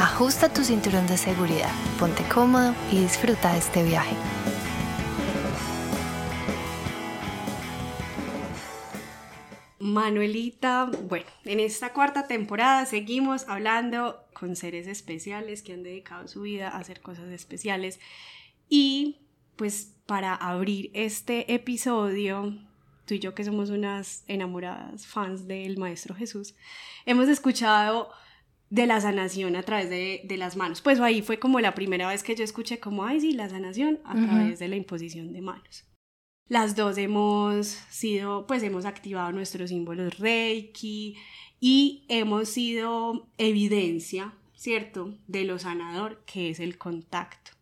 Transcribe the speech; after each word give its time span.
ajusta 0.00 0.50
tu 0.50 0.64
cinturón 0.64 1.06
de 1.06 1.18
seguridad, 1.18 1.70
ponte 1.98 2.22
cómodo 2.24 2.74
y 2.90 3.00
disfruta 3.00 3.52
de 3.52 3.58
este 3.58 3.84
viaje. 3.84 4.16
Manuelita, 9.78 10.90
bueno, 11.08 11.26
en 11.44 11.60
esta 11.60 11.92
cuarta 11.92 12.26
temporada 12.26 12.86
seguimos 12.86 13.46
hablando 13.46 14.24
con 14.32 14.56
seres 14.56 14.86
especiales 14.86 15.62
que 15.62 15.74
han 15.74 15.82
dedicado 15.82 16.28
su 16.28 16.42
vida 16.42 16.68
a 16.68 16.78
hacer 16.78 17.02
cosas 17.02 17.28
especiales 17.28 18.00
y 18.70 19.18
pues 19.56 19.92
para 20.06 20.34
abrir 20.34 20.90
este 20.94 21.52
episodio, 21.52 22.54
tú 23.04 23.14
y 23.14 23.18
yo 23.18 23.34
que 23.34 23.44
somos 23.44 23.68
unas 23.68 24.24
enamoradas 24.28 25.06
fans 25.06 25.46
del 25.46 25.76
Maestro 25.76 26.14
Jesús, 26.14 26.54
hemos 27.04 27.28
escuchado 27.28 28.10
de 28.70 28.86
la 28.86 29.00
sanación 29.00 29.56
a 29.56 29.62
través 29.62 29.90
de, 29.90 30.36
las 30.38 30.56
manos. 30.56 30.80
Pues 30.80 31.00
ahí 31.00 31.22
fue 31.22 31.38
como 31.38 31.60
la 31.60 31.74
primera 31.74 32.08
vez 32.08 32.22
que 32.22 32.36
yo 32.36 32.44
escuché 32.44 32.78
como, 32.78 33.04
ay, 33.04 33.20
sí, 33.20 33.32
la 33.32 33.48
sanación 33.48 33.98
a 34.04 34.14
través 34.14 34.60
de 34.60 34.68
la 34.68 34.76
imposición 34.76 35.32
de 35.32 35.42
manos. 35.42 35.84
Las 36.48 36.74
dos 36.74 36.96
hemos 36.96 37.66
sido, 37.66 38.46
pues 38.46 38.62
hemos 38.62 38.84
activado 38.84 39.32
nuestros 39.32 39.70
símbolos 39.70 40.18
Reiki 40.18 41.16
y 41.60 42.04
hemos 42.08 42.48
sido 42.48 43.28
evidencia, 43.38 44.34
¿cierto?, 44.54 45.14
de 45.26 45.44
lo 45.44 45.58
sanador 45.58 46.24
que 46.24 46.50
es 46.50 46.60
el 46.60 46.78
contacto. 46.78 47.52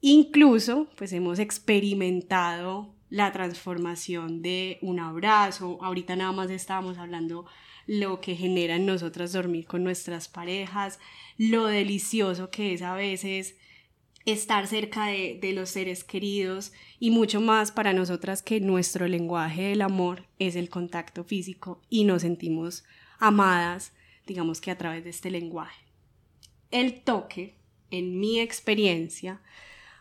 Incluso, 0.00 0.88
pues 0.96 1.12
hemos 1.12 1.38
experimentado 1.38 2.94
la 3.08 3.32
transformación 3.32 4.42
de 4.42 4.78
un 4.82 4.98
abrazo. 5.00 5.78
Ahorita 5.80 6.16
nada 6.16 6.32
más 6.32 6.50
estábamos 6.50 6.98
hablando 6.98 7.46
lo 7.86 8.20
que 8.20 8.36
genera 8.36 8.76
en 8.76 8.86
nosotras 8.86 9.32
dormir 9.32 9.66
con 9.66 9.84
nuestras 9.84 10.28
parejas, 10.28 10.98
lo 11.36 11.66
delicioso 11.66 12.50
que 12.50 12.74
es 12.74 12.82
a 12.82 12.94
veces 12.94 13.56
estar 14.24 14.66
cerca 14.66 15.06
de, 15.06 15.38
de, 15.40 15.52
los 15.52 15.68
seres 15.70 16.02
queridos 16.02 16.72
y 16.98 17.10
mucho 17.10 17.40
más 17.40 17.72
para 17.72 17.92
nosotras 17.92 18.42
que 18.42 18.60
nuestro 18.60 19.06
lenguaje 19.06 19.62
del 19.62 19.82
amor 19.82 20.26
es 20.38 20.56
el 20.56 20.70
contacto 20.70 21.24
físico 21.24 21.82
y 21.90 22.04
nos 22.04 22.22
sentimos 22.22 22.84
amadas, 23.18 23.92
digamos 24.26 24.60
que 24.60 24.70
a 24.70 24.78
través 24.78 25.04
de 25.04 25.10
este 25.10 25.30
lenguaje. 25.30 25.84
El 26.70 27.02
toque, 27.02 27.54
en 27.90 28.18
mi 28.18 28.40
experiencia, 28.40 29.40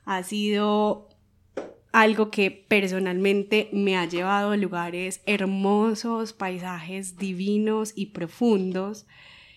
ha 0.05 0.23
sido 0.23 1.09
algo 1.93 2.31
que 2.31 2.49
personalmente 2.49 3.69
me 3.71 3.95
ha 3.95 4.05
llevado 4.05 4.51
a 4.51 4.57
lugares 4.57 5.21
hermosos, 5.27 6.33
paisajes 6.33 7.17
divinos 7.17 7.93
y 7.95 8.07
profundos, 8.07 9.05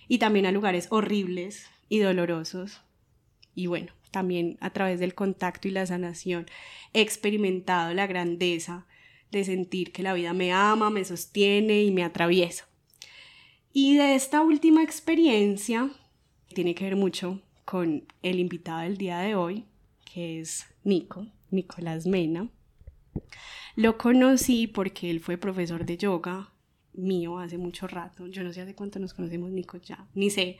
y 0.07 0.19
también 0.19 0.45
a 0.45 0.53
lugares 0.53 0.87
horribles 0.91 1.67
y 1.89 1.99
dolorosos. 1.99 2.83
Y 3.55 3.69
bueno, 3.69 3.93
también 4.11 4.59
a 4.61 4.69
través 4.71 5.01
del 5.01 5.15
contacto 5.15 5.67
y 5.67 5.71
la 5.71 5.87
sanación, 5.87 6.47
he 6.93 7.01
experimentado 7.01 7.95
la 7.95 8.07
grandeza 8.07 8.87
de 9.33 9.43
sentir 9.43 9.91
que 9.91 10.03
la 10.03 10.13
vida 10.13 10.35
me 10.35 10.53
ama, 10.53 10.91
me 10.91 11.07
sostiene 11.07 11.85
y 11.85 11.91
me 11.91 12.05
atraviesa. 12.05 12.69
Y 13.73 13.97
de 13.97 14.15
esta 14.15 14.43
última 14.43 14.83
experiencia 14.83 15.91
tiene 16.53 16.75
que 16.75 16.85
ver 16.85 16.97
mucho 16.97 17.41
con 17.65 18.05
el 18.23 18.41
invitado 18.41 18.81
del 18.81 18.99
día 18.99 19.21
de 19.21 19.35
hoy, 19.35 19.65
que 20.05 20.39
es 20.41 20.67
Nico, 20.85 21.27
Nicolás 21.51 22.07
Mena. 22.07 22.49
Lo 23.75 23.99
conocí 23.99 24.67
porque 24.67 25.11
él 25.11 25.21
fue 25.21 25.37
profesor 25.37 25.85
de 25.85 25.97
yoga 25.97 26.53
mío 26.97 27.39
hace 27.39 27.59
mucho 27.59 27.87
rato. 27.87 28.27
Yo 28.27 28.43
no 28.43 28.53
sé 28.53 28.63
hace 28.63 28.75
cuánto 28.75 28.99
nos 28.99 29.15
conocemos, 29.15 29.51
Nico, 29.51 29.79
ya, 29.79 30.07
ni 30.15 30.31
sé. 30.31 30.59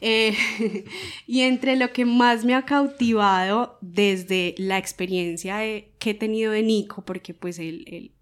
Eh, 0.00 0.34
y 1.26 1.40
entre 1.40 1.76
lo 1.76 1.92
que 1.92 2.04
más 2.04 2.44
me 2.44 2.54
ha 2.54 2.64
cautivado 2.64 3.78
desde 3.80 4.54
la 4.58 4.78
experiencia 4.78 5.58
que 5.98 6.10
he 6.10 6.14
tenido 6.14 6.52
de 6.52 6.62
Nico, 6.62 7.04
porque 7.04 7.34
pues 7.34 7.58
él, 7.58 8.12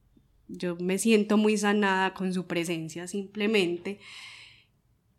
yo 0.49 0.77
me 0.77 0.99
siento 0.99 1.37
muy 1.37 1.57
sanada 1.57 2.15
con 2.15 2.33
su 2.33 2.47
presencia 2.47 3.07
simplemente, 3.07 3.99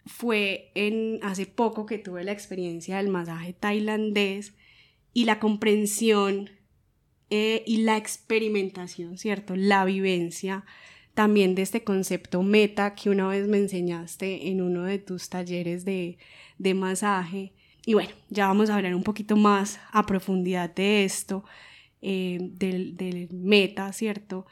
fue 0.06 0.72
en 0.74 1.20
hace 1.22 1.46
poco 1.46 1.86
que 1.86 2.00
tuve 2.00 2.24
la 2.24 2.32
experiencia 2.32 2.98
del 2.98 3.10
masaje 3.10 3.54
tailandés 3.54 4.54
y 5.14 5.26
la 5.26 5.40
comprensión 5.40 6.50
eh, 7.30 7.64
y 7.66 7.78
la 7.84 7.98
experimentación, 7.98 9.18
¿cierto? 9.18 9.56
La 9.56 9.86
vivencia 9.86 10.66
también 11.14 11.54
de 11.54 11.64
este 11.64 11.84
concepto 11.84 12.44
meta 12.44 12.96
que 12.96 13.10
una 13.10 13.28
vez 13.28 13.48
me 13.48 13.58
enseñaste 13.58 14.48
en 14.50 14.62
uno 14.62 14.84
de 14.84 15.00
tus 15.00 15.30
talleres 15.30 15.86
de, 15.86 16.18
masaje. 16.76 17.54
Y 17.86 17.94
bueno, 17.94 18.12
ya 18.30 18.48
vamos 18.48 18.70
a 18.70 18.76
hablar 18.76 18.96
un 18.96 19.04
poquito 19.04 19.36
más 19.36 19.80
a 19.92 20.06
profundidad 20.06 20.74
de 20.74 21.04
esto, 21.04 21.44
eh, 22.02 22.38
del, 22.42 22.96
del 22.96 23.30
meta, 23.32 23.92
¿cierto? 23.94 24.46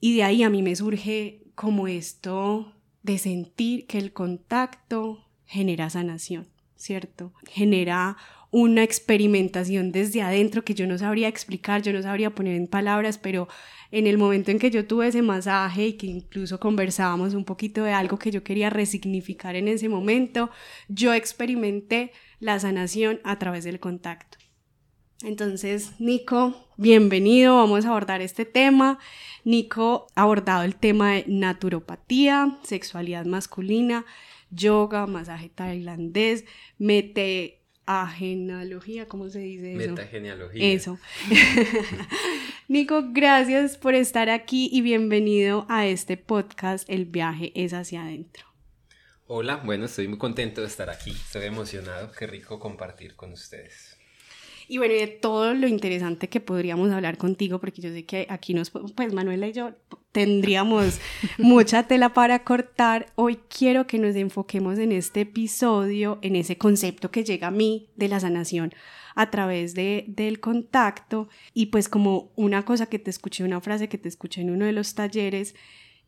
Y 0.00 0.16
de 0.16 0.22
ahí 0.22 0.42
a 0.42 0.50
mí 0.50 0.62
me 0.62 0.76
surge 0.76 1.42
como 1.54 1.88
esto 1.88 2.72
de 3.02 3.18
sentir 3.18 3.86
que 3.86 3.98
el 3.98 4.12
contacto 4.12 5.26
genera 5.44 5.90
sanación, 5.90 6.48
¿cierto? 6.76 7.32
Genera 7.48 8.16
una 8.50 8.82
experimentación 8.82 9.92
desde 9.92 10.22
adentro 10.22 10.64
que 10.64 10.74
yo 10.74 10.86
no 10.86 10.98
sabría 10.98 11.28
explicar, 11.28 11.82
yo 11.82 11.92
no 11.92 12.02
sabría 12.02 12.30
poner 12.30 12.56
en 12.56 12.66
palabras, 12.66 13.18
pero 13.18 13.48
en 13.92 14.06
el 14.06 14.18
momento 14.18 14.50
en 14.50 14.58
que 14.58 14.70
yo 14.70 14.86
tuve 14.86 15.08
ese 15.08 15.22
masaje 15.22 15.88
y 15.88 15.92
que 15.94 16.06
incluso 16.06 16.58
conversábamos 16.58 17.34
un 17.34 17.44
poquito 17.44 17.84
de 17.84 17.92
algo 17.92 18.18
que 18.18 18.30
yo 18.30 18.42
quería 18.42 18.70
resignificar 18.70 19.56
en 19.56 19.68
ese 19.68 19.88
momento, 19.88 20.50
yo 20.88 21.14
experimenté 21.14 22.12
la 22.40 22.58
sanación 22.58 23.20
a 23.24 23.38
través 23.38 23.64
del 23.64 23.80
contacto. 23.80 24.38
Entonces, 25.22 26.00
Nico, 26.00 26.54
bienvenido, 26.78 27.56
vamos 27.56 27.84
a 27.84 27.90
abordar 27.90 28.22
este 28.22 28.46
tema. 28.46 28.98
Nico 29.44 30.06
ha 30.14 30.22
abordado 30.22 30.62
el 30.62 30.76
tema 30.76 31.12
de 31.12 31.24
naturopatía, 31.26 32.58
sexualidad 32.62 33.26
masculina, 33.26 34.06
yoga, 34.50 35.06
masaje 35.06 35.50
tailandés, 35.50 36.46
mete 36.78 37.59
genealogía, 38.16 39.06
¿cómo 39.06 39.28
se 39.28 39.40
dice 39.40 39.74
eso? 39.74 39.90
Metagenealogía. 39.90 40.72
Eso. 40.72 40.98
Nico, 42.68 43.02
gracias 43.12 43.76
por 43.76 43.94
estar 43.94 44.30
aquí 44.30 44.68
y 44.72 44.80
bienvenido 44.80 45.66
a 45.68 45.86
este 45.86 46.16
podcast 46.16 46.88
El 46.88 47.04
viaje 47.04 47.52
es 47.54 47.72
hacia 47.72 48.02
adentro. 48.02 48.46
Hola, 49.26 49.56
bueno, 49.56 49.84
estoy 49.84 50.08
muy 50.08 50.18
contento 50.18 50.60
de 50.60 50.66
estar 50.66 50.90
aquí, 50.90 51.10
estoy 51.10 51.44
emocionado, 51.44 52.10
qué 52.12 52.26
rico 52.26 52.58
compartir 52.58 53.14
con 53.14 53.32
ustedes. 53.32 53.99
Y 54.70 54.78
bueno, 54.78 54.94
de 54.94 55.08
todo 55.08 55.52
lo 55.52 55.66
interesante 55.66 56.28
que 56.28 56.38
podríamos 56.38 56.92
hablar 56.92 57.18
contigo, 57.18 57.58
porque 57.58 57.82
yo 57.82 57.90
sé 57.90 58.04
que 58.04 58.28
aquí 58.30 58.54
nos, 58.54 58.70
pues 58.70 59.12
Manuela 59.12 59.48
y 59.48 59.52
yo 59.52 59.72
tendríamos 60.12 61.00
mucha 61.38 61.88
tela 61.88 62.14
para 62.14 62.44
cortar. 62.44 63.06
Hoy 63.16 63.40
quiero 63.48 63.88
que 63.88 63.98
nos 63.98 64.14
enfoquemos 64.14 64.78
en 64.78 64.92
este 64.92 65.22
episodio, 65.22 66.20
en 66.22 66.36
ese 66.36 66.56
concepto 66.56 67.10
que 67.10 67.24
llega 67.24 67.48
a 67.48 67.50
mí 67.50 67.88
de 67.96 68.06
la 68.06 68.20
sanación 68.20 68.72
a 69.16 69.28
través 69.32 69.74
de, 69.74 70.04
del 70.06 70.38
contacto 70.38 71.28
y 71.52 71.66
pues 71.66 71.88
como 71.88 72.30
una 72.36 72.64
cosa 72.64 72.86
que 72.86 73.00
te 73.00 73.10
escuché, 73.10 73.42
una 73.42 73.60
frase 73.60 73.88
que 73.88 73.98
te 73.98 74.08
escuché 74.08 74.40
en 74.40 74.50
uno 74.50 74.66
de 74.66 74.72
los 74.72 74.94
talleres 74.94 75.56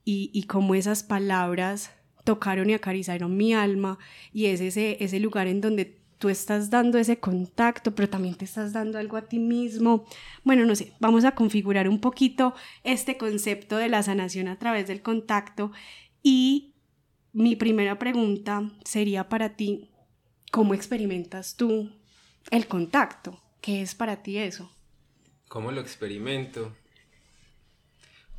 y, 0.05 0.31
y 0.33 0.45
como 0.45 0.77
esas 0.77 1.03
palabras 1.03 1.91
tocaron 2.23 2.71
y 2.71 2.75
acarizaron 2.75 3.37
mi 3.37 3.55
alma 3.55 3.99
y 4.33 4.47
es 4.47 4.61
ese, 4.61 4.99
ese 5.01 5.19
lugar 5.19 5.49
en 5.49 5.61
donde 5.61 6.02
tú 6.23 6.29
estás 6.29 6.71
dando 6.71 6.99
ese 6.99 7.19
contacto, 7.19 7.97
pero 7.97 8.09
también 8.09 8.37
te 8.37 8.45
estás 8.45 8.73
dando 8.73 8.97
algo 8.97 9.17
a 9.17 9.23
ti 9.23 9.41
mismo. 9.41 10.07
Bueno, 10.45 10.65
no 10.65 10.77
sé, 10.77 10.93
vamos 11.01 11.25
a 11.25 11.35
configurar 11.35 11.89
un 11.89 12.01
poquito 12.01 12.55
este 12.85 13.19
concepto 13.19 13.77
de 13.77 13.89
la 13.89 14.05
sanación 14.05 14.47
a 14.47 14.57
través 14.57 14.87
del 14.87 15.03
contacto 15.03 15.73
y 16.23 16.75
mi 17.33 17.57
primera 17.57 17.99
pregunta 17.99 18.71
sería 18.85 19.29
para 19.29 19.57
ti, 19.57 19.91
¿cómo 20.53 20.75
experimentas 20.75 21.57
tú 21.57 21.91
el 22.53 22.69
contacto? 22.69 23.43
¿Qué 23.61 23.83
es 23.83 23.97
para 23.97 24.23
ti 24.23 24.39
eso? 24.39 24.71
¿Cómo 25.49 25.73
lo 25.73 25.81
experimento? 25.81 26.73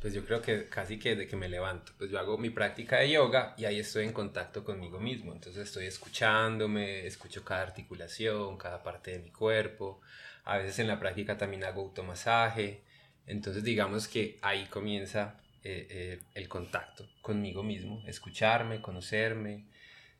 Pues 0.04 0.12
yo 0.12 0.22
creo 0.26 0.42
que 0.42 0.66
casi 0.66 0.98
que 0.98 1.16
desde 1.16 1.26
que 1.26 1.34
me 1.34 1.48
levanto, 1.48 1.92
pues 1.96 2.10
yo 2.10 2.18
hago 2.18 2.36
mi 2.36 2.50
práctica 2.50 2.98
de 2.98 3.12
yoga 3.12 3.54
y 3.56 3.64
ahí 3.64 3.78
estoy 3.78 4.04
en 4.04 4.12
contacto 4.12 4.62
conmigo 4.62 5.00
mismo. 5.00 5.32
Entonces 5.32 5.66
estoy 5.66 5.86
escuchándome, 5.86 7.06
escucho 7.06 7.42
cada 7.42 7.62
articulación, 7.62 8.58
cada 8.58 8.82
parte 8.82 9.12
de 9.12 9.20
mi 9.20 9.30
cuerpo. 9.30 10.02
A 10.44 10.58
veces 10.58 10.78
en 10.80 10.88
la 10.88 11.00
práctica 11.00 11.38
también 11.38 11.64
hago 11.64 11.80
automasaje. 11.80 12.82
Entonces 13.26 13.64
digamos 13.64 14.06
que 14.06 14.38
ahí 14.42 14.66
comienza 14.66 15.40
eh, 15.62 15.86
eh, 15.88 16.20
el 16.34 16.50
contacto 16.50 17.08
conmigo 17.22 17.62
mismo, 17.62 18.04
escucharme, 18.06 18.82
conocerme, 18.82 19.64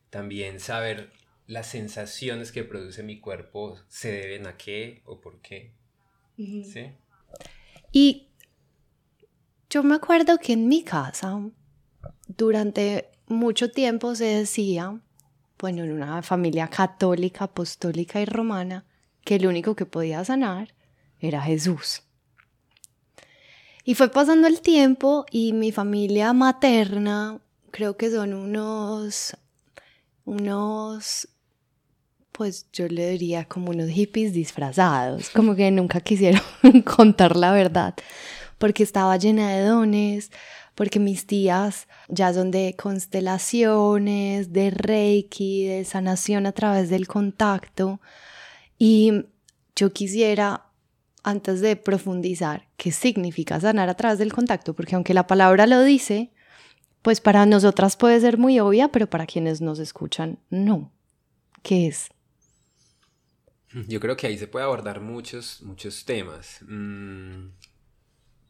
también 0.08 0.60
saber 0.60 1.10
las 1.46 1.66
sensaciones 1.66 2.52
que 2.52 2.64
produce 2.64 3.02
mi 3.02 3.20
cuerpo 3.20 3.78
se 3.88 4.12
deben 4.12 4.46
a 4.46 4.56
qué 4.56 5.02
o 5.04 5.20
por 5.20 5.42
qué. 5.42 5.75
¿Sí? 6.38 6.90
Y 7.92 8.31
yo 9.75 9.82
me 9.82 9.97
acuerdo 9.97 10.38
que 10.38 10.53
en 10.53 10.69
mi 10.69 10.85
casa, 10.85 11.37
durante 12.29 13.11
mucho 13.26 13.73
tiempo 13.73 14.15
se 14.15 14.26
decía, 14.26 15.00
bueno, 15.59 15.82
en 15.82 15.91
una 15.91 16.23
familia 16.23 16.69
católica, 16.69 17.47
apostólica 17.47 18.21
y 18.21 18.25
romana, 18.25 18.85
que 19.25 19.35
el 19.35 19.49
único 19.49 19.75
que 19.75 19.85
podía 19.85 20.25
sanar 20.25 20.73
era 21.19 21.43
Jesús. 21.43 22.03
Y 23.82 23.97
fue 23.97 24.12
pasando 24.12 24.47
el 24.47 24.61
tiempo 24.61 25.26
y 25.29 25.53
mi 25.53 25.73
familia 25.73 26.32
materna, 26.32 27.41
creo 27.73 27.97
que 27.97 28.12
son 28.12 28.32
unos, 28.32 29.37
unos, 30.25 31.29
pues 32.31 32.69
yo 32.73 32.87
le 32.87 33.11
diría 33.11 33.47
como 33.47 33.70
unos 33.70 33.91
hippies 33.91 34.32
disfrazados, 34.32 35.31
como 35.31 35.56
que 35.56 35.69
nunca 35.73 36.00
quisieron 36.00 36.43
contar 36.85 37.35
la 37.35 37.50
verdad, 37.50 37.97
porque 38.59 38.83
estaba 38.83 39.17
llena 39.17 39.51
de 39.51 39.65
dones, 39.65 40.31
porque 40.75 40.99
mis 40.99 41.27
tías 41.27 41.87
ya 42.09 42.33
son 42.33 42.51
de 42.51 42.75
constelaciones, 42.77 44.53
de 44.53 44.71
reiki, 44.71 45.67
de 45.67 45.85
sanación 45.85 46.47
a 46.47 46.53
través 46.53 46.91
del 46.91 47.06
contacto. 47.06 48.01
Y 48.79 49.27
yo 49.77 49.93
quisiera, 49.93 50.67
antes 51.23 51.61
de 51.61 51.77
profundizar, 51.77 52.69
qué 52.77 52.93
significa 52.93 53.61
sanar 53.61 53.89
a 53.89 53.95
través 53.95 54.19
del 54.19 54.33
contacto, 54.33 54.75
porque 54.75 54.95
aunque 54.95 55.15
la 55.15 55.27
palabra 55.27 55.67
lo 55.67 55.83
dice, 55.83 56.33
pues 57.03 57.21
para 57.21 57.47
nosotras 57.47 57.97
puede 57.97 58.21
ser 58.21 58.39
muy 58.39 58.59
obvia, 58.61 58.89
pero 58.89 59.09
para 59.09 59.27
quienes 59.27 59.61
nos 59.61 59.79
escuchan, 59.79 60.39
no. 60.51 60.91
¿Qué 61.62 61.87
es? 61.87 62.09
Yo 63.89 63.99
creo 63.99 64.17
que 64.17 64.27
ahí 64.27 64.39
se 64.39 64.47
puede 64.47 64.65
abordar 64.65 65.01
muchos, 65.01 65.61
muchos 65.62 66.05
temas. 66.05 66.61
Mm, 66.62 67.49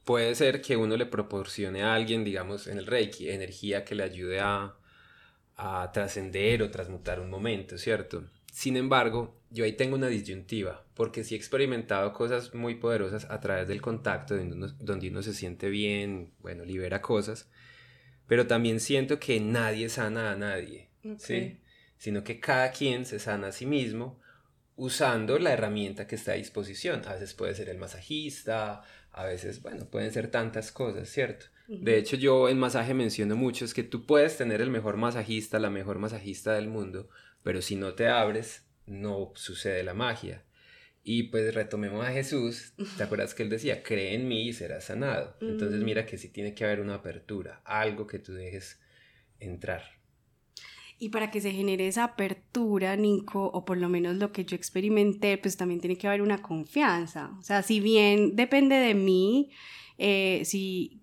puede 0.05 0.35
ser 0.35 0.61
que 0.61 0.77
uno 0.77 0.97
le 0.97 1.06
proporcione 1.06 1.83
a 1.83 1.95
alguien, 1.95 2.25
digamos, 2.25 2.67
en 2.67 2.79
el 2.79 2.87
Reiki, 2.87 3.31
energía 3.31 3.85
que 3.85 3.95
le 3.95 4.05
ayude 4.05 4.41
a, 4.41 4.75
a 5.56 5.91
trascender 5.93 6.62
o 6.62 6.71
transmutar 6.71 7.21
un 7.21 7.31
momento, 7.31 7.79
¿cierto? 7.79 8.25
Sin 8.53 8.77
embargo, 8.77 9.35
yo 9.51 9.65
ahí 9.65 9.73
tengo 9.73 9.97
una 9.97 10.09
disyuntiva, 10.09 10.85
porque 10.95 11.25
sí 11.25 11.35
he 11.35 11.39
experimentado 11.39 12.12
cosas 12.12 12.55
muy 12.55 12.77
poderosas 12.77 13.25
a 13.31 13.41
través 13.41 13.67
del 13.67 13.81
contacto, 13.81 14.37
donde 14.37 15.09
uno, 15.09 15.23
se 15.23 15.35
siente 15.35 15.69
bien, 15.69 16.33
bueno, 16.41 16.65
libera 16.65 17.01
cosas, 17.01 17.49
pero 18.27 18.47
también 18.47 18.81
siento 18.81 19.19
que 19.19 19.41
nadie 19.41 19.89
sana 19.89 20.33
a 20.33 20.37
nadie, 20.37 20.89
¿sí? 21.19 21.61
Sino 21.97 22.25
que 22.25 22.41
cada 22.41 22.71
quien 22.73 23.06
se 23.06 23.19
sana 23.19 23.49
a 23.49 23.53
sí 23.53 23.67
mismo 23.67 24.21
usando 24.77 25.39
la 25.39 25.53
herramienta 25.53 26.06
que 26.06 26.17
está 26.17 26.33
a 26.33 26.37
disposición. 26.37 27.03
A 27.06 27.15
veces 27.15 27.35
puede 27.35 27.55
ser 27.55 27.69
el 27.69 27.79
masajista, 27.79 28.83
a 29.14 29.25
veces, 29.25 29.62
bueno, 29.62 29.87
pueden 29.87 30.12
ser 30.12 30.28
tantas 30.28 30.72
cosas, 30.72 31.08
¿cierto? 31.08 31.46
De 31.66 31.96
hecho, 31.96 32.16
yo 32.16 32.50
en 32.50 32.58
masaje 32.58 32.93
menciono 32.93 33.37
mucho 33.37 33.64
es 33.64 33.72
que 33.72 33.84
tú 33.84 34.05
puedes 34.05 34.37
tener 34.37 34.61
el 34.61 34.70
mejor 34.70 34.96
masajista, 34.99 35.58
la 35.58 35.70
mejor 35.70 35.99
masajista 35.99 36.52
del 36.52 36.69
mundo, 36.69 37.08
pero 37.43 37.62
si 37.62 37.76
no 37.76 37.94
te 37.94 38.08
abres, 38.08 38.66
no 38.87 39.32
sucede 39.34 39.82
la 39.82 39.94
magia. 39.94 40.43
Y 41.02 41.25
pues 41.25 41.55
retomemos 41.55 42.05
a 42.05 42.12
Jesús, 42.12 42.75
¿te 42.96 43.02
acuerdas 43.05 43.34
que 43.34 43.44
él 43.44 43.50
decía, 43.50 43.82
cree 43.82 44.14
en 44.14 44.28
mí 44.28 44.49
y 44.49 44.52
serás 44.52 44.84
sanado? 44.84 45.37
Entonces 45.40 45.81
mira 45.82 46.05
que 46.05 46.19
sí 46.19 46.28
tiene 46.28 46.55
que 46.55 46.64
haber 46.64 46.81
una 46.81 46.96
apertura, 46.96 47.62
algo 47.64 48.06
que 48.06 48.19
tú 48.19 48.34
dejes 48.34 48.81
entrar. 49.38 49.94
Y 50.99 51.08
para 51.08 51.31
que 51.31 51.41
se 51.41 51.52
genere 51.52 51.88
esa 51.88 52.05
apertura, 52.05 52.96
Nico, 52.96 53.50
o 53.52 53.64
por 53.64 53.76
lo 53.79 53.88
menos 53.88 54.17
lo 54.17 54.32
que 54.32 54.44
yo 54.44 54.56
experimenté, 54.56 55.38
pues 55.38 55.56
también 55.56 55.81
tiene 55.81 55.96
que 55.96 56.06
haber 56.06 56.23
una 56.23 56.41
confianza. 56.41 57.32
O 57.38 57.43
sea, 57.43 57.62
si 57.62 57.81
bien 57.81 58.37
depende 58.37 58.76
de 58.76 58.94
mí, 58.94 59.50
eh, 59.99 60.43
si 60.44 61.00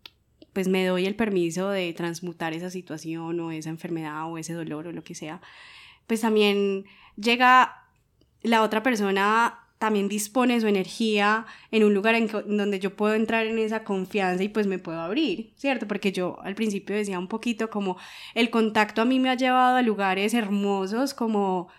pues 0.53 0.67
me 0.67 0.85
doy 0.85 1.05
el 1.05 1.15
permiso 1.15 1.69
de 1.69 1.93
transmutar 1.93 2.53
esa 2.53 2.69
situación 2.69 3.39
o 3.39 3.51
esa 3.51 3.69
enfermedad 3.69 4.29
o 4.29 4.37
ese 4.37 4.53
dolor 4.53 4.87
o 4.87 4.91
lo 4.91 5.03
que 5.03 5.15
sea, 5.15 5.41
pues 6.07 6.21
también 6.21 6.85
llega 7.15 7.85
la 8.41 8.63
otra 8.63 8.83
persona 8.83 9.59
también 9.81 10.07
dispone 10.07 10.61
su 10.61 10.67
energía 10.67 11.47
en 11.71 11.83
un 11.83 11.95
lugar 11.95 12.13
en 12.13 12.27
donde 12.27 12.79
yo 12.79 12.95
puedo 12.95 13.15
entrar 13.15 13.47
en 13.47 13.57
esa 13.57 13.83
confianza 13.83 14.43
y 14.43 14.47
pues 14.47 14.67
me 14.67 14.77
puedo 14.77 15.01
abrir, 15.01 15.53
¿cierto? 15.55 15.87
Porque 15.87 16.11
yo 16.11 16.37
al 16.43 16.53
principio 16.53 16.95
decía 16.95 17.17
un 17.17 17.27
poquito 17.27 17.71
como 17.71 17.97
el 18.35 18.51
contacto 18.51 19.01
a 19.01 19.05
mí 19.05 19.19
me 19.19 19.31
ha 19.31 19.35
llevado 19.35 19.77
a 19.77 19.81
lugares 19.81 20.35
hermosos 20.35 21.15
como 21.15 21.69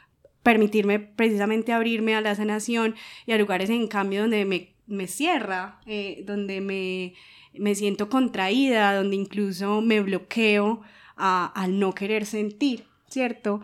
permitirme 0.42 0.98
precisamente 0.98 1.72
abrirme 1.72 2.16
a 2.16 2.20
la 2.20 2.34
sanación 2.34 2.96
y 3.24 3.30
a 3.30 3.38
lugares 3.38 3.70
en 3.70 3.86
cambio 3.86 4.22
donde 4.22 4.46
me, 4.46 4.74
me 4.88 5.06
cierra, 5.06 5.78
eh, 5.86 6.24
donde 6.26 6.60
me, 6.60 7.14
me, 7.54 7.76
siento 7.76 8.08
contraída, 8.08 8.96
donde 8.96 9.14
incluso 9.14 9.80
me 9.80 10.00
bloqueo 10.00 10.82
al 11.14 11.78
no 11.78 11.94
querer 11.94 12.26
sentir, 12.26 12.82
¿cierto? 13.08 13.60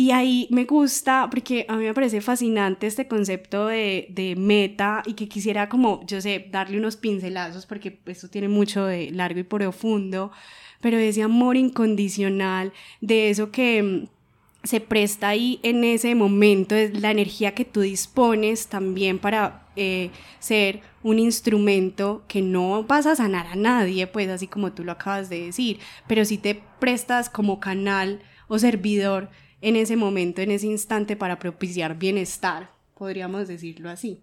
Y 0.00 0.12
ahí 0.12 0.46
me 0.48 0.64
gusta 0.64 1.28
porque 1.30 1.66
a 1.68 1.76
mí 1.76 1.84
me 1.84 1.92
parece 1.92 2.22
fascinante 2.22 2.86
este 2.86 3.06
concepto 3.06 3.66
de, 3.66 4.06
de, 4.08 4.34
meta 4.34 5.02
y 5.04 5.12
que 5.12 5.28
quisiera 5.28 5.68
como, 5.68 6.00
yo 6.06 6.22
sé, 6.22 6.48
darle 6.50 6.78
unos 6.78 6.96
pincelazos 6.96 7.66
porque 7.66 8.00
esto 8.06 8.30
tiene 8.30 8.48
mucho 8.48 8.86
de 8.86 9.10
largo 9.10 9.40
y 9.40 9.42
profundo, 9.42 10.32
pero 10.80 10.96
ese 10.96 11.22
amor 11.22 11.58
incondicional, 11.58 12.72
de 13.02 13.28
eso 13.28 13.50
que 13.50 13.82
mm, 13.82 14.66
se 14.66 14.80
presta 14.80 15.28
ahí 15.28 15.60
en 15.62 15.84
ese 15.84 16.14
momento, 16.14 16.74
es 16.74 16.98
la 16.98 17.10
energía 17.10 17.54
que 17.54 17.66
tú 17.66 17.82
dispones 17.82 18.68
también 18.68 19.18
para 19.18 19.66
eh, 19.76 20.08
ser 20.38 20.80
un 21.02 21.18
instrumento 21.18 22.24
que 22.26 22.40
no 22.40 22.84
vas 22.84 23.04
a 23.04 23.16
sanar 23.16 23.48
a 23.48 23.54
nadie, 23.54 24.06
pues 24.06 24.30
así 24.30 24.46
como 24.46 24.72
tú 24.72 24.82
lo 24.82 24.92
acabas 24.92 25.28
de 25.28 25.44
decir, 25.44 25.78
pero 26.06 26.24
si 26.24 26.38
te 26.38 26.58
prestas 26.78 27.28
como 27.28 27.60
canal 27.60 28.22
o 28.48 28.58
servidor 28.58 29.28
en 29.60 29.76
ese 29.76 29.96
momento, 29.96 30.40
en 30.40 30.50
ese 30.50 30.66
instante 30.66 31.16
para 31.16 31.38
propiciar 31.38 31.98
bienestar, 31.98 32.70
podríamos 32.94 33.48
decirlo 33.48 33.90
así. 33.90 34.22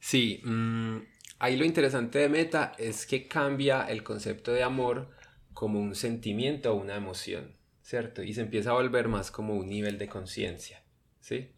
Sí, 0.00 0.40
mm, 0.44 0.98
ahí 1.38 1.56
lo 1.56 1.64
interesante 1.64 2.18
de 2.18 2.28
Meta 2.28 2.72
es 2.78 3.06
que 3.06 3.26
cambia 3.26 3.82
el 3.84 4.02
concepto 4.02 4.52
de 4.52 4.62
amor 4.62 5.10
como 5.52 5.80
un 5.80 5.94
sentimiento 5.94 6.72
o 6.72 6.76
una 6.76 6.96
emoción, 6.96 7.56
¿cierto? 7.82 8.22
Y 8.22 8.34
se 8.34 8.42
empieza 8.42 8.70
a 8.70 8.74
volver 8.74 9.08
más 9.08 9.30
como 9.30 9.54
un 9.54 9.68
nivel 9.68 9.98
de 9.98 10.08
conciencia, 10.08 10.82
¿sí? 11.20 11.50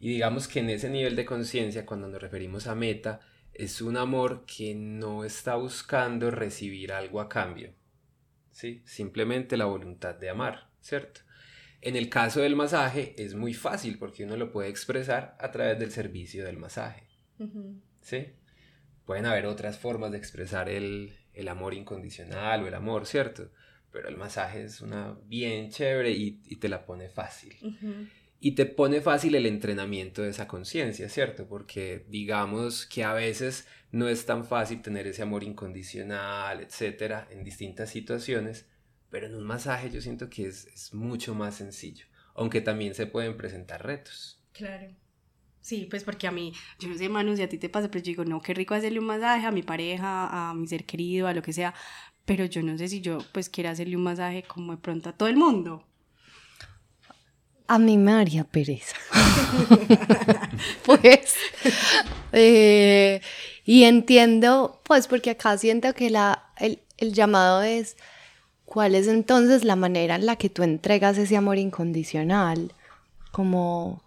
Y 0.00 0.10
digamos 0.10 0.48
que 0.48 0.60
en 0.60 0.70
ese 0.70 0.90
nivel 0.90 1.16
de 1.16 1.24
conciencia, 1.24 1.86
cuando 1.86 2.08
nos 2.08 2.20
referimos 2.20 2.66
a 2.66 2.74
Meta, 2.74 3.20
es 3.52 3.80
un 3.80 3.96
amor 3.96 4.44
que 4.46 4.74
no 4.74 5.24
está 5.24 5.56
buscando 5.56 6.30
recibir 6.30 6.92
algo 6.92 7.20
a 7.20 7.28
cambio, 7.28 7.72
¿sí? 8.52 8.82
Simplemente 8.84 9.56
la 9.56 9.64
voluntad 9.64 10.14
de 10.14 10.28
amar, 10.28 10.70
¿cierto? 10.80 11.20
En 11.86 11.94
el 11.94 12.08
caso 12.08 12.40
del 12.40 12.56
masaje 12.56 13.14
es 13.16 13.36
muy 13.36 13.54
fácil 13.54 13.96
porque 13.96 14.24
uno 14.24 14.36
lo 14.36 14.50
puede 14.50 14.68
expresar 14.68 15.36
a 15.38 15.52
través 15.52 15.78
del 15.78 15.92
servicio 15.92 16.44
del 16.44 16.56
masaje. 16.56 17.06
¿Sí? 18.00 18.26
Pueden 19.04 19.24
haber 19.24 19.46
otras 19.46 19.78
formas 19.78 20.10
de 20.10 20.18
expresar 20.18 20.68
el, 20.68 21.12
amor 21.48 21.74
incondicional 21.74 22.64
o 22.64 22.66
el 22.66 22.74
amor, 22.74 23.06
¿cierto? 23.06 23.52
Pero 23.92 24.08
el 24.08 24.16
masaje 24.16 24.64
es 24.64 24.80
una 24.80 25.16
bien 25.26 25.70
chévere 25.70 26.10
y, 26.10 26.32
te 26.56 26.68
la 26.68 26.84
pone 26.84 27.08
fácil. 27.08 27.54
Y 28.40 28.56
te 28.56 28.66
pone 28.66 29.00
fácil 29.00 29.36
el 29.36 29.46
entrenamiento 29.46 30.22
de 30.22 30.30
esa 30.30 30.48
conciencia, 30.48 31.08
¿cierto? 31.08 31.46
Porque 31.46 32.04
digamos 32.08 32.84
que 32.86 33.04
a 33.04 33.12
veces 33.12 33.68
no 33.92 34.08
es 34.08 34.26
tan 34.26 34.44
fácil 34.44 34.82
tener 34.82 35.06
ese 35.06 35.22
amor 35.22 35.44
incondicional, 35.44 36.62
etcétera, 36.62 37.28
en 37.30 37.44
distintas 37.44 37.90
situaciones 37.90 38.66
pero 39.10 39.26
en 39.26 39.34
un 39.34 39.44
masaje 39.44 39.90
yo 39.90 40.00
siento 40.00 40.28
que 40.28 40.46
es, 40.46 40.92
mucho 40.92 41.34
más 41.34 41.56
sencillo, 41.56 42.06
aunque 42.34 42.60
también 42.60 42.94
se 42.94 43.06
pueden 43.06 43.36
presentar 43.36 43.84
retos. 43.84 44.40
Claro. 44.52 44.88
Sí, 45.60 45.88
pues 45.90 46.04
porque 46.04 46.28
a 46.28 46.30
mí, 46.30 46.52
yo 46.78 46.88
no 46.88 46.96
sé, 46.96 47.08
Manu, 47.08 47.34
si 47.34 47.42
a 47.42 47.48
ti 47.48 47.58
te 47.58 47.68
pasa, 47.68 47.88
pero 47.88 48.04
yo 48.04 48.10
digo, 48.10 48.24
no, 48.24 48.40
qué 48.40 48.54
rico 48.54 48.74
hacerle 48.74 49.00
un 49.00 49.06
masaje 49.06 49.46
a 49.46 49.50
mi 49.50 49.62
pareja, 49.62 50.50
a 50.50 50.54
mi 50.54 50.68
ser 50.68 50.84
querido, 50.84 51.26
a 51.26 51.34
lo 51.34 51.42
que 51.42 51.52
sea, 51.52 51.74
pero 52.24 52.44
yo 52.44 52.62
no 52.62 52.78
sé 52.78 52.88
si 52.88 53.00
yo 53.00 53.18
pues 53.32 53.48
quiero 53.48 53.70
hacerle 53.70 53.96
un 53.96 54.04
masaje 54.04 54.44
como 54.44 54.72
de 54.72 54.78
pronto 54.78 55.08
a 55.08 55.12
todo 55.12 55.28
el 55.28 55.36
mundo. 55.36 55.84
A 57.68 57.80
mí 57.80 57.98
me 57.98 58.12
haría 58.12 58.44
pereza. 58.44 58.96
pues, 60.84 61.34
eh, 62.32 63.20
Y 63.64 63.84
entiendo, 63.84 64.80
pues 64.84 65.08
porque 65.08 65.30
acá 65.30 65.58
siento 65.58 65.92
que 65.94 66.10
la, 66.10 66.52
el, 66.58 66.80
el 66.98 67.12
llamado 67.12 67.62
es, 67.62 67.96
¿cuál 68.76 68.94
es 68.94 69.08
entonces 69.08 69.64
la 69.64 69.74
manera 69.74 70.16
en 70.16 70.26
la 70.26 70.36
que 70.36 70.50
tú 70.50 70.62
entregas 70.62 71.16
ese 71.16 71.34
amor 71.34 71.56
incondicional? 71.56 72.74
Como 73.32 74.02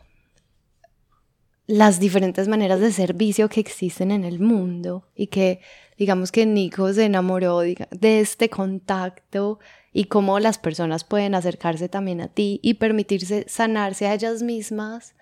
las 1.66 2.00
diferentes 2.00 2.48
maneras 2.48 2.80
de 2.80 2.92
servicio 2.92 3.50
que 3.50 3.62
existen 3.62 4.12
en 4.12 4.24
el 4.24 4.40
mundo 4.40 5.08
y 5.16 5.26
que 5.26 5.60
digamos 5.98 6.32
que 6.32 6.46
Nico 6.46 6.94
se 6.94 7.06
enamoró 7.06 7.62
de 7.62 8.20
este 8.20 8.52
contacto 8.52 9.58
y 9.92 10.04
cómo 10.04 10.40
las 10.40 10.60
personas 10.60 11.04
pueden 11.04 11.34
acercarse 11.34 11.90
también 11.90 12.22
a 12.22 12.28
ti 12.28 12.60
y 12.62 12.76
permitirse 12.76 13.46
sanarse 13.48 14.06
a 14.06 14.14
ellas 14.14 14.44
mismas 14.44 15.16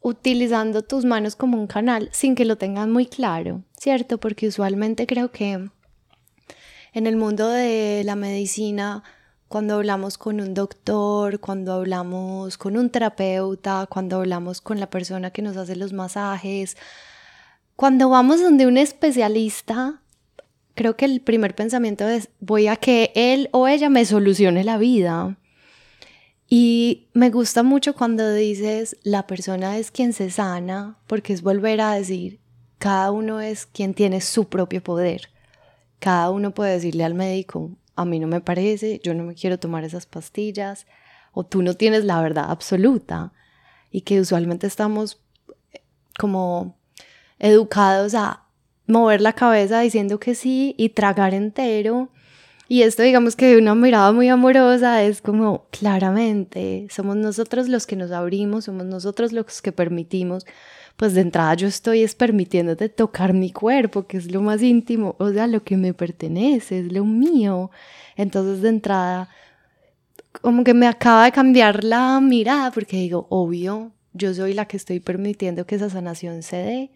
utilizando 0.00 0.80
tus 0.80 1.04
manos 1.04 1.36
como 1.36 1.60
un 1.60 1.66
canal 1.66 2.08
sin 2.10 2.34
que 2.34 2.46
lo 2.46 2.56
tengan 2.56 2.90
muy 2.90 3.04
claro, 3.04 3.64
¿cierto? 3.78 4.16
Porque 4.16 4.48
usualmente 4.48 5.06
creo 5.06 5.30
que 5.30 5.68
en 6.94 7.08
el 7.08 7.16
mundo 7.16 7.48
de 7.48 8.02
la 8.04 8.16
medicina 8.16 9.02
cuando 9.48 9.74
hablamos 9.74 10.16
con 10.16 10.40
un 10.40 10.54
doctor, 10.54 11.40
cuando 11.40 11.74
hablamos 11.74 12.56
con 12.56 12.76
un 12.76 12.88
terapeuta, 12.88 13.86
cuando 13.90 14.16
hablamos 14.16 14.60
con 14.60 14.80
la 14.80 14.88
persona 14.88 15.30
que 15.30 15.42
nos 15.42 15.56
hace 15.56 15.76
los 15.76 15.92
masajes, 15.92 16.76
cuando 17.76 18.08
vamos 18.08 18.40
donde 18.40 18.66
un 18.66 18.78
especialista, 18.78 20.00
creo 20.74 20.96
que 20.96 21.04
el 21.04 21.20
primer 21.20 21.54
pensamiento 21.54 22.08
es 22.08 22.30
voy 22.40 22.68
a 22.68 22.76
que 22.76 23.12
él 23.14 23.48
o 23.52 23.66
ella 23.68 23.90
me 23.90 24.04
solucione 24.04 24.64
la 24.64 24.78
vida. 24.78 25.36
Y 26.48 27.08
me 27.12 27.30
gusta 27.30 27.64
mucho 27.64 27.94
cuando 27.94 28.32
dices 28.32 28.96
la 29.02 29.26
persona 29.26 29.78
es 29.78 29.90
quien 29.90 30.12
se 30.12 30.30
sana, 30.30 30.98
porque 31.08 31.32
es 31.32 31.42
volver 31.42 31.80
a 31.80 31.94
decir 31.94 32.38
cada 32.78 33.10
uno 33.10 33.40
es 33.40 33.66
quien 33.66 33.94
tiene 33.94 34.20
su 34.20 34.48
propio 34.48 34.82
poder. 34.82 35.33
Cada 36.04 36.28
uno 36.28 36.50
puede 36.50 36.72
decirle 36.72 37.02
al 37.02 37.14
médico, 37.14 37.70
a 37.96 38.04
mí 38.04 38.18
no 38.18 38.26
me 38.26 38.42
parece, 38.42 39.00
yo 39.02 39.14
no 39.14 39.24
me 39.24 39.34
quiero 39.34 39.58
tomar 39.58 39.84
esas 39.84 40.04
pastillas, 40.04 40.86
o 41.32 41.44
tú 41.44 41.62
no 41.62 41.72
tienes 41.72 42.04
la 42.04 42.20
verdad 42.20 42.50
absoluta, 42.50 43.32
y 43.90 44.02
que 44.02 44.20
usualmente 44.20 44.66
estamos 44.66 45.22
eh, 45.72 45.80
como 46.18 46.76
educados 47.38 48.14
a 48.14 48.42
mover 48.86 49.22
la 49.22 49.32
cabeza 49.32 49.80
diciendo 49.80 50.20
que 50.20 50.34
sí 50.34 50.74
y 50.76 50.90
tragar 50.90 51.32
entero. 51.32 52.10
Y 52.68 52.82
esto 52.82 53.02
digamos 53.02 53.34
que 53.34 53.46
de 53.46 53.56
una 53.56 53.74
mirada 53.74 54.12
muy 54.12 54.28
amorosa 54.28 55.02
es 55.02 55.22
como 55.22 55.68
claramente 55.70 56.86
somos 56.90 57.16
nosotros 57.16 57.68
los 57.68 57.86
que 57.86 57.96
nos 57.96 58.10
abrimos, 58.10 58.66
somos 58.66 58.84
nosotros 58.84 59.32
los 59.32 59.62
que 59.62 59.72
permitimos 59.72 60.44
pues 60.96 61.14
de 61.14 61.22
entrada 61.22 61.54
yo 61.54 61.66
estoy 61.66 62.02
es 62.02 62.14
permitiéndote 62.14 62.88
tocar 62.88 63.32
mi 63.32 63.50
cuerpo, 63.52 64.06
que 64.06 64.16
es 64.16 64.30
lo 64.30 64.42
más 64.42 64.62
íntimo, 64.62 65.16
o 65.18 65.30
sea, 65.30 65.46
lo 65.46 65.62
que 65.64 65.76
me 65.76 65.94
pertenece, 65.94 66.80
es 66.80 66.92
lo 66.92 67.04
mío. 67.04 67.70
Entonces 68.16 68.62
de 68.62 68.68
entrada, 68.68 69.28
como 70.40 70.64
que 70.64 70.74
me 70.74 70.86
acaba 70.86 71.24
de 71.24 71.32
cambiar 71.32 71.84
la 71.84 72.20
mirada, 72.20 72.70
porque 72.70 72.96
digo, 72.96 73.26
obvio, 73.30 73.92
yo 74.12 74.32
soy 74.34 74.54
la 74.54 74.66
que 74.66 74.76
estoy 74.76 75.00
permitiendo 75.00 75.66
que 75.66 75.74
esa 75.74 75.90
sanación 75.90 76.42
se 76.42 76.56
dé 76.56 76.90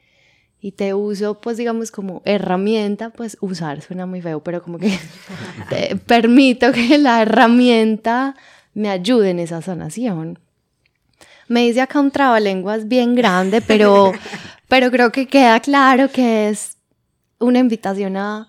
y 0.61 0.73
te 0.73 0.95
uso, 0.95 1.41
pues 1.41 1.57
digamos, 1.57 1.91
como 1.91 2.23
herramienta, 2.25 3.11
pues 3.11 3.37
usar 3.41 3.81
suena 3.81 4.07
muy 4.07 4.21
feo, 4.21 4.43
pero 4.43 4.63
como 4.63 4.79
que 4.79 4.97
te 5.71 5.97
permito 5.97 6.73
que 6.73 6.99
la 6.99 7.23
herramienta 7.23 8.37
me 8.75 8.91
ayude 8.91 9.31
en 9.31 9.41
esa 9.41 9.63
sanación. 9.63 10.39
Me 11.49 11.63
dice 11.63 11.81
acá 11.81 12.01
un 12.01 12.11
trabalenguas 12.11 12.89
bien 12.89 13.15
grande, 13.15 13.61
pero, 13.61 14.13
pero 14.69 14.91
creo 14.91 15.11
que 15.11 15.27
queda 15.27 15.61
claro 15.61 16.11
que 16.11 16.49
es 16.49 16.77
una 17.39 17.59
invitación 17.59 18.17
a, 18.17 18.49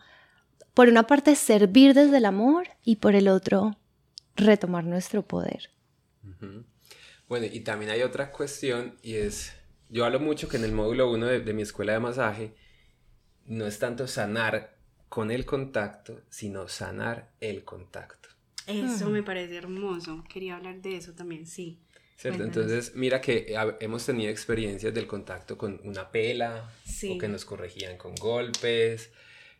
por 0.74 0.90
una 0.90 1.08
parte, 1.08 1.36
servir 1.36 1.94
desde 1.94 2.18
el 2.18 2.26
amor 2.26 2.68
y 2.84 2.98
por 2.98 3.16
el 3.16 3.28
otro, 3.28 3.78
retomar 4.36 4.84
nuestro 4.84 5.22
poder. 5.22 5.70
Bueno, 7.28 7.46
y 7.52 7.60
también 7.62 7.92
hay 7.92 8.02
otra 8.02 8.32
cuestión 8.32 8.98
y 9.02 9.16
es, 9.16 9.54
yo 9.90 10.06
hablo 10.06 10.20
mucho 10.20 10.48
que 10.50 10.58
en 10.58 10.64
el 10.64 10.72
módulo 10.72 11.12
1 11.12 11.26
de, 11.26 11.40
de 11.42 11.54
mi 11.54 11.62
escuela 11.62 11.94
de 11.94 12.00
masaje 12.00 12.56
no 13.46 13.66
es 13.66 13.80
tanto 13.80 14.08
sanar 14.08 14.78
con 15.10 15.32
el 15.32 15.46
contacto, 15.46 16.22
sino 16.30 16.68
sanar 16.68 17.32
el 17.40 17.64
contacto. 17.64 18.30
Eso 18.68 19.10
me 19.10 19.24
parece 19.24 19.58
hermoso. 19.58 20.24
Quería 20.30 20.56
hablar 20.56 20.82
de 20.82 20.96
eso 20.96 21.14
también, 21.14 21.48
sí. 21.48 21.80
Entonces, 22.24 22.96
mira 22.96 23.22
que 23.22 23.56
hemos 23.80 24.06
tenido 24.06 24.30
experiencias 24.30 24.94
del 24.94 25.08
contacto 25.08 25.58
con 25.58 25.80
una 25.84 26.12
pela 26.12 26.70
o 27.10 27.18
que 27.18 27.28
nos 27.28 27.46
corregían 27.46 27.98
con 27.98 28.16
golpes. 28.16 29.12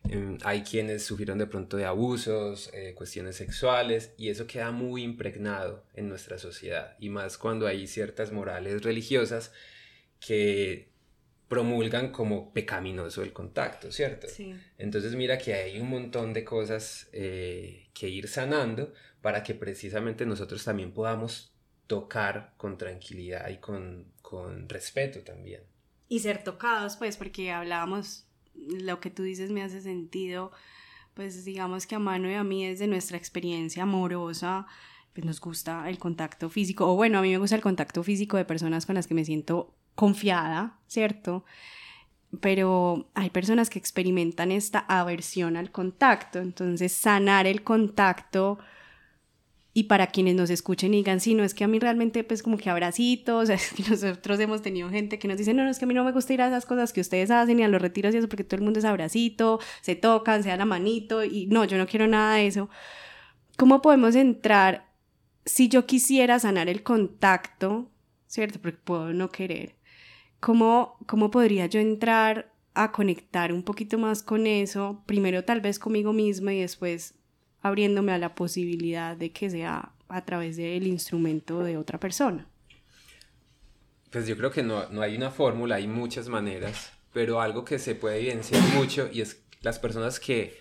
Em, 0.08 0.38
hay 0.44 0.62
quienes 0.62 1.04
sufrieron 1.04 1.38
de 1.38 1.46
pronto 1.46 1.76
de 1.76 1.84
abusos, 1.84 2.70
eh, 2.72 2.94
cuestiones 2.94 3.36
sexuales, 3.36 4.12
y 4.16 4.30
eso 4.30 4.46
queda 4.46 4.70
muy 4.70 5.02
impregnado 5.02 5.84
en 5.94 6.08
nuestra 6.08 6.38
sociedad, 6.38 6.96
y 6.98 7.10
más 7.10 7.36
cuando 7.36 7.66
hay 7.66 7.86
ciertas 7.86 8.32
morales 8.32 8.82
religiosas 8.82 9.52
que 10.18 10.88
promulgan 11.48 12.12
como 12.12 12.52
pecaminoso 12.52 13.22
el 13.22 13.32
contacto, 13.32 13.90
¿cierto? 13.90 14.28
Sí. 14.28 14.54
Entonces 14.78 15.16
mira 15.16 15.36
que 15.36 15.52
hay 15.52 15.80
un 15.80 15.90
montón 15.90 16.32
de 16.32 16.44
cosas 16.44 17.08
eh, 17.12 17.88
que 17.92 18.08
ir 18.08 18.28
sanando 18.28 18.94
para 19.20 19.42
que 19.42 19.54
precisamente 19.54 20.24
nosotros 20.24 20.64
también 20.64 20.92
podamos 20.92 21.49
tocar 21.90 22.52
con 22.56 22.78
tranquilidad 22.78 23.48
y 23.48 23.56
con, 23.56 24.06
con 24.22 24.68
respeto 24.68 25.24
también. 25.24 25.62
Y 26.08 26.20
ser 26.20 26.44
tocados, 26.44 26.96
pues, 26.96 27.16
porque 27.16 27.50
hablábamos, 27.50 28.28
lo 28.54 29.00
que 29.00 29.10
tú 29.10 29.24
dices 29.24 29.50
me 29.50 29.60
hace 29.60 29.82
sentido, 29.82 30.52
pues 31.14 31.44
digamos 31.44 31.88
que 31.88 31.96
a 31.96 31.98
Mano 31.98 32.30
y 32.30 32.34
a 32.34 32.44
mí 32.44 32.64
desde 32.64 32.86
nuestra 32.86 33.16
experiencia 33.16 33.82
amorosa, 33.82 34.68
pues 35.12 35.26
nos 35.26 35.40
gusta 35.40 35.90
el 35.90 35.98
contacto 35.98 36.48
físico, 36.48 36.88
o 36.88 36.94
bueno, 36.94 37.18
a 37.18 37.22
mí 37.22 37.30
me 37.30 37.38
gusta 37.38 37.56
el 37.56 37.62
contacto 37.62 38.04
físico 38.04 38.36
de 38.36 38.44
personas 38.44 38.86
con 38.86 38.94
las 38.94 39.08
que 39.08 39.14
me 39.14 39.24
siento 39.24 39.74
confiada, 39.96 40.78
¿cierto? 40.86 41.44
Pero 42.40 43.10
hay 43.14 43.30
personas 43.30 43.68
que 43.68 43.80
experimentan 43.80 44.52
esta 44.52 44.78
aversión 44.78 45.56
al 45.56 45.72
contacto, 45.72 46.38
entonces 46.38 46.92
sanar 46.92 47.48
el 47.48 47.64
contacto 47.64 48.60
y 49.72 49.84
para 49.84 50.08
quienes 50.08 50.34
nos 50.34 50.50
escuchen 50.50 50.92
y 50.94 50.98
digan, 50.98 51.20
sí, 51.20 51.34
no 51.34 51.44
es 51.44 51.54
que 51.54 51.62
a 51.62 51.68
mí 51.68 51.78
realmente 51.78 52.24
pues 52.24 52.42
como 52.42 52.58
que 52.58 52.70
abracitos, 52.70 53.50
nosotros 53.88 54.40
hemos 54.40 54.62
tenido 54.62 54.90
gente 54.90 55.18
que 55.18 55.28
nos 55.28 55.38
dice, 55.38 55.54
no, 55.54 55.62
no 55.62 55.70
es 55.70 55.78
que 55.78 55.84
a 55.84 55.88
mí 55.88 55.94
no 55.94 56.04
me 56.04 56.12
gusta 56.12 56.32
ir 56.32 56.42
a 56.42 56.48
esas 56.48 56.66
cosas 56.66 56.92
que 56.92 57.00
ustedes 57.00 57.30
hacen 57.30 57.60
y 57.60 57.62
a 57.62 57.68
los 57.68 57.80
retiros 57.80 58.14
y 58.14 58.18
eso 58.18 58.28
porque 58.28 58.44
todo 58.44 58.56
el 58.56 58.64
mundo 58.64 58.80
es 58.80 58.84
abracito, 58.84 59.60
se 59.80 59.94
tocan, 59.94 60.42
se 60.42 60.48
da 60.48 60.56
la 60.56 60.64
manito 60.64 61.24
y 61.24 61.46
no, 61.46 61.64
yo 61.64 61.78
no 61.78 61.86
quiero 61.86 62.08
nada 62.08 62.34
de 62.36 62.48
eso. 62.48 62.68
¿Cómo 63.56 63.80
podemos 63.80 64.16
entrar 64.16 64.90
si 65.44 65.68
yo 65.68 65.86
quisiera 65.86 66.38
sanar 66.38 66.68
el 66.68 66.82
contacto, 66.82 67.90
cierto? 68.26 68.60
Porque 68.60 68.78
puedo 68.78 69.12
no 69.12 69.30
querer. 69.30 69.76
¿Cómo, 70.40 70.96
cómo 71.06 71.30
podría 71.30 71.66
yo 71.66 71.78
entrar 71.78 72.52
a 72.74 72.90
conectar 72.90 73.52
un 73.52 73.62
poquito 73.62 73.98
más 73.98 74.22
con 74.22 74.46
eso? 74.46 75.04
Primero 75.06 75.44
tal 75.44 75.60
vez 75.60 75.78
conmigo 75.78 76.12
misma 76.12 76.54
y 76.54 76.60
después 76.60 77.19
abriéndome 77.62 78.12
a 78.12 78.18
la 78.18 78.34
posibilidad 78.34 79.16
de 79.16 79.32
que 79.32 79.50
sea 79.50 79.92
a 80.08 80.24
través 80.24 80.56
del 80.56 80.86
instrumento 80.86 81.62
de 81.62 81.76
otra 81.76 81.98
persona. 81.98 82.46
Pues 84.10 84.26
yo 84.26 84.36
creo 84.36 84.50
que 84.50 84.62
no, 84.62 84.88
no 84.88 85.02
hay 85.02 85.16
una 85.16 85.30
fórmula, 85.30 85.76
hay 85.76 85.86
muchas 85.86 86.28
maneras, 86.28 86.92
pero 87.12 87.40
algo 87.40 87.64
que 87.64 87.78
se 87.78 87.94
puede 87.94 88.18
evidenciar 88.18 88.62
mucho 88.74 89.08
y 89.12 89.20
es 89.20 89.42
las 89.62 89.78
personas 89.78 90.18
que 90.18 90.58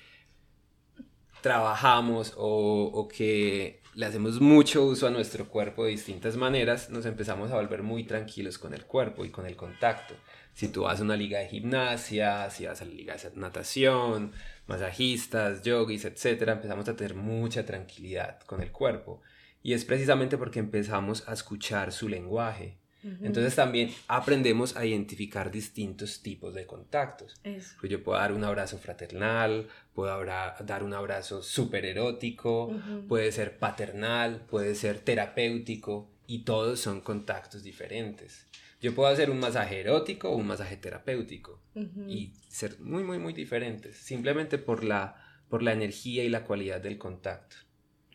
trabajamos 1.41 2.34
o, 2.38 2.91
o, 2.94 3.08
que 3.08 3.82
le 3.96 4.06
hacemos 4.06 4.41
mucho 4.41 4.84
uso 4.84 5.08
a 5.08 5.10
nuestro 5.10 5.48
cuerpo 5.48 5.86
de 5.86 5.91
distintas 5.91 6.36
maneras, 6.36 6.89
nos 6.89 7.06
empezamos 7.06 7.50
a 7.51 7.56
volver 7.56 7.82
muy 7.82 8.03
tranquilos 8.03 8.58
con 8.58 8.74
el 8.74 8.86
cuerpo 8.86 9.25
y 9.25 9.29
con 9.29 9.46
el 9.46 9.56
contacto. 9.56 10.15
Si 10.59 10.67
tú 10.67 10.81
vas 10.81 10.99
a 10.99 11.03
una 11.03 11.15
liga 11.15 11.39
de 11.39 11.47
gimnasia, 11.47 12.49
si 12.49 12.65
vas 12.65 12.81
a 12.81 12.85
la 12.85 12.91
liga 12.91 13.15
de 13.15 13.31
natación, 13.35 14.33
masajistas, 14.67 15.63
yogis, 15.63 16.03
etcétera, 16.03 16.51
empezamos 16.51 16.89
a 16.89 16.97
tener 16.97 17.15
mucha 17.15 17.65
tranquilidad 17.65 18.41
con 18.41 18.61
el 18.61 18.69
cuerpo. 18.69 19.21
Y 19.63 19.71
es 19.71 19.85
precisamente 19.85 20.37
porque 20.37 20.59
empezamos 20.59 21.25
a 21.29 21.31
escuchar 21.31 21.93
su 21.93 22.09
lenguaje. 22.09 22.77
Entonces 23.21 23.55
también 23.55 23.91
aprendemos 24.09 24.75
a 24.75 24.85
identificar 24.85 25.49
distintos 25.49 26.21
tipos 26.21 26.53
de 26.53 26.65
contactos. 26.65 27.39
Pues 27.79 27.89
yo 27.89 28.03
puedo 28.03 28.19
dar 28.19 28.33
un 28.33 28.43
abrazo 28.43 28.79
fraternal, 28.79 29.69
puedo 29.93 30.25
dar 30.25 30.83
un 30.83 30.93
abrazo 30.93 31.41
súper 31.41 31.85
erótico, 31.85 32.77
puede 33.07 33.31
ser 33.31 33.59
paternal, 33.59 34.41
puede 34.49 34.75
ser 34.75 34.99
terapéutico 34.99 36.09
y 36.27 36.39
todos 36.39 36.81
son 36.81 36.99
contactos 36.99 37.63
diferentes. 37.63 38.45
Yo 38.81 38.95
puedo 38.95 39.09
hacer 39.09 39.29
un 39.29 39.39
masaje 39.39 39.81
erótico 39.81 40.29
o 40.29 40.36
un 40.36 40.48
masaje 40.48 40.77
terapéutico 40.77 41.62
y 42.07 42.33
ser 42.48 42.79
muy, 42.79 43.03
muy, 43.03 43.19
muy 43.19 43.33
diferentes, 43.33 43.98
simplemente 43.98 44.57
por 44.57 44.83
la, 44.83 45.21
por 45.50 45.63
la 45.63 45.74
energía 45.74 46.24
y 46.24 46.29
la 46.29 46.43
cualidad 46.45 46.79
del 46.79 46.98
contacto. 46.98 47.57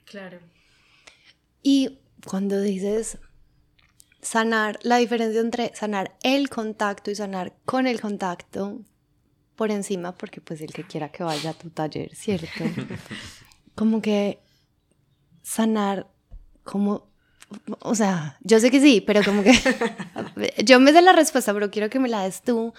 Claro. 0.04 0.38
Y 1.62 1.98
cuando 2.26 2.60
dices 2.60 3.18
sanar, 4.22 4.78
la 4.82 4.96
diferencia 4.96 5.40
entre 5.40 5.74
sanar 5.74 6.16
el 6.22 6.48
contacto 6.48 7.10
y 7.10 7.14
sanar 7.14 7.54
con 7.64 7.86
el 7.86 8.00
contacto, 8.00 8.80
por 9.56 9.70
encima, 9.70 10.16
porque 10.16 10.40
pues 10.40 10.60
el 10.60 10.72
que 10.72 10.84
quiera 10.84 11.10
que 11.10 11.22
vaya 11.22 11.50
a 11.50 11.54
tu 11.54 11.70
taller, 11.70 12.14
¿cierto? 12.14 12.64
como 13.74 14.02
que 14.02 14.40
sanar, 15.42 16.10
como, 16.62 17.10
o 17.80 17.94
sea, 17.94 18.36
yo 18.40 18.58
sé 18.60 18.70
que 18.70 18.80
sí, 18.80 19.00
pero 19.00 19.22
como 19.22 19.42
que 19.42 19.52
yo 20.64 20.80
me 20.80 20.92
sé 20.92 21.02
la 21.02 21.12
respuesta, 21.12 21.52
pero 21.52 21.70
quiero 21.70 21.90
que 21.90 21.98
me 21.98 22.08
la 22.08 22.24
des 22.24 22.42
tú. 22.42 22.74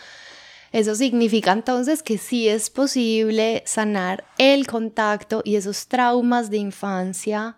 Eso 0.72 0.96
significa 0.96 1.52
entonces 1.52 2.04
que 2.04 2.18
sí 2.18 2.50
es 2.50 2.70
posible 2.70 3.64
sanar 3.66 4.26
el 4.38 4.68
contacto 4.68 5.42
y 5.46 5.56
esos 5.56 5.88
traumas 5.88 6.50
de 6.50 6.58
infancia 6.58 7.56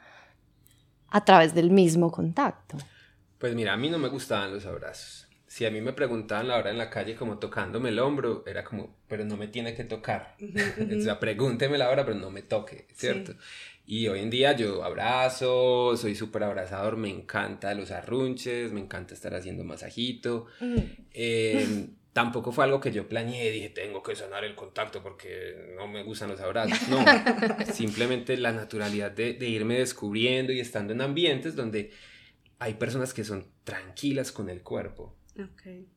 a 1.09 1.25
través 1.25 1.55
del 1.55 1.71
mismo 1.71 2.11
contacto. 2.11 2.77
Pues 3.39 3.55
mira, 3.55 3.73
a 3.73 3.77
mí 3.77 3.89
no 3.89 3.97
me 3.97 4.09
gustaban 4.09 4.53
los 4.53 4.65
abrazos. 4.65 5.27
Si 5.47 5.65
a 5.65 5.71
mí 5.71 5.81
me 5.81 5.93
preguntaban 5.93 6.49
la 6.49 6.57
hora 6.57 6.69
en 6.69 6.77
la 6.77 6.89
calle 6.89 7.15
como 7.15 7.39
tocándome 7.39 7.89
el 7.89 7.99
hombro, 7.99 8.43
era 8.45 8.63
como, 8.63 8.95
pero 9.07 9.25
no 9.25 9.37
me 9.37 9.47
tiene 9.47 9.73
que 9.73 9.83
tocar. 9.83 10.35
o 10.39 11.01
sea, 11.01 11.19
pregúnteme 11.19 11.77
la 11.77 11.89
hora, 11.89 12.05
pero 12.05 12.17
no 12.17 12.29
me 12.29 12.43
toque, 12.43 12.87
¿cierto? 12.93 13.33
Y 13.89 14.09
hoy 14.09 14.19
en 14.19 14.29
día 14.29 14.51
yo 14.51 14.83
abrazo, 14.83 15.95
soy 15.95 16.13
súper 16.13 16.43
abrazador, 16.43 16.97
me 16.97 17.09
encanta 17.09 17.73
los 17.73 17.89
arrunches, 17.91 18.73
me 18.73 18.81
encanta 18.81 19.13
estar 19.13 19.33
haciendo 19.33 19.63
masajito. 19.63 20.47
Em, 21.13 21.95
tampoco 22.11 22.51
fue 22.51 22.65
algo 22.65 22.81
que 22.81 22.91
yo 22.91 23.07
planeé, 23.07 23.49
dije, 23.49 23.69
tengo 23.69 24.03
que 24.03 24.13
sanar 24.13 24.43
el 24.43 24.55
contacto 24.55 25.01
porque 25.01 25.73
no 25.77 25.87
me 25.87 26.03
gustan 26.03 26.27
los 26.27 26.41
abrazos. 26.41 26.85
No, 26.89 26.97
simplemente 27.73 28.35
la 28.35 28.51
naturalidad 28.51 29.09
de, 29.09 29.35
de 29.35 29.47
irme 29.47 29.79
descubriendo 29.79 30.51
y 30.51 30.59
estando 30.59 30.91
en 30.91 30.99
ambientes 30.99 31.55
donde 31.55 31.91
hay 32.59 32.73
personas 32.73 33.13
que 33.13 33.23
son 33.23 33.47
tranquilas 33.63 34.33
con 34.33 34.49
el 34.49 34.63
cuerpo. 34.63 35.15
Ok. 35.39 35.87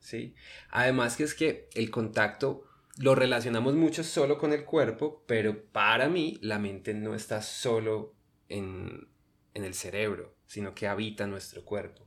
¿Sí? 0.00 0.34
Además 0.70 1.16
que 1.16 1.22
es 1.22 1.34
que 1.34 1.68
el 1.74 1.88
contacto 1.92 2.64
lo 2.98 3.14
relacionamos 3.14 3.74
mucho 3.74 4.04
solo 4.04 4.38
con 4.38 4.52
el 4.52 4.64
cuerpo, 4.64 5.24
pero 5.26 5.64
para 5.72 6.08
mí 6.08 6.38
la 6.42 6.58
mente 6.58 6.94
no 6.94 7.14
está 7.14 7.42
solo 7.42 8.14
en, 8.48 9.08
el 9.54 9.74
cerebro, 9.74 10.34
sino 10.46 10.74
que 10.74 10.86
habita 10.86 11.26
nuestro 11.26 11.64
cuerpo. 11.64 12.06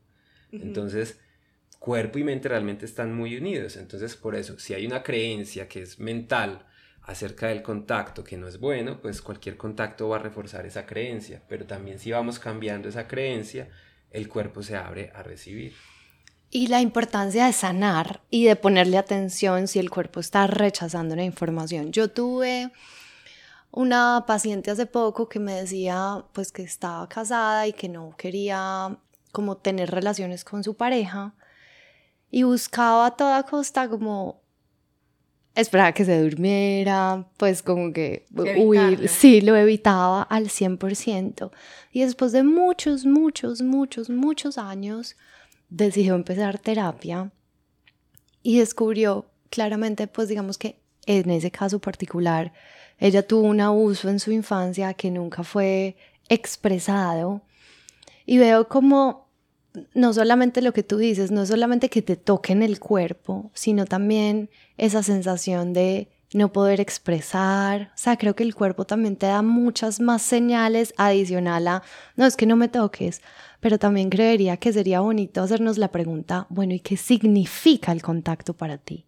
Entonces, 0.51 1.19
cuerpo 1.79 2.17
y 2.17 2.23
mente 2.23 2.49
realmente 2.49 2.85
están 2.85 3.13
muy 3.13 3.35
unidos. 3.35 3.77
Entonces, 3.77 4.15
por 4.15 4.35
eso, 4.35 4.57
si 4.57 4.73
hay 4.73 4.85
una 4.85 5.03
creencia 5.03 5.67
que 5.67 5.81
es 5.81 5.99
mental 5.99 6.65
acerca 7.01 7.47
del 7.47 7.61
contacto 7.61 8.23
que 8.23 8.37
no 8.37 8.47
es 8.47 8.59
bueno, 8.59 9.01
pues 9.01 9.21
cualquier 9.21 9.57
contacto 9.57 10.09
va 10.09 10.17
a 10.17 10.19
reforzar 10.19 10.65
esa 10.65 10.85
creencia. 10.85 11.43
Pero 11.47 11.65
también 11.65 11.99
si 11.99 12.11
vamos 12.11 12.39
cambiando 12.39 12.89
esa 12.89 13.07
creencia, 13.07 13.69
el 14.09 14.27
cuerpo 14.27 14.63
se 14.63 14.75
abre 14.75 15.11
a 15.13 15.23
recibir. 15.23 15.73
Y 16.49 16.67
la 16.67 16.81
importancia 16.81 17.45
de 17.45 17.53
sanar 17.53 18.21
y 18.29 18.45
de 18.45 18.55
ponerle 18.55 18.97
atención 18.97 19.67
si 19.67 19.79
el 19.79 19.89
cuerpo 19.89 20.19
está 20.19 20.47
rechazando 20.47 21.13
una 21.13 21.23
información. 21.23 21.91
Yo 21.91 22.09
tuve 22.09 22.71
una 23.71 24.23
paciente 24.25 24.71
hace 24.71 24.85
poco 24.85 25.27
que 25.27 25.39
me 25.39 25.53
decía 25.53 26.23
pues 26.31 26.51
que 26.51 26.63
estaba 26.63 27.09
casada 27.09 27.67
y 27.67 27.73
que 27.73 27.89
no 27.89 28.15
quería 28.17 28.97
como 29.33 29.57
tener 29.57 29.91
relaciones 29.91 30.45
con 30.45 30.63
su 30.63 30.75
pareja 30.75 31.33
y 32.31 32.43
buscaba 32.43 33.07
a 33.07 33.15
toda 33.17 33.43
costa 33.43 33.89
como 33.89 34.41
esperaba 35.55 35.93
que 35.93 36.05
se 36.05 36.21
durmiera, 36.21 37.27
pues 37.37 37.61
como 37.63 37.93
que 37.93 38.25
huir, 38.33 39.07
sí, 39.07 39.41
lo 39.41 39.55
evitaba 39.55 40.23
al 40.23 40.49
100%. 40.49 41.51
Y 41.91 42.01
después 42.01 42.33
de 42.33 42.43
muchos, 42.43 43.05
muchos, 43.05 43.61
muchos, 43.61 44.09
muchos 44.09 44.57
años, 44.57 45.15
decidió 45.69 46.15
empezar 46.15 46.59
terapia 46.59 47.31
y 48.43 48.59
descubrió 48.59 49.25
claramente, 49.49 50.07
pues 50.07 50.27
digamos 50.27 50.57
que 50.57 50.79
en 51.05 51.29
ese 51.29 51.51
caso 51.51 51.79
particular, 51.79 52.53
ella 52.97 53.27
tuvo 53.27 53.47
un 53.47 53.61
abuso 53.61 54.09
en 54.09 54.19
su 54.19 54.31
infancia 54.31 54.93
que 54.93 55.11
nunca 55.11 55.43
fue 55.43 55.95
expresado. 56.29 57.41
Y 58.25 58.37
veo 58.37 58.67
como 58.67 59.25
no 59.93 60.13
solamente 60.13 60.61
lo 60.61 60.73
que 60.73 60.83
tú 60.83 60.97
dices, 60.97 61.31
no 61.31 61.45
solamente 61.45 61.89
que 61.89 62.01
te 62.01 62.15
toquen 62.15 62.63
el 62.63 62.79
cuerpo, 62.79 63.51
sino 63.53 63.85
también 63.85 64.49
esa 64.77 65.03
sensación 65.03 65.73
de 65.73 66.09
no 66.35 66.51
poder 66.51 66.81
expresar. 66.81 67.91
O 67.95 67.97
sea, 67.97 68.17
creo 68.17 68.35
que 68.35 68.43
el 68.43 68.53
cuerpo 68.53 68.85
también 68.85 69.15
te 69.15 69.25
da 69.25 69.41
muchas 69.41 69.99
más 69.99 70.21
señales 70.21 70.93
adicional 70.97 71.67
a, 71.67 71.83
no 72.17 72.25
es 72.25 72.35
que 72.35 72.45
no 72.45 72.55
me 72.57 72.67
toques, 72.67 73.21
pero 73.61 73.79
también 73.79 74.09
creería 74.09 74.57
que 74.57 74.73
sería 74.73 74.99
bonito 74.99 75.41
hacernos 75.41 75.77
la 75.77 75.91
pregunta, 75.91 76.45
bueno, 76.49 76.73
¿y 76.73 76.81
qué 76.81 76.97
significa 76.97 77.91
el 77.93 78.01
contacto 78.01 78.53
para 78.53 78.77
ti? 78.77 79.05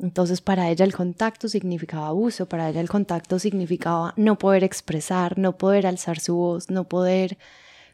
Entonces 0.00 0.40
para 0.40 0.70
ella 0.70 0.84
el 0.84 0.94
contacto 0.94 1.48
significaba 1.48 2.08
abuso, 2.08 2.46
para 2.46 2.68
ella 2.68 2.80
el 2.80 2.88
contacto 2.88 3.38
significaba 3.38 4.14
no 4.16 4.38
poder 4.38 4.64
expresar, 4.64 5.38
no 5.38 5.56
poder 5.56 5.86
alzar 5.86 6.18
su 6.18 6.34
voz, 6.34 6.70
no 6.70 6.88
poder 6.88 7.38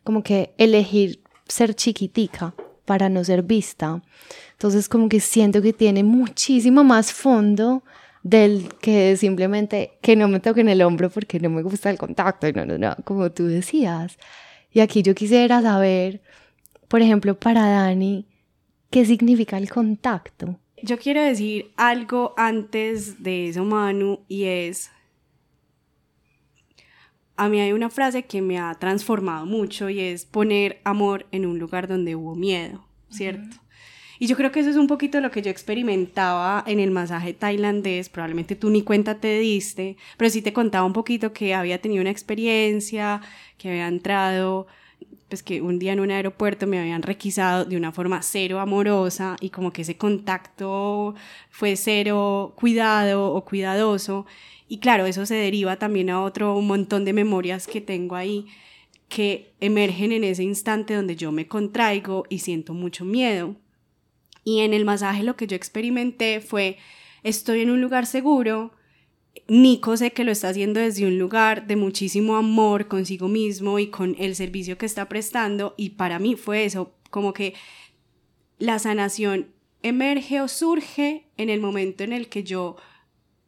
como 0.04 0.22
que 0.22 0.54
elegir 0.56 1.22
ser 1.46 1.74
chiquitica 1.74 2.54
para 2.84 3.08
no 3.08 3.22
ser 3.24 3.42
vista. 3.42 4.00
Entonces 4.52 4.88
como 4.88 5.08
que 5.08 5.20
siento 5.20 5.60
que 5.60 5.72
tiene 5.72 6.04
muchísimo 6.04 6.84
más 6.84 7.12
fondo 7.12 7.82
del 8.22 8.68
que 8.80 9.16
simplemente 9.16 9.98
que 10.02 10.16
no 10.16 10.28
me 10.28 10.40
toquen 10.40 10.68
el 10.68 10.82
hombro 10.82 11.10
porque 11.10 11.40
no 11.40 11.50
me 11.50 11.62
gusta 11.62 11.90
el 11.90 11.98
contacto 11.98 12.46
y 12.48 12.52
no, 12.52 12.66
no, 12.66 12.78
no, 12.78 12.96
como 13.04 13.30
tú 13.32 13.46
decías. 13.46 14.18
Y 14.72 14.80
aquí 14.80 15.02
yo 15.02 15.14
quisiera 15.14 15.62
saber, 15.62 16.22
por 16.88 17.02
ejemplo, 17.02 17.38
para 17.38 17.66
Dani, 17.66 18.26
¿qué 18.90 19.04
significa 19.04 19.58
el 19.58 19.70
contacto? 19.70 20.58
Yo 20.82 20.98
quiero 20.98 21.22
decir 21.22 21.72
algo 21.76 22.34
antes 22.36 23.22
de 23.22 23.48
eso, 23.48 23.64
Manu, 23.64 24.20
y 24.28 24.44
es 24.44 24.90
a 27.40 27.48
mí 27.48 27.58
hay 27.58 27.72
una 27.72 27.88
frase 27.88 28.24
que 28.24 28.42
me 28.42 28.58
ha 28.58 28.74
transformado 28.74 29.46
mucho 29.46 29.88
y 29.88 29.98
es 29.98 30.26
poner 30.26 30.78
amor 30.84 31.26
en 31.32 31.46
un 31.46 31.58
lugar 31.58 31.88
donde 31.88 32.14
hubo 32.14 32.34
miedo, 32.34 32.84
¿cierto? 33.08 33.56
Y 34.22 34.26
yo 34.26 34.36
creo 34.36 34.52
que 34.52 34.60
eso 34.60 34.68
es 34.68 34.76
un 34.76 34.86
poquito 34.86 35.18
lo 35.22 35.30
que 35.30 35.40
yo 35.40 35.50
experimentaba 35.50 36.62
en 36.66 36.78
el 36.78 36.90
masaje 36.90 37.32
tailandés, 37.32 38.10
probablemente 38.10 38.54
tú 38.54 38.68
ni 38.68 38.82
cuenta 38.82 39.14
te 39.18 39.38
diste, 39.38 39.96
pero 40.18 40.28
sí 40.30 40.42
te 40.42 40.52
contaba 40.52 40.84
un 40.84 40.92
poquito 40.92 41.32
que 41.32 41.54
había 41.54 41.80
tenido 41.80 42.02
una 42.02 42.10
experiencia, 42.10 43.22
que 43.56 43.70
había 43.70 43.88
entrado, 43.88 44.66
pues 45.30 45.42
que 45.42 45.62
un 45.62 45.78
día 45.78 45.94
en 45.94 46.00
un 46.00 46.10
aeropuerto 46.10 46.66
me 46.66 46.78
habían 46.78 47.00
requisado 47.00 47.64
de 47.64 47.78
una 47.78 47.92
forma 47.92 48.20
cero 48.20 48.60
amorosa 48.60 49.36
y 49.40 49.48
como 49.48 49.72
que 49.72 49.82
ese 49.82 49.96
contacto 49.96 51.14
fue 51.48 51.76
cero 51.76 52.52
cuidado 52.56 53.32
o 53.32 53.42
cuidadoso 53.46 54.26
y 54.68 54.80
claro, 54.80 55.06
eso 55.06 55.24
se 55.24 55.36
deriva 55.36 55.76
también 55.76 56.10
a 56.10 56.22
otro 56.22 56.54
un 56.56 56.66
montón 56.66 57.06
de 57.06 57.14
memorias 57.14 57.66
que 57.66 57.80
tengo 57.80 58.16
ahí 58.16 58.46
que 59.08 59.54
emergen 59.60 60.12
en 60.12 60.24
ese 60.24 60.42
instante 60.42 60.94
donde 60.94 61.16
yo 61.16 61.32
me 61.32 61.48
contraigo 61.48 62.24
y 62.28 62.40
siento 62.40 62.74
mucho 62.74 63.06
miedo. 63.06 63.56
Y 64.44 64.60
en 64.60 64.74
el 64.74 64.84
masaje 64.84 65.22
lo 65.22 65.36
que 65.36 65.46
yo 65.46 65.56
experimenté 65.56 66.40
fue, 66.40 66.78
estoy 67.22 67.60
en 67.60 67.70
un 67.70 67.80
lugar 67.80 68.06
seguro, 68.06 68.72
Nico 69.48 69.96
sé 69.96 70.12
que 70.12 70.24
lo 70.24 70.32
está 70.32 70.48
haciendo 70.48 70.80
desde 70.80 71.06
un 71.06 71.18
lugar 71.18 71.66
de 71.66 71.76
muchísimo 71.76 72.36
amor 72.36 72.88
consigo 72.88 73.28
mismo 73.28 73.78
y 73.78 73.88
con 73.88 74.16
el 74.18 74.34
servicio 74.34 74.78
que 74.78 74.86
está 74.86 75.08
prestando 75.08 75.74
y 75.76 75.90
para 75.90 76.18
mí 76.18 76.36
fue 76.36 76.64
eso, 76.64 76.94
como 77.10 77.32
que 77.32 77.54
la 78.58 78.78
sanación 78.78 79.48
emerge 79.82 80.40
o 80.40 80.48
surge 80.48 81.26
en 81.36 81.48
el 81.48 81.60
momento 81.60 82.04
en 82.04 82.12
el 82.12 82.28
que 82.28 82.44
yo 82.44 82.76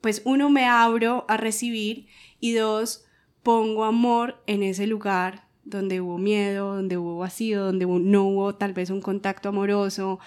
pues 0.01 0.23
uno 0.25 0.51
me 0.51 0.65
abro 0.65 1.25
a 1.29 1.37
recibir 1.37 2.07
y 2.41 2.53
dos, 2.53 3.05
pongo 3.43 3.85
amor 3.85 4.43
en 4.47 4.63
ese 4.63 4.87
lugar 4.87 5.47
donde 5.65 6.01
hubo 6.01 6.19
miedo, 6.19 6.75
donde 6.75 6.99
hubo 6.99 7.19
vacío, 7.19 7.65
donde 7.65 7.87
no 7.87 8.25
hubo 8.25 8.55
tal 8.57 8.73
vez 8.73 8.91
un 8.91 9.01
contacto 9.01 9.51
amoroso, 9.51 10.19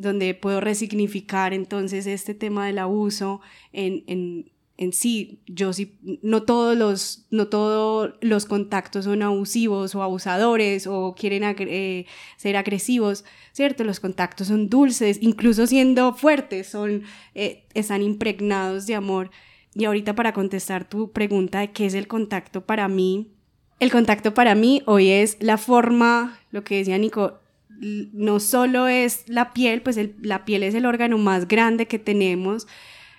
donde 0.00 0.34
puedo 0.34 0.60
resignificar 0.60 1.52
entonces 1.52 2.06
este 2.06 2.34
tema 2.34 2.66
del 2.66 2.78
abuso 2.78 3.40
en, 3.72 4.04
en, 4.06 4.52
en 4.76 4.92
sí. 4.92 5.42
Yo 5.46 5.72
sí, 5.72 5.98
no 6.22 6.42
todos 6.42 6.76
los, 6.76 7.26
no 7.30 7.48
todos 7.48 8.14
los 8.20 8.46
contactos 8.46 9.04
son 9.04 9.22
abusivos 9.22 9.94
o 9.94 10.02
abusadores 10.02 10.86
o 10.86 11.14
quieren 11.16 11.44
eh, 11.44 12.06
ser 12.36 12.56
agresivos, 12.56 13.24
¿cierto? 13.52 13.84
Los 13.84 14.00
contactos 14.00 14.48
son 14.48 14.68
dulces, 14.68 15.18
incluso 15.20 15.66
siendo 15.66 16.14
fuertes, 16.14 16.68
son, 16.68 17.02
eh, 17.34 17.66
están 17.74 18.02
impregnados 18.02 18.86
de 18.86 18.94
amor. 18.94 19.30
Y 19.74 19.84
ahorita 19.84 20.14
para 20.14 20.32
contestar 20.32 20.88
tu 20.88 21.12
pregunta 21.12 21.60
de 21.60 21.70
qué 21.72 21.86
es 21.86 21.94
el 21.94 22.08
contacto 22.08 22.66
para 22.66 22.88
mí, 22.88 23.32
el 23.80 23.90
contacto 23.90 24.34
para 24.34 24.54
mí 24.54 24.82
hoy 24.84 25.08
es 25.08 25.38
la 25.40 25.56
forma, 25.56 26.38
lo 26.50 26.64
que 26.64 26.76
decía 26.76 26.98
Nico, 26.98 27.39
no 27.80 28.40
solo 28.40 28.88
es 28.88 29.24
la 29.28 29.52
piel, 29.52 29.82
pues 29.82 29.98
la 30.20 30.44
piel 30.44 30.62
es 30.62 30.74
el 30.74 30.86
órgano 30.86 31.16
más 31.18 31.48
grande 31.48 31.86
que 31.86 31.98
tenemos, 31.98 32.66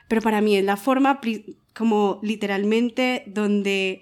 pero 0.08 0.22
para 0.22 0.42
mí 0.42 0.56
es 0.56 0.64
la 0.64 0.78
forma 0.78 1.20
como 1.74 2.20
literalmente 2.22 3.24
donde 3.28 4.02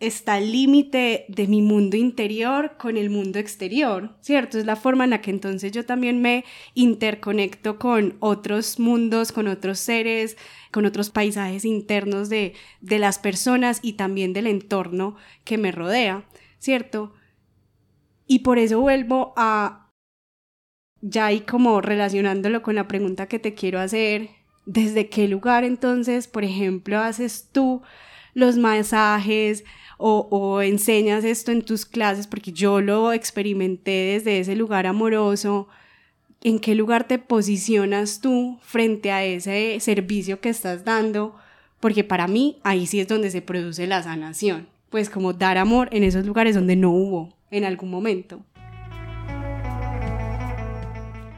está 0.00 0.38
el 0.38 0.52
límite 0.52 1.24
de 1.28 1.46
mi 1.46 1.62
mundo 1.62 1.96
interior 1.96 2.76
con 2.78 2.96
el 2.96 3.10
mundo 3.10 3.38
exterior, 3.38 4.16
¿cierto? 4.20 4.58
Es 4.58 4.66
la 4.66 4.76
forma 4.76 5.04
en 5.04 5.10
la 5.10 5.20
que 5.20 5.30
entonces 5.30 5.72
yo 5.72 5.86
también 5.86 6.20
me 6.20 6.44
interconecto 6.74 7.78
con 7.78 8.16
otros 8.20 8.78
mundos, 8.78 9.32
con 9.32 9.48
otros 9.48 9.78
seres, 9.78 10.36
con 10.70 10.84
otros 10.84 11.10
paisajes 11.10 11.64
internos 11.64 12.28
de, 12.28 12.54
de 12.80 12.98
las 12.98 13.18
personas 13.18 13.80
y 13.82 13.94
también 13.94 14.32
del 14.32 14.46
entorno 14.46 15.16
que 15.44 15.58
me 15.58 15.72
rodea, 15.72 16.24
¿cierto? 16.58 17.13
Y 18.26 18.40
por 18.40 18.58
eso 18.58 18.80
vuelvo 18.80 19.34
a, 19.36 19.90
ya 21.00 21.26
ahí 21.26 21.40
como 21.40 21.80
relacionándolo 21.80 22.62
con 22.62 22.74
la 22.74 22.88
pregunta 22.88 23.26
que 23.26 23.38
te 23.38 23.54
quiero 23.54 23.78
hacer, 23.78 24.30
¿desde 24.66 25.08
qué 25.08 25.28
lugar 25.28 25.64
entonces, 25.64 26.26
por 26.26 26.44
ejemplo, 26.44 26.98
haces 26.98 27.48
tú 27.52 27.82
los 28.32 28.56
masajes 28.56 29.64
o, 29.98 30.60
enseñas 30.62 31.24
esto 31.24 31.52
en 31.52 31.62
tus 31.62 31.84
clases? 31.84 32.26
Porque 32.26 32.52
yo 32.52 32.80
lo 32.80 33.12
experimenté 33.12 33.90
desde 34.14 34.40
ese 34.40 34.56
lugar 34.56 34.86
amoroso. 34.86 35.68
¿En 36.42 36.58
qué 36.58 36.74
lugar 36.74 37.06
te 37.06 37.18
posicionas 37.18 38.20
tú 38.20 38.58
frente 38.62 39.10
a 39.10 39.24
ese 39.24 39.78
servicio 39.80 40.40
que 40.40 40.50
estás 40.50 40.84
dando? 40.84 41.36
Porque 41.80 42.04
para 42.04 42.26
mí 42.26 42.58
ahí 42.64 42.86
sí 42.86 43.00
es 43.00 43.08
donde 43.08 43.30
se 43.30 43.42
produce 43.42 43.86
la 43.86 44.02
sanación. 44.02 44.68
Pues 44.88 45.10
como 45.10 45.32
dar 45.32 45.58
amor 45.58 45.88
en 45.92 46.04
esos 46.04 46.24
lugares 46.24 46.54
donde 46.54 46.76
no 46.76 46.90
hubo 46.90 47.34
en 47.54 47.64
algún 47.64 47.90
momento. 47.90 48.40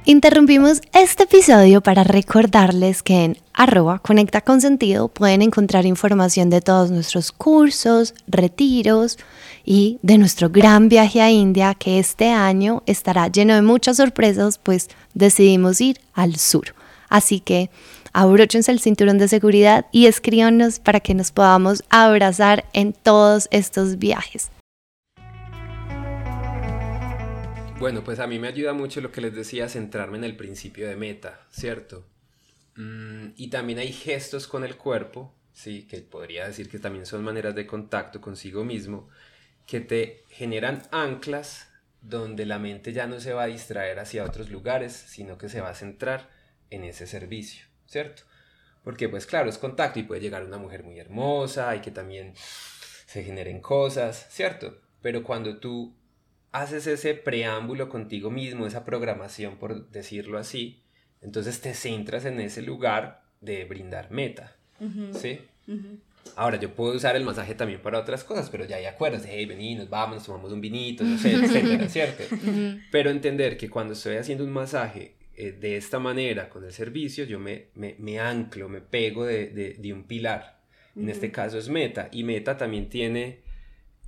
Interrumpimos 0.08 0.82
este 0.92 1.24
episodio 1.24 1.80
para 1.80 2.04
recordarles 2.04 3.02
que 3.02 3.24
en 3.24 3.38
arroba 3.52 3.98
Conecta 3.98 4.40
con 4.40 4.60
Sentido 4.60 5.08
pueden 5.08 5.42
encontrar 5.42 5.84
información 5.84 6.48
de 6.48 6.60
todos 6.60 6.92
nuestros 6.92 7.32
cursos, 7.32 8.14
retiros 8.28 9.18
y 9.64 9.98
de 10.02 10.16
nuestro 10.16 10.48
gran 10.48 10.88
viaje 10.88 11.20
a 11.20 11.32
India 11.32 11.74
que 11.74 11.98
este 11.98 12.30
año 12.30 12.84
estará 12.86 13.26
lleno 13.26 13.54
de 13.54 13.62
muchas 13.62 13.96
sorpresas 13.96 14.58
pues 14.58 14.88
decidimos 15.14 15.80
ir 15.80 15.98
al 16.14 16.36
sur. 16.36 16.76
Así 17.08 17.40
que 17.40 17.68
abróchense 18.12 18.70
el 18.70 18.78
cinturón 18.78 19.18
de 19.18 19.26
seguridad 19.26 19.86
y 19.90 20.06
escríbanos 20.06 20.78
para 20.78 21.00
que 21.00 21.14
nos 21.14 21.32
podamos 21.32 21.82
abrazar 21.90 22.64
en 22.72 22.92
todos 22.92 23.48
estos 23.50 23.98
viajes. 23.98 24.50
Bueno, 27.78 28.02
pues 28.02 28.20
a 28.20 28.26
mí 28.26 28.38
me 28.38 28.48
ayuda 28.48 28.72
mucho 28.72 29.02
lo 29.02 29.12
que 29.12 29.20
les 29.20 29.34
decía, 29.34 29.68
centrarme 29.68 30.16
en 30.16 30.24
el 30.24 30.34
principio 30.34 30.88
de 30.88 30.96
meta, 30.96 31.46
¿cierto? 31.50 32.06
Mm, 32.74 33.28
y 33.36 33.50
también 33.50 33.78
hay 33.78 33.92
gestos 33.92 34.46
con 34.46 34.64
el 34.64 34.76
cuerpo, 34.76 35.34
sí, 35.52 35.86
que 35.86 35.98
podría 35.98 36.46
decir 36.46 36.70
que 36.70 36.78
también 36.78 37.04
son 37.04 37.22
maneras 37.22 37.54
de 37.54 37.66
contacto 37.66 38.22
consigo 38.22 38.64
mismo, 38.64 39.10
que 39.66 39.80
te 39.80 40.24
generan 40.30 40.84
anclas 40.90 41.68
donde 42.00 42.46
la 42.46 42.58
mente 42.58 42.94
ya 42.94 43.06
no 43.06 43.20
se 43.20 43.34
va 43.34 43.42
a 43.42 43.48
distraer 43.48 43.98
hacia 43.98 44.24
otros 44.24 44.50
lugares, 44.50 44.94
sino 44.94 45.36
que 45.36 45.50
se 45.50 45.60
va 45.60 45.68
a 45.68 45.74
centrar 45.74 46.30
en 46.70 46.82
ese 46.82 47.06
servicio, 47.06 47.66
¿cierto? 47.84 48.22
Porque 48.84 49.10
pues 49.10 49.26
claro, 49.26 49.50
es 49.50 49.58
contacto 49.58 49.98
y 49.98 50.04
puede 50.04 50.22
llegar 50.22 50.44
una 50.44 50.58
mujer 50.58 50.82
muy 50.82 50.98
hermosa 50.98 51.76
y 51.76 51.80
que 51.80 51.90
también 51.90 52.32
se 52.36 53.22
generen 53.22 53.60
cosas, 53.60 54.28
¿cierto? 54.30 54.80
Pero 55.02 55.22
cuando 55.22 55.58
tú 55.58 55.94
haces 56.60 56.86
ese 56.86 57.14
preámbulo 57.14 57.88
contigo 57.88 58.30
mismo, 58.30 58.66
esa 58.66 58.84
programación, 58.84 59.56
por 59.56 59.90
decirlo 59.90 60.38
así, 60.38 60.82
entonces 61.20 61.60
te 61.60 61.74
centras 61.74 62.24
en 62.24 62.40
ese 62.40 62.62
lugar 62.62 63.22
de 63.40 63.64
brindar 63.64 64.10
meta, 64.10 64.56
¿sí? 65.12 65.40
Ahora, 66.34 66.58
yo 66.58 66.74
puedo 66.74 66.96
usar 66.96 67.14
el 67.14 67.24
masaje 67.24 67.54
también 67.54 67.80
para 67.80 67.98
otras 67.98 68.24
cosas, 68.24 68.50
pero 68.50 68.64
ya 68.64 68.76
hay 68.76 68.86
acuerdos 68.86 69.22
de, 69.22 69.30
hey, 69.32 69.46
vení, 69.46 69.74
nos 69.74 69.88
vamos, 69.88 70.16
nos 70.16 70.26
tomamos 70.26 70.52
un 70.52 70.60
vinito, 70.60 71.04
no 71.04 71.18
sé, 71.18 71.32
etcétera, 71.34 71.88
¿cierto? 71.90 72.24
Pero 72.90 73.10
entender 73.10 73.56
que 73.56 73.70
cuando 73.70 73.92
estoy 73.92 74.16
haciendo 74.16 74.44
un 74.44 74.52
masaje 74.52 75.14
eh, 75.36 75.52
de 75.52 75.76
esta 75.76 75.98
manera, 75.98 76.48
con 76.48 76.64
el 76.64 76.72
servicio, 76.72 77.24
yo 77.24 77.38
me, 77.38 77.66
me, 77.74 77.94
me 77.98 78.18
anclo, 78.18 78.68
me 78.68 78.80
pego 78.80 79.24
de, 79.24 79.48
de, 79.48 79.74
de 79.74 79.92
un 79.92 80.04
pilar. 80.04 80.56
En 80.96 81.10
este 81.10 81.30
caso 81.30 81.58
es 81.58 81.68
meta, 81.68 82.08
y 82.10 82.24
meta 82.24 82.56
también 82.56 82.88
tiene 82.88 83.40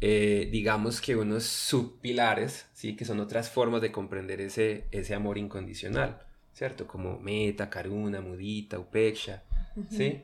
eh, 0.00 0.48
digamos 0.52 1.00
que 1.00 1.16
unos 1.16 1.44
subpilares, 1.44 2.66
¿sí? 2.72 2.94
que 2.94 3.04
son 3.04 3.18
otras 3.18 3.50
formas 3.50 3.82
de 3.82 3.90
comprender 3.90 4.40
ese, 4.40 4.84
ese 4.92 5.14
amor 5.14 5.38
incondicional, 5.38 6.20
¿cierto? 6.52 6.86
Como 6.86 7.18
meta, 7.18 7.68
karuna, 7.68 8.20
mudita, 8.20 8.78
upeksha, 8.78 9.42
¿sí? 9.90 10.22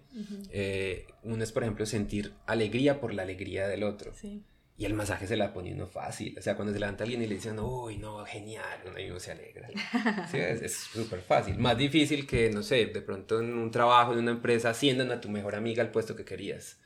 Eh, 0.50 1.06
uno 1.24 1.42
es, 1.42 1.50
por 1.50 1.64
ejemplo, 1.64 1.86
sentir 1.86 2.32
alegría 2.46 3.00
por 3.00 3.12
la 3.12 3.22
alegría 3.22 3.66
del 3.66 3.82
otro. 3.82 4.12
Y 4.76 4.86
el 4.86 4.94
masaje 4.94 5.28
se 5.28 5.36
la 5.36 5.52
pone 5.52 5.72
uno 5.72 5.86
fácil. 5.86 6.36
O 6.36 6.42
sea, 6.42 6.56
cuando 6.56 6.72
se 6.72 6.80
levanta 6.80 7.04
alguien 7.04 7.22
y 7.22 7.26
le 7.28 7.36
dicen, 7.36 7.58
uy, 7.60 7.96
no, 7.96 8.24
genial, 8.24 8.80
uno, 8.86 9.20
se 9.20 9.30
alegra. 9.30 9.68
¿Sí? 10.30 10.38
Es 10.38 10.76
súper 10.76 11.20
fácil. 11.20 11.58
Más 11.58 11.78
difícil 11.78 12.26
que, 12.26 12.50
no 12.50 12.62
sé, 12.62 12.86
de 12.86 13.00
pronto 13.00 13.40
en 13.40 13.54
un 13.54 13.70
trabajo, 13.70 14.12
en 14.12 14.20
una 14.20 14.32
empresa, 14.32 14.70
asciendan 14.70 15.10
a 15.12 15.20
tu 15.20 15.28
mejor 15.28 15.54
amiga 15.54 15.82
al 15.82 15.90
puesto 15.90 16.14
que 16.14 16.24
querías 16.24 16.78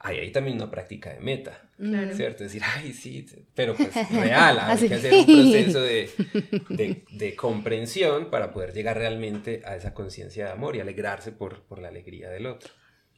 hay 0.00 0.18
ahí 0.18 0.32
también 0.32 0.56
una 0.56 0.70
práctica 0.70 1.12
de 1.12 1.20
meta, 1.20 1.68
¿cierto? 2.14 2.44
Decir, 2.44 2.62
ay, 2.76 2.92
sí, 2.92 3.26
pero 3.54 3.74
pues 3.74 3.90
real, 4.10 4.58
hay 4.60 4.88
que 4.88 4.94
hacer 4.94 5.14
un 5.14 5.26
proceso 5.52 5.80
de, 5.80 7.04
de, 7.10 7.36
comprensión 7.36 8.30
para 8.30 8.52
poder 8.52 8.72
llegar 8.72 8.98
realmente 8.98 9.62
a 9.64 9.76
esa 9.76 9.94
conciencia 9.94 10.46
de 10.46 10.52
amor 10.52 10.76
y 10.76 10.80
alegrarse 10.80 11.32
por, 11.32 11.62
por 11.62 11.78
la 11.78 11.88
alegría 11.88 12.28
del 12.28 12.46
otro. 12.46 12.72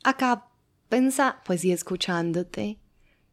Acá 0.05 0.48
pensa, 0.88 1.40
pues 1.44 1.64
y 1.64 1.72
escuchándote, 1.72 2.79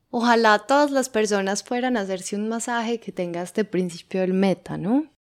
ojalá 0.10 0.60
todas 0.60 0.92
las 0.92 1.10
personas 1.10 1.64
fueran 1.64 1.98
a 1.98 2.02
hacerse 2.02 2.36
un 2.36 2.50
masaje 2.50 3.00
que 3.00 3.12
tenga 3.12 3.42
este 3.42 3.66
principio 3.66 4.22
del 4.22 4.34
meta, 4.34 4.78
¿no? 4.78 5.12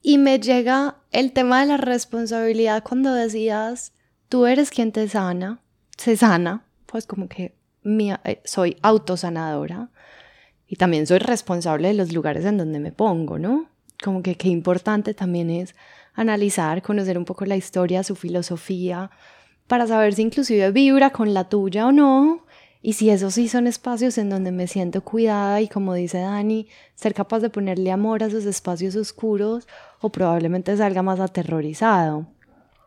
Y 0.00 0.18
me 0.18 0.40
llega 0.40 0.96
el 1.10 1.32
tema 1.32 1.60
de 1.60 1.66
la 1.66 1.76
responsabilidad 1.76 2.82
cuando 2.82 3.14
decías, 3.14 3.92
tú 4.28 4.46
eres 4.46 4.70
quien 4.70 4.92
te 4.92 5.08
sana, 5.08 5.62
se 5.96 6.16
sana, 6.16 6.64
pues 6.86 7.06
como 7.06 7.28
que 7.28 7.54
eh, 7.84 8.40
soy 8.44 8.76
autosanadora 8.82 9.90
y 10.66 10.76
también 10.76 11.06
soy 11.06 11.18
responsable 11.18 11.88
de 11.88 11.94
los 11.94 12.12
lugares 12.12 12.44
en 12.44 12.58
donde 12.58 12.80
me 12.80 12.92
pongo, 12.92 13.38
¿no? 13.38 13.66
Como 14.02 14.22
que 14.22 14.36
qué 14.36 14.48
importante 14.48 15.14
también 15.14 15.50
es 15.50 15.74
analizar, 16.14 16.82
conocer 16.82 17.18
un 17.18 17.24
poco 17.24 17.44
la 17.44 17.56
historia, 17.56 18.02
su 18.02 18.16
filosofía, 18.16 19.10
para 19.66 19.86
saber 19.86 20.14
si 20.14 20.22
inclusive 20.22 20.70
vibra 20.70 21.10
con 21.10 21.34
la 21.34 21.48
tuya 21.48 21.86
o 21.86 21.92
no, 21.92 22.44
y 22.84 22.94
si 22.94 23.10
esos 23.10 23.34
sí 23.34 23.48
son 23.48 23.68
espacios 23.68 24.18
en 24.18 24.28
donde 24.28 24.50
me 24.50 24.66
siento 24.66 25.02
cuidada 25.02 25.60
y 25.60 25.68
como 25.68 25.94
dice 25.94 26.18
Dani, 26.18 26.66
ser 26.96 27.14
capaz 27.14 27.38
de 27.38 27.48
ponerle 27.48 27.92
amor 27.92 28.22
a 28.22 28.26
esos 28.26 28.44
espacios 28.44 28.96
oscuros 28.96 29.68
o 30.00 30.10
probablemente 30.10 30.76
salga 30.76 31.00
más 31.00 31.20
aterrorizado. 31.20 32.26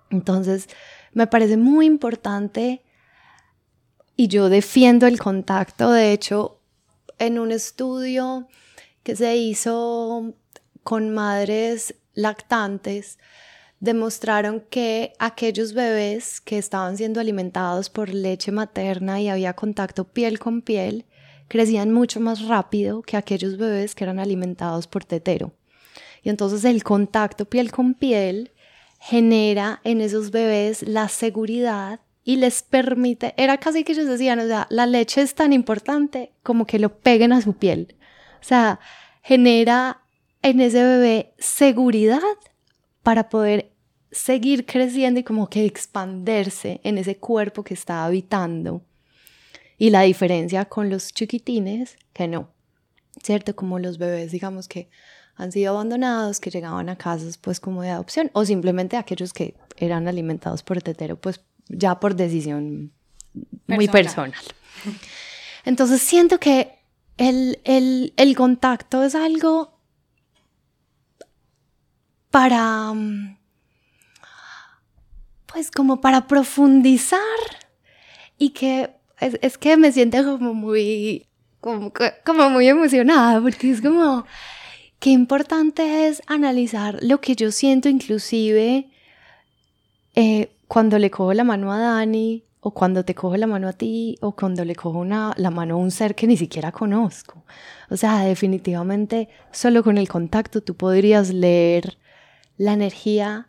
Entonces, 0.09 0.67
me 1.13 1.27
parece 1.27 1.55
muy 1.55 1.85
importante 1.85 2.83
y 4.15 4.27
yo 4.27 4.49
defiendo 4.49 5.07
el 5.07 5.19
contacto. 5.19 5.91
De 5.91 6.11
hecho, 6.11 6.59
en 7.19 7.39
un 7.39 7.51
estudio 7.51 8.47
que 9.03 9.15
se 9.15 9.35
hizo 9.37 10.33
con 10.83 11.13
madres 11.13 11.95
lactantes, 12.13 13.17
demostraron 13.79 14.61
que 14.69 15.13
aquellos 15.19 15.73
bebés 15.73 16.41
que 16.41 16.57
estaban 16.57 16.97
siendo 16.97 17.19
alimentados 17.19 17.89
por 17.89 18.09
leche 18.09 18.51
materna 18.51 19.21
y 19.21 19.29
había 19.29 19.53
contacto 19.53 20.05
piel 20.05 20.39
con 20.39 20.61
piel, 20.61 21.05
crecían 21.47 21.91
mucho 21.91 22.19
más 22.19 22.47
rápido 22.47 23.01
que 23.01 23.17
aquellos 23.17 23.57
bebés 23.57 23.93
que 23.93 24.03
eran 24.03 24.19
alimentados 24.19 24.87
por 24.87 25.05
tetero. 25.05 25.53
Y 26.23 26.29
entonces 26.29 26.65
el 26.65 26.83
contacto 26.83 27.45
piel 27.45 27.71
con 27.71 27.93
piel 27.93 28.51
genera 28.99 29.81
en 29.83 30.01
esos 30.01 30.31
bebés 30.31 30.81
la 30.81 31.07
seguridad 31.07 31.99
y 32.27 32.37
les 32.37 32.63
permite, 32.63 33.35
era 33.37 33.59
casi 33.59 33.83
que 33.83 33.91
ellos 33.91 34.07
decían, 34.07 34.39
o 34.39 34.47
sea, 34.47 34.65
la 34.71 34.87
leche 34.87 35.21
es 35.21 35.35
tan 35.35 35.53
importante 35.53 36.31
como 36.41 36.65
que 36.65 36.79
lo 36.79 36.97
peguen 36.97 37.31
a 37.31 37.41
su 37.41 37.53
piel. 37.53 37.95
O 38.41 38.43
sea, 38.43 38.79
genera 39.21 40.01
en 40.41 40.59
ese 40.59 40.83
bebé 40.83 41.33
seguridad 41.37 42.19
para 43.03 43.29
poder 43.29 43.71
seguir 44.11 44.65
creciendo 44.65 45.19
y 45.19 45.23
como 45.23 45.49
que 45.51 45.65
expandirse 45.65 46.81
en 46.83 46.97
ese 46.97 47.17
cuerpo 47.17 47.63
que 47.63 47.75
está 47.75 48.03
habitando. 48.03 48.81
Y 49.77 49.91
la 49.91 50.01
diferencia 50.01 50.65
con 50.65 50.89
los 50.89 51.13
chiquitines, 51.13 51.95
que 52.11 52.27
no, 52.27 52.49
¿cierto? 53.21 53.55
Como 53.55 53.77
los 53.77 53.99
bebés, 53.99 54.31
digamos 54.31 54.67
que 54.67 54.89
han 55.35 55.51
sido 55.51 55.73
abandonados, 55.73 56.39
que 56.39 56.49
llegaban 56.49 56.89
a 56.89 56.97
casas 56.97 57.37
pues 57.37 57.59
como 57.59 57.83
de 57.83 57.89
adopción, 57.89 58.31
o 58.33 58.45
simplemente 58.45 58.97
aquellos 58.97 59.31
que 59.31 59.53
eran 59.77 60.07
alimentados 60.07 60.63
por 60.63 60.81
tetero, 60.81 61.17
pues 61.17 61.41
ya 61.69 61.99
por 61.99 62.15
decisión 62.15 62.91
muy 63.67 63.87
personal. 63.87 64.33
Entonces 65.65 66.01
siento 66.01 66.39
que 66.39 66.79
el, 67.17 67.59
el, 67.63 68.35
contacto 68.35 69.03
es 69.03 69.15
algo 69.15 69.79
para, 72.29 72.93
pues 75.45 75.71
como 75.71 76.01
para 76.01 76.27
profundizar 76.27 77.19
y 78.37 78.49
que 78.49 78.91
es, 79.19 79.39
es 79.41 79.57
que 79.57 79.77
me 79.77 79.91
siento 79.91 80.23
como 80.23 80.53
muy, 80.53 81.27
como, 81.61 81.91
como 82.25 82.49
muy 82.49 82.67
emocionada, 82.67 83.41
porque 83.41 83.71
es 83.71 83.81
como, 83.81 84.25
qué 84.99 85.11
importante 85.11 86.07
es 86.07 86.21
analizar 86.27 86.99
lo 87.01 87.21
que 87.21 87.35
yo 87.35 87.51
siento 87.51 87.89
inclusive 87.89 88.89
eh, 90.15 90.54
cuando 90.75 90.99
le 90.99 91.09
cojo 91.09 91.33
la 91.33 91.45
mano 91.45 91.71
a 91.71 91.79
Dani, 91.79 92.43
o 92.59 92.71
cuando 92.71 93.05
te 93.05 93.15
cojo 93.15 93.37
la 93.37 93.47
mano 93.47 93.69
a 93.69 93.71
ti, 93.71 94.17
o 94.19 94.35
cuando 94.35 94.65
le 94.65 94.75
cojo 94.75 94.99
una, 94.99 95.33
la 95.37 95.49
mano 95.49 95.75
a 95.75 95.77
un 95.77 95.89
ser 95.89 96.15
que 96.15 96.27
ni 96.27 96.35
siquiera 96.35 96.73
conozco. 96.73 97.45
O 97.89 97.95
sea, 97.95 98.25
definitivamente 98.25 99.29
solo 99.53 99.85
con 99.85 99.97
el 99.97 100.09
contacto 100.09 100.61
tú 100.61 100.75
podrías 100.75 101.33
leer 101.33 101.97
la 102.57 102.73
energía 102.73 103.47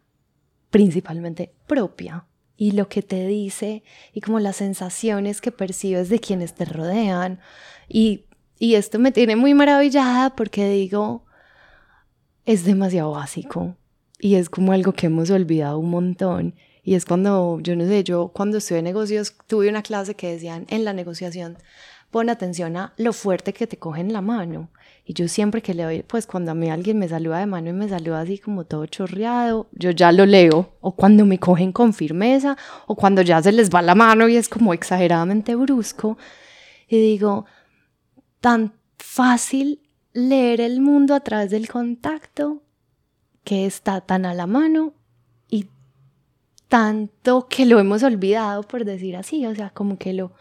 principalmente 0.70 1.52
propia 1.66 2.26
y 2.56 2.70
lo 2.70 2.88
que 2.88 3.02
te 3.02 3.26
dice 3.26 3.82
y 4.12 4.20
como 4.20 4.38
las 4.38 4.54
sensaciones 4.54 5.40
que 5.40 5.50
percibes 5.50 6.08
de 6.08 6.20
quienes 6.20 6.54
te 6.54 6.64
rodean. 6.64 7.40
Y, 7.88 8.26
y 8.56 8.76
esto 8.76 9.00
me 9.00 9.10
tiene 9.10 9.34
muy 9.34 9.52
maravillada 9.52 10.36
porque 10.36 10.70
digo, 10.70 11.24
es 12.44 12.64
demasiado 12.64 13.10
básico 13.10 13.74
y 14.20 14.36
es 14.36 14.48
como 14.48 14.70
algo 14.70 14.92
que 14.92 15.06
hemos 15.06 15.28
olvidado 15.30 15.80
un 15.80 15.90
montón. 15.90 16.54
Y 16.86 16.94
es 16.94 17.04
cuando, 17.04 17.58
yo 17.62 17.74
no 17.74 17.84
sé, 17.84 18.04
yo 18.04 18.28
cuando 18.28 18.58
estuve 18.58 18.78
en 18.78 18.84
negocios 18.84 19.34
tuve 19.48 19.68
una 19.68 19.82
clase 19.82 20.14
que 20.14 20.30
decían 20.30 20.66
en 20.68 20.84
la 20.84 20.92
negociación, 20.92 21.58
pon 22.12 22.30
atención 22.30 22.76
a 22.76 22.92
lo 22.96 23.12
fuerte 23.12 23.52
que 23.52 23.66
te 23.66 23.76
cogen 23.76 24.12
la 24.12 24.20
mano. 24.20 24.70
Y 25.04 25.12
yo 25.12 25.26
siempre 25.26 25.62
que 25.62 25.74
le 25.74 25.82
doy, 25.82 26.02
pues 26.04 26.28
cuando 26.28 26.52
a 26.52 26.54
mí 26.54 26.70
alguien 26.70 27.00
me 27.00 27.08
saluda 27.08 27.40
de 27.40 27.46
mano 27.46 27.70
y 27.70 27.72
me 27.72 27.88
saluda 27.88 28.20
así 28.20 28.38
como 28.38 28.66
todo 28.66 28.86
chorreado, 28.86 29.66
yo 29.72 29.90
ya 29.90 30.12
lo 30.12 30.26
leo. 30.26 30.74
O 30.80 30.94
cuando 30.94 31.26
me 31.26 31.40
cogen 31.40 31.72
con 31.72 31.92
firmeza, 31.92 32.56
o 32.86 32.94
cuando 32.94 33.20
ya 33.20 33.42
se 33.42 33.50
les 33.50 33.68
va 33.68 33.82
la 33.82 33.96
mano 33.96 34.28
y 34.28 34.36
es 34.36 34.48
como 34.48 34.72
exageradamente 34.72 35.56
brusco. 35.56 36.16
Y 36.86 37.00
digo, 37.00 37.46
tan 38.40 38.74
fácil 38.98 39.80
leer 40.12 40.60
el 40.60 40.80
mundo 40.80 41.16
a 41.16 41.20
través 41.20 41.50
del 41.50 41.68
contacto 41.68 42.62
que 43.42 43.66
está 43.66 44.02
tan 44.02 44.24
a 44.24 44.34
la 44.34 44.46
mano 44.46 44.94
tanto 46.68 47.46
que 47.48 47.66
lo 47.66 47.78
hemos 47.78 48.02
olvidado, 48.02 48.62
por 48.62 48.84
decir 48.84 49.16
así, 49.16 49.46
o 49.46 49.54
sea, 49.54 49.70
como 49.70 49.98
que 49.98 50.12
lo, 50.12 50.32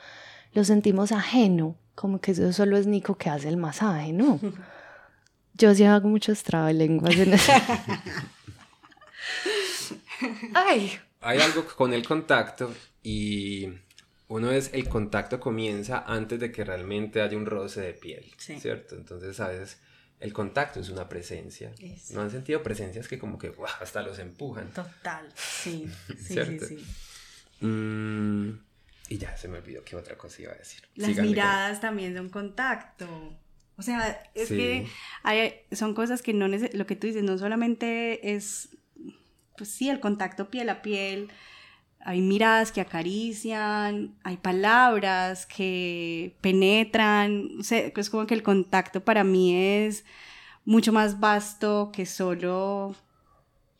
lo 0.53 0.63
sentimos 0.63 1.11
ajeno, 1.11 1.75
como 1.93 2.19
que 2.19 2.31
eso 2.31 2.51
solo 2.53 2.77
es 2.77 2.88
Nico 2.88 3.15
que 3.17 3.29
hace 3.29 3.47
el 3.49 3.57
masaje, 3.57 4.11
¿no? 4.13 4.39
Yo 5.53 5.73
sí 5.73 5.85
hago 5.85 6.09
muchos 6.09 6.43
trabalenguas 6.43 7.15
en 7.15 7.33
eso. 7.33 7.51
Ay. 10.53 10.91
Hay 11.21 11.39
algo 11.39 11.65
con 11.65 11.93
el 11.93 12.05
contacto 12.05 12.73
y 13.01 13.69
uno 14.27 14.51
es 14.51 14.69
el 14.73 14.89
contacto 14.89 15.39
comienza 15.39 16.03
antes 16.05 16.39
de 16.39 16.51
que 16.51 16.65
realmente 16.65 17.21
haya 17.21 17.38
un 17.38 17.45
roce 17.45 17.81
de 17.81 17.93
piel, 17.93 18.25
¿cierto? 18.38 18.95
Entonces 18.95 19.39
a 19.39 19.47
veces 19.47 19.79
el 20.19 20.34
contacto 20.34 20.80
es 20.80 20.89
una 20.89 21.08
presencia. 21.10 21.71
¿No 22.12 22.21
han 22.21 22.32
sentido 22.32 22.63
presencias 22.63 23.08
que 23.08 23.19
como 23.19 23.38
que 23.38 23.54
hasta 23.80 24.01
los 24.01 24.19
empujan? 24.19 24.71
Total, 24.71 25.32
sí, 25.36 25.89
sí, 26.17 26.36
sí, 26.36 26.60
sí. 26.60 26.86
Mm, 27.65 28.60
y 29.10 29.17
ya 29.17 29.36
se 29.38 29.47
me 29.47 29.60
olvidó 29.60 29.84
qué 29.84 29.95
otra 29.95 30.17
cosa 30.17 30.41
iba 30.41 30.51
a 30.51 30.56
decir. 30.56 30.82
Las 30.95 31.17
miradas 31.17 31.82
también 31.82 32.15
son 32.15 32.30
contacto. 32.30 33.08
O 33.78 33.82
sea, 33.82 34.23
es 34.34 34.49
que 34.49 34.88
hay, 35.23 35.54
son 35.73 35.93
cosas 35.93 36.21
que 36.21 36.34
no, 36.34 36.47
lo 36.47 36.86
que 36.86 36.95
tú 36.95 37.08
dices, 37.08 37.23
no 37.23 37.38
solamente 37.38 38.34
es, 38.34 38.69
pues 39.58 39.69
sí, 39.69 39.89
el 39.89 39.99
contacto 39.99 40.49
piel 40.49 40.69
a 40.69 40.82
piel, 40.82 41.30
hay 42.06 42.22
miradas 42.22 42.72
que 42.72 42.82
acarician, 42.82 44.15
hay 44.24 44.38
palabras 44.38 45.48
que 45.48 46.36
penetran, 46.39 47.50
o 47.60 47.63
sea, 47.63 47.91
es 47.96 48.10
como 48.12 48.28
que 48.28 48.36
el 48.36 48.44
contacto 48.44 49.04
para 49.04 49.24
mí 49.24 49.56
es 49.56 50.06
mucho 50.65 50.94
más 50.94 51.20
vasto 51.20 51.89
que 51.91 52.06
solo 52.06 52.96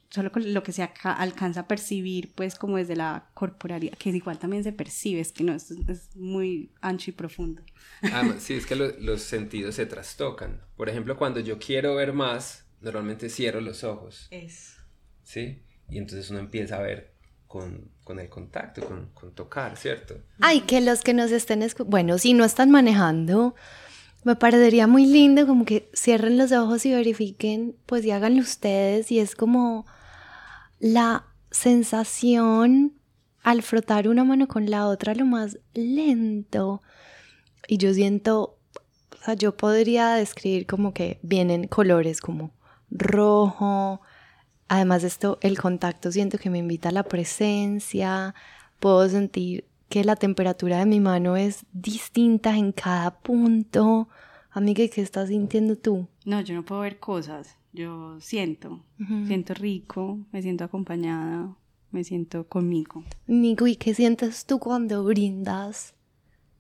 solo 0.10 0.32
lo 0.34 0.64
que 0.64 0.72
se 0.72 0.82
alcanza 1.04 1.62
a 1.62 1.68
percibir, 1.68 2.32
pues 2.34 2.56
como 2.56 2.78
desde 2.78 2.96
la 2.96 3.30
corporalidad, 3.36 3.94
que 3.98 4.10
igual 4.10 4.40
también 4.40 4.64
se 4.64 4.72
percibe, 4.72 5.20
es 5.20 5.32
que 5.32 5.44
no, 5.44 5.54
es, 5.54 5.70
es 5.72 6.16
muy 6.16 6.72
ancho 6.82 7.12
y 7.12 7.14
profundo. 7.14 7.62
Ah, 8.02 8.36
sí, 8.40 8.56
es 8.56 8.66
que 8.66 8.76
los 8.76 9.22
sentidos 9.22 9.76
se 9.76 9.86
trastocan. 9.86 10.62
Por 10.78 10.90
ejemplo, 10.90 11.18
cuando 11.18 11.42
yo 11.42 11.60
quiero 11.60 11.96
ver 11.96 12.14
más, 12.14 12.66
normalmente 12.82 13.30
cierro 13.30 13.62
los 13.62 13.84
ojos. 13.84 14.28
Es. 14.32 14.78
¿Sí? 15.24 15.62
Y 15.90 15.98
entonces 15.98 16.30
uno 16.30 16.40
empieza 16.40 16.78
a 16.78 16.82
ver 16.82 17.15
con, 17.48 17.90
con 18.04 18.20
el 18.20 18.30
contacto, 18.30 18.86
con, 18.86 19.08
con, 19.14 19.32
tocar, 19.34 19.78
¿cierto? 19.78 20.16
Ay, 20.42 20.62
que 20.62 20.82
los 20.82 21.02
que 21.02 21.14
nos 21.14 21.32
estén, 21.32 21.66
bueno, 21.86 22.18
si 22.18 22.34
no 22.34 22.44
están 22.46 22.72
manejando, 22.72 23.56
me 24.24 24.36
parecería 24.36 24.88
muy 24.88 25.06
lindo 25.06 25.46
como 25.46 25.66
que 25.66 25.90
cierren 25.94 26.38
los 26.38 26.52
ojos 26.52 26.86
y 26.86 26.92
verifiquen, 26.92 27.76
pues 27.86 28.04
y 28.06 28.12
háganlo 28.12 28.42
ustedes 28.42 29.12
y 29.12 29.20
es 29.20 29.36
como 29.36 29.86
la 30.80 31.26
sensación 31.52 32.94
al 33.44 33.62
frotar 33.62 34.08
una 34.08 34.24
mano 34.24 34.48
con 34.48 34.70
la 34.70 34.88
otra 34.88 35.14
lo 35.14 35.26
más 35.26 35.60
lento. 35.76 36.82
Y 37.68 37.78
yo 37.78 37.94
siento, 37.94 38.58
o 39.14 39.24
sea, 39.24 39.36
yo 39.36 39.56
podría 39.56 40.16
describir 40.16 40.66
como 40.66 40.94
que 40.94 41.20
vienen 41.22 41.68
colores 41.68 42.22
como 42.22 42.52
rojo. 42.90 44.02
Además 44.68 45.02
de 45.02 45.10
esto, 45.10 45.38
el 45.42 45.60
contacto 45.60 46.12
siento 46.12 46.38
que 46.38 46.50
me 46.50 46.60
invita 46.60 46.90
a 46.90 46.92
la 46.92 47.04
presencia. 47.04 48.34
Puedo 48.80 49.08
sentir 49.08 49.66
que 49.90 50.04
la 50.04 50.16
temperatura 50.16 50.80
de 50.80 50.86
mi 50.86 51.00
mano 51.00 51.38
es 51.38 51.66
distinta 51.72 52.58
en 52.58 52.72
cada 52.72 53.20
punto. 53.20 54.10
Amiga, 54.52 54.88
¿qué 54.88 55.02
estás 55.02 55.30
sintiendo 55.30 55.76
tú? 55.76 56.08
No, 56.26 56.42
yo 56.42 56.56
no 56.56 56.64
puedo 56.64 56.82
ver 56.82 57.00
cosas 57.00 57.58
yo 57.76 58.18
siento, 58.22 58.84
siento 59.28 59.54
rico, 59.54 60.20
me 60.32 60.42
siento 60.42 60.64
acompañada, 60.64 61.56
me 61.92 62.04
siento 62.04 62.48
conmigo. 62.48 63.04
Nico, 63.28 63.68
¿y 63.68 63.76
qué 63.76 63.94
sientes 63.94 64.46
tú 64.46 64.60
cuando 64.60 65.04
brindas? 65.04 65.94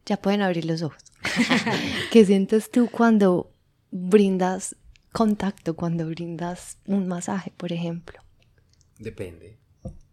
Ya 0.06 0.18
pueden 0.18 0.42
abrir 0.42 0.66
los 0.66 0.82
ojos. 0.82 1.02
¿Qué 2.12 2.26
sientes 2.26 2.70
tú 2.70 2.90
cuando 2.92 3.50
brindas 3.92 4.76
contacto, 5.16 5.78
cuando 5.78 6.06
brindas 6.08 6.78
un 6.86 7.08
masaje, 7.08 7.54
por 7.56 7.72
ejemplo? 7.72 8.20
Depende. 9.00 9.58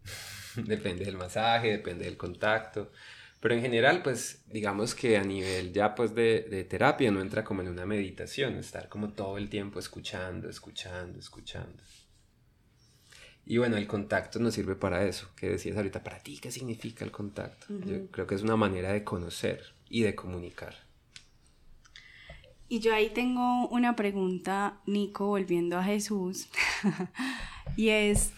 depende 0.57 1.05
del 1.05 1.17
masaje, 1.17 1.73
depende 1.73 2.05
del 2.05 2.17
contacto. 2.17 2.93
Pero 3.41 3.57
en 3.57 3.63
general, 3.63 4.03
pues 4.05 4.45
digamos 4.47 4.95
que 4.95 5.17
a 5.17 5.25
nivel 5.25 5.73
ya 5.73 5.97
pues 5.97 6.15
de, 6.15 6.47
de, 6.49 6.63
terapia 6.63 7.11
no 7.11 7.21
entra 7.21 7.43
como 7.43 7.63
en 7.63 7.69
una 7.69 7.85
meditación, 7.85 8.55
estar 8.55 8.89
como 8.89 9.13
todo 9.13 9.39
el 9.39 9.49
tiempo 9.49 9.81
escuchando, 9.81 10.49
escuchando, 10.49 11.19
escuchando. 11.19 11.83
Y 13.45 13.59
bueno, 13.59 13.77
el 13.79 13.89
contacto 13.89 14.39
nos 14.39 14.55
sirve 14.55 14.77
para 14.77 15.05
eso, 15.05 15.31
que 15.35 15.49
decías 15.49 15.77
ahorita, 15.77 16.05
para 16.05 16.21
ti, 16.21 16.39
¿qué 16.39 16.53
significa 16.53 17.05
el 17.05 17.11
contacto? 17.11 17.67
Yo 17.85 18.07
creo 18.13 18.29
que 18.29 18.37
es 18.37 18.43
una 18.43 18.55
manera 18.55 18.93
de 18.93 19.03
conocer 19.03 19.65
y 19.89 20.03
de 20.03 20.15
comunicar. 20.15 20.77
Y 22.73 22.81
yo 22.81 22.95
ahí 22.95 23.11
tengo 23.11 23.69
una 23.69 23.97
pregunta, 23.97 24.81
Nico, 24.87 25.27
volviendo 25.27 25.77
a 25.77 25.85
Jesús, 25.85 26.49
y 27.77 27.91
es, 27.91 28.33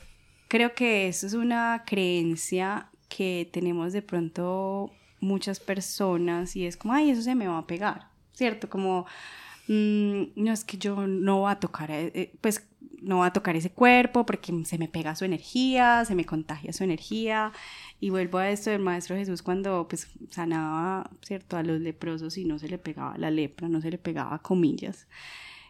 creo 0.49 0.75
que 0.75 1.07
eso 1.07 1.29
es 1.29 1.35
una 1.35 1.85
creencia 1.87 2.91
que 3.09 3.49
tenemos 3.53 3.93
de 3.93 4.03
pronto 4.03 4.91
muchas 5.21 5.61
personas 5.61 6.57
y 6.57 6.67
es 6.67 6.77
como, 6.77 6.95
ay, 6.95 7.11
eso 7.11 7.23
se 7.23 7.37
me 7.37 7.47
va 7.47 7.59
a 7.59 7.67
pegar, 7.69 8.09
¿cierto? 8.33 8.69
Como, 8.69 9.07
mm, 9.69 10.23
no 10.35 10.53
es 10.53 10.65
que 10.65 10.79
yo 10.79 11.07
no 11.07 11.43
va 11.43 11.53
a 11.53 11.61
tocar, 11.61 11.93
eh, 11.93 12.11
eh, 12.13 12.35
pues 12.41 12.67
no 13.05 13.19
va 13.19 13.27
a 13.27 13.33
tocar 13.33 13.57
ese 13.57 13.71
cuerpo 13.71 14.27
porque 14.27 14.53
se 14.65 14.79
me 14.79 14.89
pega 14.89 15.15
su 15.15 15.25
energía, 15.25 16.05
se 16.05 16.15
me 16.15 16.25
contagia 16.25 16.73
su 16.73 16.85
energía. 16.85 17.53
Y 18.01 18.11
vuelvo 18.11 18.39
a 18.39 18.51
esto 18.51 18.71
del 18.71 18.81
Maestro 18.81 19.17
Jesús 19.17 19.43
cuando 19.43 19.87
pues 19.89 20.09
sanaba, 20.31 21.11
¿cierto? 21.23 21.57
A 21.57 21.63
los 21.63 21.81
leprosos 21.81 22.37
y 22.37 22.45
no 22.45 22.59
se 22.59 22.69
le 22.69 22.79
pegaba 22.79 23.17
la 23.19 23.31
lepra, 23.31 23.69
no 23.69 23.81
se 23.81 23.91
le 23.91 23.99
pegaba 23.99 24.41
comillas. 24.41 25.07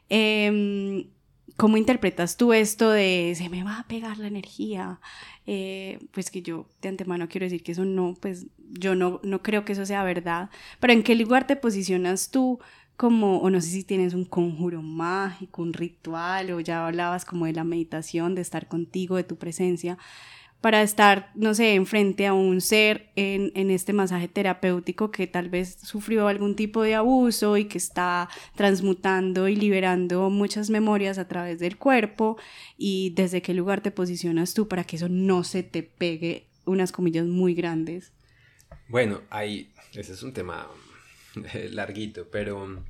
Eh, 0.08 1.08
¿Cómo 1.56 1.76
interpretas 1.76 2.36
tú 2.36 2.52
esto 2.52 2.90
de 2.90 3.34
se 3.36 3.48
me 3.48 3.62
va 3.62 3.78
a 3.78 3.86
pegar 3.86 4.18
la 4.18 4.26
energía? 4.26 5.00
Eh, 5.46 6.00
pues 6.10 6.30
que 6.30 6.42
yo 6.42 6.66
de 6.80 6.88
antemano 6.88 7.28
quiero 7.28 7.44
decir 7.44 7.62
que 7.62 7.72
eso 7.72 7.84
no, 7.84 8.14
pues 8.20 8.46
yo 8.58 8.94
no, 8.96 9.20
no 9.22 9.42
creo 9.42 9.64
que 9.64 9.74
eso 9.74 9.86
sea 9.86 10.02
verdad, 10.02 10.50
pero 10.80 10.92
¿en 10.92 11.02
qué 11.02 11.14
lugar 11.14 11.46
te 11.46 11.54
posicionas 11.54 12.30
tú 12.30 12.58
como, 12.96 13.38
o 13.38 13.50
no 13.50 13.60
sé 13.60 13.70
si 13.70 13.84
tienes 13.84 14.14
un 14.14 14.24
conjuro 14.24 14.82
mágico, 14.82 15.62
un 15.62 15.72
ritual, 15.72 16.50
o 16.52 16.60
ya 16.60 16.86
hablabas 16.86 17.24
como 17.24 17.46
de 17.46 17.52
la 17.52 17.64
meditación, 17.64 18.34
de 18.34 18.42
estar 18.42 18.68
contigo, 18.68 19.16
de 19.16 19.24
tu 19.24 19.36
presencia, 19.36 19.98
para 20.60 20.80
estar, 20.80 21.30
no 21.34 21.52
sé, 21.52 21.74
enfrente 21.74 22.26
a 22.26 22.32
un 22.32 22.62
ser 22.62 23.10
en, 23.16 23.52
en, 23.54 23.70
este 23.70 23.92
masaje 23.92 24.28
terapéutico 24.28 25.10
que 25.10 25.26
tal 25.26 25.50
vez 25.50 25.76
sufrió 25.82 26.26
algún 26.26 26.56
tipo 26.56 26.82
de 26.82 26.94
abuso 26.94 27.58
y 27.58 27.66
que 27.66 27.76
está 27.76 28.30
transmutando 28.54 29.46
y 29.46 29.56
liberando 29.56 30.30
muchas 30.30 30.70
memorias 30.70 31.18
a 31.18 31.28
través 31.28 31.58
del 31.58 31.76
cuerpo 31.76 32.38
y 32.78 33.10
desde 33.10 33.42
qué 33.42 33.52
lugar 33.52 33.82
te 33.82 33.90
posicionas 33.90 34.54
tú 34.54 34.66
para 34.66 34.84
que 34.84 34.96
eso 34.96 35.10
no 35.10 35.44
se 35.44 35.64
te 35.64 35.82
pegue 35.82 36.46
unas 36.64 36.92
comillas 36.92 37.26
muy 37.26 37.52
grandes. 37.52 38.12
Bueno, 38.88 39.20
hay, 39.28 39.70
ese 39.92 40.14
es 40.14 40.22
un 40.22 40.32
tema 40.32 40.66
larguito, 41.70 42.28
pero 42.30 42.82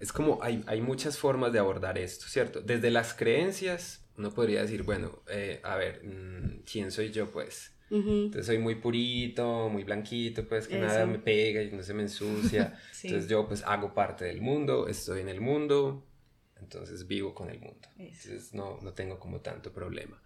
es 0.00 0.12
como 0.12 0.42
hay, 0.42 0.62
hay 0.66 0.80
muchas 0.80 1.18
formas 1.18 1.52
de 1.52 1.58
abordar 1.58 1.98
esto, 1.98 2.26
¿cierto? 2.26 2.60
Desde 2.60 2.90
las 2.90 3.14
creencias, 3.14 4.04
uno 4.16 4.32
podría 4.32 4.62
decir, 4.62 4.82
bueno, 4.82 5.22
eh, 5.28 5.60
a 5.62 5.76
ver, 5.76 6.04
mm, 6.04 6.62
¿quién 6.70 6.90
soy 6.90 7.10
yo 7.10 7.30
pues? 7.30 7.70
Entonces 7.90 8.46
soy 8.46 8.58
muy 8.58 8.74
purito, 8.74 9.68
muy 9.68 9.84
blanquito, 9.84 10.44
pues 10.48 10.66
que 10.66 10.80
nada 10.80 11.06
me 11.06 11.20
pega 11.20 11.62
y 11.62 11.70
no 11.70 11.82
se 11.84 11.94
me 11.94 12.02
ensucia. 12.02 12.76
Entonces 13.04 13.28
yo 13.28 13.46
pues 13.46 13.62
hago 13.62 13.94
parte 13.94 14.24
del 14.24 14.40
mundo, 14.40 14.88
estoy 14.88 15.20
en 15.20 15.28
el 15.28 15.40
mundo, 15.40 16.04
entonces 16.56 17.06
vivo 17.06 17.34
con 17.34 17.50
el 17.50 17.60
mundo. 17.60 17.86
Entonces 17.96 18.52
no, 18.52 18.80
no 18.82 18.92
tengo 18.94 19.20
como 19.20 19.40
tanto 19.42 19.72
problema 19.72 20.23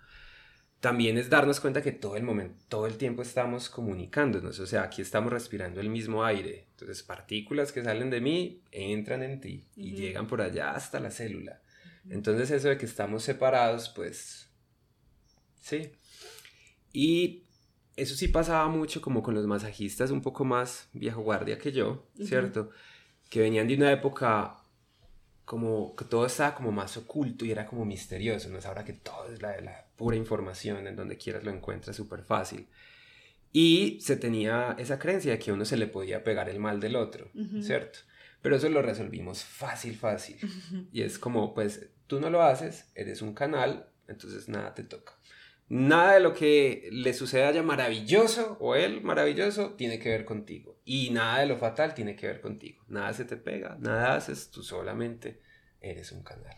también 0.80 1.18
es 1.18 1.28
darnos 1.28 1.58
cuenta 1.60 1.82
que 1.82 1.92
todo 1.92 2.16
el 2.16 2.22
momento, 2.22 2.56
todo 2.68 2.86
el 2.86 2.96
tiempo 2.96 3.22
estamos 3.22 3.68
comunicándonos, 3.68 4.60
o 4.60 4.66
sea, 4.66 4.82
aquí 4.84 5.02
estamos 5.02 5.32
respirando 5.32 5.80
el 5.80 5.88
mismo 5.88 6.24
aire. 6.24 6.66
Entonces, 6.70 7.02
partículas 7.02 7.72
que 7.72 7.82
salen 7.82 8.10
de 8.10 8.20
mí 8.20 8.62
entran 8.70 9.22
en 9.22 9.40
ti 9.40 9.66
y 9.74 9.92
llegan 9.92 10.28
por 10.28 10.40
allá 10.40 10.72
hasta 10.72 11.00
la 11.00 11.10
célula. 11.10 11.60
Entonces, 12.08 12.50
eso 12.50 12.68
de 12.68 12.78
que 12.78 12.86
estamos 12.86 13.24
separados, 13.24 13.88
pues 13.88 14.48
sí. 15.60 15.90
Y 16.92 17.42
eso 17.96 18.14
sí 18.14 18.28
pasaba 18.28 18.68
mucho 18.68 19.00
como 19.00 19.22
con 19.22 19.34
los 19.34 19.46
masajistas 19.46 20.12
un 20.12 20.22
poco 20.22 20.44
más 20.44 20.88
viejo 20.92 21.20
guardia 21.20 21.58
que 21.58 21.72
yo, 21.72 22.06
¿cierto? 22.22 22.70
Que 23.28 23.40
venían 23.40 23.66
de 23.66 23.74
una 23.74 23.90
época 23.90 24.57
como 25.48 25.96
que 25.96 26.04
todo 26.04 26.26
estaba 26.26 26.54
como 26.54 26.72
más 26.72 26.98
oculto 26.98 27.46
y 27.46 27.50
era 27.50 27.64
como 27.64 27.86
misterioso, 27.86 28.50
no 28.50 28.58
es 28.58 28.66
ahora 28.66 28.84
que 28.84 28.92
todo 28.92 29.32
es 29.32 29.40
la, 29.40 29.58
la 29.62 29.86
pura 29.96 30.14
información, 30.14 30.86
en 30.86 30.94
donde 30.94 31.16
quieras 31.16 31.42
lo 31.42 31.50
encuentras 31.50 31.96
súper 31.96 32.22
fácil. 32.22 32.68
Y 33.50 33.98
se 34.02 34.16
tenía 34.16 34.76
esa 34.78 34.98
creencia 34.98 35.32
de 35.32 35.38
que 35.38 35.50
a 35.50 35.54
uno 35.54 35.64
se 35.64 35.78
le 35.78 35.86
podía 35.86 36.22
pegar 36.22 36.50
el 36.50 36.58
mal 36.60 36.80
del 36.80 36.96
otro, 36.96 37.30
¿cierto? 37.62 38.00
Pero 38.42 38.56
eso 38.56 38.68
lo 38.68 38.82
resolvimos 38.82 39.42
fácil, 39.42 39.96
fácil. 39.96 40.36
Y 40.92 41.00
es 41.00 41.18
como, 41.18 41.54
pues, 41.54 41.88
tú 42.06 42.20
no 42.20 42.28
lo 42.28 42.42
haces, 42.42 42.90
eres 42.94 43.22
un 43.22 43.32
canal, 43.32 43.88
entonces 44.06 44.50
nada 44.50 44.74
te 44.74 44.84
toca. 44.84 45.14
Nada 45.68 46.14
de 46.14 46.20
lo 46.20 46.32
que 46.32 46.88
le 46.90 47.12
suceda 47.12 47.52
ya 47.52 47.62
maravilloso 47.62 48.56
o 48.60 48.74
él 48.74 49.02
maravilloso 49.02 49.74
tiene 49.74 49.98
que 49.98 50.08
ver 50.08 50.24
contigo. 50.24 50.80
Y 50.84 51.10
nada 51.10 51.40
de 51.40 51.46
lo 51.46 51.58
fatal 51.58 51.94
tiene 51.94 52.16
que 52.16 52.26
ver 52.26 52.40
contigo. 52.40 52.82
Nada 52.88 53.12
se 53.12 53.24
te 53.24 53.36
pega, 53.36 53.76
nada 53.78 54.16
haces, 54.16 54.50
tú 54.50 54.62
solamente 54.62 55.40
eres 55.80 56.12
un 56.12 56.22
canal. 56.22 56.56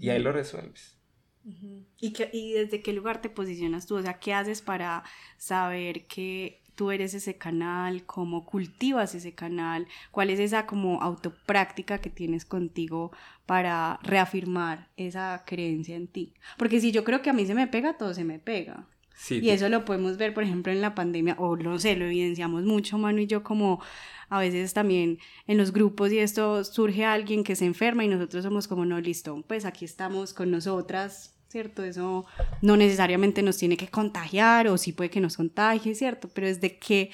Y 0.00 0.08
ahí 0.08 0.20
lo 0.20 0.32
resuelves. 0.32 0.96
¿Y, 1.44 2.12
¿Y 2.32 2.52
desde 2.52 2.82
qué 2.82 2.92
lugar 2.92 3.20
te 3.20 3.30
posicionas 3.30 3.86
tú? 3.86 3.96
O 3.96 4.02
sea, 4.02 4.18
¿qué 4.18 4.34
haces 4.34 4.62
para 4.62 5.04
saber 5.36 6.06
que 6.06 6.62
tú 6.76 6.90
eres 6.92 7.14
ese 7.14 7.36
canal, 7.36 8.04
cómo 8.04 8.44
cultivas 8.44 9.14
ese 9.14 9.34
canal, 9.34 9.88
cuál 10.12 10.30
es 10.30 10.38
esa 10.38 10.66
como 10.66 11.02
autopráctica 11.02 11.98
que 11.98 12.10
tienes 12.10 12.44
contigo 12.44 13.10
para 13.46 13.98
reafirmar 14.02 14.88
esa 14.96 15.42
creencia 15.46 15.96
en 15.96 16.06
ti. 16.06 16.34
Porque 16.58 16.80
si 16.80 16.92
yo 16.92 17.02
creo 17.02 17.22
que 17.22 17.30
a 17.30 17.32
mí 17.32 17.46
se 17.46 17.54
me 17.54 17.66
pega, 17.66 17.96
todo 17.96 18.14
se 18.14 18.24
me 18.24 18.38
pega. 18.38 18.86
y 19.30 19.48
eso 19.48 19.68
lo 19.70 19.84
podemos 19.86 20.18
ver, 20.18 20.34
por 20.34 20.44
ejemplo, 20.44 20.70
en 20.70 20.82
la 20.82 20.94
pandemia, 20.94 21.34
o 21.38 21.56
no 21.56 21.78
sé, 21.78 21.96
lo 21.96 22.04
evidenciamos 22.04 22.64
mucho, 22.64 22.98
Manu 22.98 23.20
y 23.22 23.26
yo, 23.26 23.42
como 23.42 23.80
a 24.28 24.38
veces 24.38 24.74
también 24.74 25.18
en 25.46 25.56
los 25.56 25.72
grupos 25.72 26.12
y 26.12 26.18
esto 26.18 26.62
surge 26.64 27.04
alguien 27.04 27.44
que 27.44 27.56
se 27.56 27.64
enferma 27.64 28.04
y 28.04 28.08
nosotros 28.08 28.44
somos 28.44 28.68
como, 28.68 28.84
no, 28.84 29.00
listo, 29.00 29.42
pues 29.48 29.64
aquí 29.64 29.84
estamos 29.86 30.34
con 30.34 30.50
nosotras, 30.50 31.35
¿cierto? 31.56 31.84
Eso 31.84 32.26
no 32.60 32.76
necesariamente 32.76 33.42
nos 33.42 33.56
tiene 33.56 33.78
que 33.78 33.88
contagiar 33.88 34.68
o 34.68 34.76
sí 34.76 34.92
puede 34.92 35.08
que 35.08 35.20
nos 35.20 35.38
contagie, 35.38 35.94
¿cierto? 35.94 36.28
Pero 36.28 36.46
es 36.46 36.60
de 36.60 36.78
que, 36.78 37.10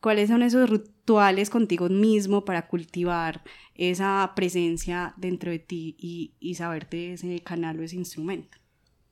¿cuáles 0.00 0.30
son 0.30 0.42
esos 0.42 0.68
rituales 0.68 1.48
contigo 1.48 1.88
mismo 1.88 2.44
para 2.44 2.66
cultivar 2.66 3.44
esa 3.76 4.32
presencia 4.34 5.14
dentro 5.16 5.52
de 5.52 5.60
ti 5.60 5.94
y, 5.96 6.34
y 6.40 6.56
saberte 6.56 7.12
ese 7.12 7.38
canal 7.38 7.78
o 7.78 7.84
ese 7.84 7.94
instrumento? 7.94 8.58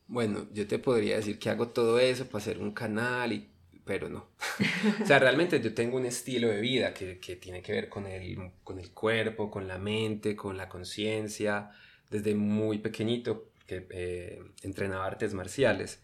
Bueno, 0.09 0.48
yo 0.52 0.66
te 0.66 0.81
podría 0.81 1.14
decir 1.14 1.38
que 1.38 1.48
hago 1.48 1.68
todo 1.68 2.00
eso 2.00 2.26
para 2.26 2.42
hacer 2.42 2.59
un 2.59 2.72
canal 2.72 3.33
y 3.33 3.48
pero 3.85 4.09
no. 4.09 4.31
o 5.00 5.07
sea, 5.07 5.20
realmente 5.20 5.61
yo 5.61 5.72
tengo 5.74 5.96
un 5.96 6.07
estilo 6.07 6.48
de 6.48 6.61
vida 6.61 6.92
que, 6.92 7.20
que 7.20 7.37
tiene 7.37 7.62
que 7.62 7.70
ver 7.70 7.88
con 7.88 8.09
el, 8.09 8.50
con 8.64 8.81
el 8.81 8.90
cuerpo, 8.90 9.48
con 9.48 9.68
la 9.68 9.79
mente, 9.79 10.35
con 10.35 10.57
la 10.57 10.68
conciencia. 10.68 11.70
Desde 12.11 12.35
muy 12.35 12.79
pequeñito 12.79 13.52
que 13.66 13.87
eh, 13.90 14.40
entrenaba 14.62 15.07
artes 15.07 15.35
marciales, 15.35 16.02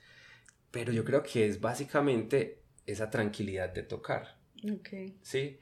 pero 0.70 0.92
yo 0.92 1.04
creo 1.04 1.22
que 1.22 1.46
es 1.46 1.60
básicamente 1.60 2.62
esa 2.86 3.10
tranquilidad 3.10 3.70
de 3.70 3.82
tocar. 3.82 4.38
Okay. 4.78 5.18
Sí. 5.22 5.58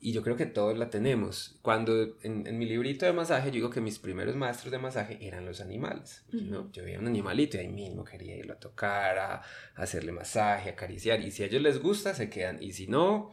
Y 0.00 0.12
yo 0.12 0.22
creo 0.22 0.36
que 0.36 0.44
todos 0.44 0.76
la 0.76 0.90
tenemos. 0.90 1.58
Cuando 1.62 2.18
en, 2.22 2.58
mi 2.58 2.66
librito 2.66 3.06
de 3.06 3.14
masaje, 3.14 3.46
yo 3.46 3.54
digo 3.54 3.70
que 3.70 3.80
mis 3.80 3.98
primeros 3.98 4.36
maestros 4.36 4.70
de 4.70 4.76
masaje 4.76 5.16
eran 5.22 5.46
los 5.46 5.62
animales. 5.62 6.26
Yo 6.72 6.84
veía 6.84 6.98
un 6.98 7.06
animalito 7.06 7.56
y 7.56 7.60
ahí 7.60 7.68
mismo 7.68 8.04
quería 8.04 8.36
irlo 8.36 8.52
a 8.52 8.58
tocar, 8.60 9.18
a, 9.18 9.42
hacerle 9.76 10.12
masaje, 10.12 10.68
acariciar. 10.68 11.20
Y 11.22 11.30
si 11.30 11.42
a 11.42 11.46
ellos 11.46 11.62
les 11.62 11.80
gusta, 11.80 12.12
se 12.12 12.28
quedan. 12.28 12.62
Y 12.62 12.72
si 12.72 12.86
no, 12.86 13.30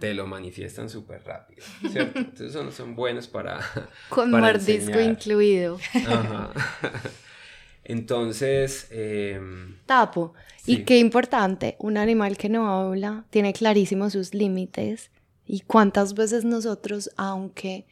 te 0.00 0.14
lo 0.14 0.26
manifiestan 0.26 0.88
súper 0.88 1.24
rápido. 1.24 1.62
¿Cierto? 1.92 2.18
Entonces 2.18 2.52
son, 2.52 2.72
son 2.72 2.96
buenos 2.96 3.28
para. 3.28 3.60
Con 4.08 4.30
mordisco 4.30 4.98
incluido. 4.98 5.78
Ajá. 6.06 6.52
Entonces... 7.84 8.88
Em, 8.90 9.76
Tapo. 9.86 10.34
Y 10.66 10.84
qué 10.84 10.98
importante, 10.98 11.76
un 11.78 11.98
animal 11.98 12.38
que 12.38 12.48
no 12.48 12.66
habla 12.68 13.26
tiene 13.30 13.52
clarísimos 13.52 14.14
sus 14.14 14.32
límites 14.32 15.10
y 15.46 15.60
cuántas 15.60 16.14
veces 16.14 16.44
nosotros, 16.44 17.10
aunque 17.16 17.86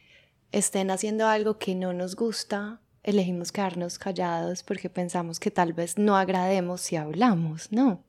estén 0.51 0.89
haciendo 0.89 1.27
algo 1.27 1.59
que 1.59 1.75
no 1.75 1.93
nos 1.93 2.15
gusta, 2.15 2.81
elegimos 3.03 3.51
quedarnos 3.51 3.99
callados 3.99 4.63
porque 4.63 4.89
pensamos 4.89 5.39
que 5.39 5.51
tal 5.51 5.73
vez 5.73 5.97
no 5.97 6.17
agrademos 6.17 6.81
si 6.81 6.95
hablamos, 6.95 7.71
¿no? 7.71 8.03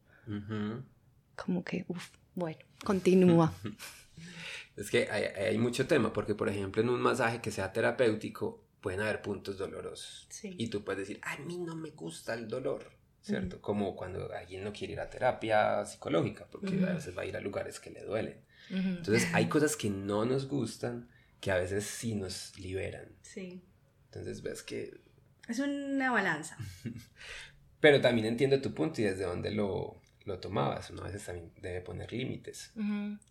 Como 1.36 1.62
que, 1.62 1.84
uff, 1.88 2.10
bueno, 2.34 2.58
continúa. 2.84 3.52
es 4.76 4.90
que 4.90 5.08
hay, 5.10 5.24
hay, 5.24 5.58
mucho 5.58 5.86
tema, 5.86 6.12
porque 6.12 6.34
por 6.34 6.48
ejemplo 6.48 6.80
en 6.80 6.88
un 6.88 7.00
masaje 7.00 7.42
que 7.42 7.50
sea 7.50 7.72
terapéutico, 7.72 8.63
pueden 8.84 9.00
haber 9.00 9.22
puntos 9.22 9.56
dolorosos. 9.56 10.28
Y 10.42 10.68
tú 10.68 10.84
puedes 10.84 11.08
decir, 11.08 11.18
a 11.22 11.38
mí 11.38 11.56
no 11.56 11.74
me 11.74 11.92
gusta 11.92 12.34
el 12.34 12.48
dolor, 12.48 12.90
¿cierto? 13.22 13.62
Como 13.62 13.96
cuando 13.96 14.30
alguien 14.30 14.62
no 14.62 14.74
quiere 14.74 14.92
ir 14.92 15.00
a 15.00 15.08
terapia 15.08 15.86
psicológica, 15.86 16.46
porque 16.50 16.74
a 16.84 16.92
veces 16.92 17.16
va 17.16 17.22
a 17.22 17.24
ir 17.24 17.34
a 17.34 17.40
lugares 17.40 17.80
que 17.80 17.88
le 17.88 18.04
duelen. 18.04 18.44
Entonces 18.68 19.26
hay 19.32 19.48
cosas 19.48 19.74
que 19.74 19.88
no 19.88 20.26
nos 20.26 20.46
gustan 20.48 21.08
que 21.40 21.50
a 21.50 21.56
veces 21.56 21.86
sí 21.86 22.14
nos 22.14 22.58
liberan. 22.58 23.08
Sí. 23.22 23.64
Entonces 24.04 24.42
ves 24.42 24.62
que... 24.62 25.00
Es 25.48 25.60
una 25.60 26.12
balanza. 26.12 26.58
Pero 27.80 28.02
también 28.02 28.26
entiendo 28.26 28.60
tu 28.60 28.74
punto 28.74 29.00
y 29.00 29.04
desde 29.04 29.24
dónde 29.24 29.50
lo, 29.50 29.98
lo 30.26 30.40
tomabas. 30.40 30.90
Uno 30.90 31.04
a 31.04 31.06
veces 31.06 31.24
también 31.24 31.54
debe 31.58 31.80
poner 31.80 32.12
límites, 32.12 32.74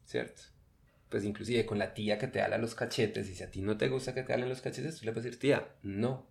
¿cierto? 0.04 0.42
Pues 1.14 1.26
inclusive 1.26 1.64
con 1.68 1.78
la 1.78 1.94
tía 1.94 2.18
que 2.18 2.26
te 2.26 2.42
ala 2.42 2.58
los 2.58 2.74
cachetes, 2.74 3.30
y 3.30 3.36
si 3.36 3.44
a 3.44 3.52
ti 3.52 3.62
no 3.62 3.78
te 3.78 3.88
gusta 3.88 4.16
que 4.16 4.24
te 4.24 4.34
halen 4.34 4.50
los 4.50 4.62
cachetes, 4.62 4.98
tú 4.98 5.06
le 5.06 5.12
puedes 5.12 5.26
decir, 5.26 5.40
tía, 5.40 5.68
no. 5.84 6.26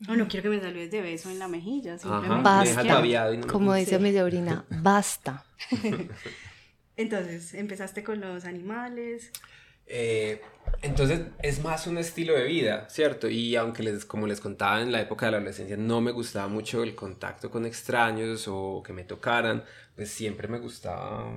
No, 0.00 0.16
no 0.16 0.28
quiero 0.28 0.42
que 0.42 0.58
me 0.58 0.60
saludes 0.60 0.90
de 0.90 1.00
beso 1.00 1.30
en 1.30 1.38
la 1.38 1.48
mejilla, 1.48 1.96
simplemente. 1.96 2.42
Basta, 2.42 3.02
como 3.48 3.72
dice 3.72 3.98
mi 3.98 4.12
sobrina, 4.12 4.66
basta. 4.82 5.46
Entonces, 6.98 7.54
empezaste 7.54 8.04
con 8.04 8.20
los 8.20 8.44
animales. 8.44 9.32
Eh, 9.86 10.42
entonces 10.82 11.22
es 11.40 11.64
más 11.64 11.86
un 11.86 11.96
estilo 11.96 12.34
de 12.34 12.44
vida, 12.44 12.90
¿cierto? 12.90 13.30
Y 13.30 13.56
aunque 13.56 13.82
les, 13.82 14.04
como 14.04 14.26
les 14.26 14.42
contaba 14.42 14.82
en 14.82 14.92
la 14.92 15.00
época 15.00 15.24
de 15.24 15.32
la 15.32 15.38
adolescencia, 15.38 15.78
no 15.78 16.02
me 16.02 16.10
gustaba 16.10 16.48
mucho 16.48 16.82
el 16.82 16.94
contacto 16.94 17.50
con 17.50 17.64
extraños 17.64 18.46
o 18.46 18.82
que 18.84 18.92
me 18.92 19.04
tocaran, 19.04 19.64
pues 19.94 20.10
siempre 20.10 20.48
me 20.48 20.58
gustaba 20.58 21.32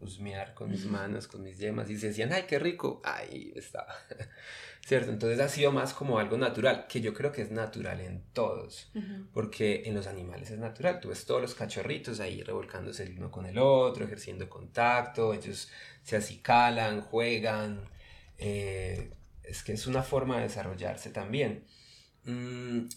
husmear 0.00 0.54
con 0.54 0.70
mis 0.70 0.86
manos, 0.86 1.26
con 1.26 1.42
mis 1.42 1.58
yemas, 1.58 1.90
y 1.90 1.98
se 1.98 2.08
decían, 2.08 2.32
ay, 2.32 2.44
qué 2.48 2.58
rico, 2.58 3.00
ahí 3.04 3.52
estaba. 3.56 3.94
¿Cierto? 4.86 5.10
Entonces 5.10 5.40
ha 5.40 5.48
sido 5.48 5.70
más 5.70 5.92
como 5.92 6.18
algo 6.18 6.38
natural, 6.38 6.86
que 6.88 7.00
yo 7.00 7.12
creo 7.12 7.30
que 7.30 7.42
es 7.42 7.50
natural 7.50 8.00
en 8.00 8.22
todos, 8.32 8.90
porque 9.34 9.82
en 9.84 9.94
los 9.94 10.06
animales 10.06 10.50
es 10.50 10.58
natural, 10.58 11.00
tú 11.00 11.10
ves 11.10 11.26
todos 11.26 11.42
los 11.42 11.54
cachorritos 11.54 12.20
ahí 12.20 12.42
revolcándose 12.42 13.02
el 13.02 13.18
uno 13.18 13.30
con 13.30 13.44
el 13.44 13.58
otro, 13.58 14.04
ejerciendo 14.04 14.48
contacto, 14.48 15.34
ellos 15.34 15.70
se 16.02 16.16
acicalan, 16.16 17.02
juegan, 17.02 17.88
eh, 18.38 19.10
es 19.42 19.62
que 19.62 19.72
es 19.72 19.86
una 19.86 20.02
forma 20.02 20.36
de 20.36 20.44
desarrollarse 20.44 21.10
también. 21.10 21.64
Mm, 22.24 22.88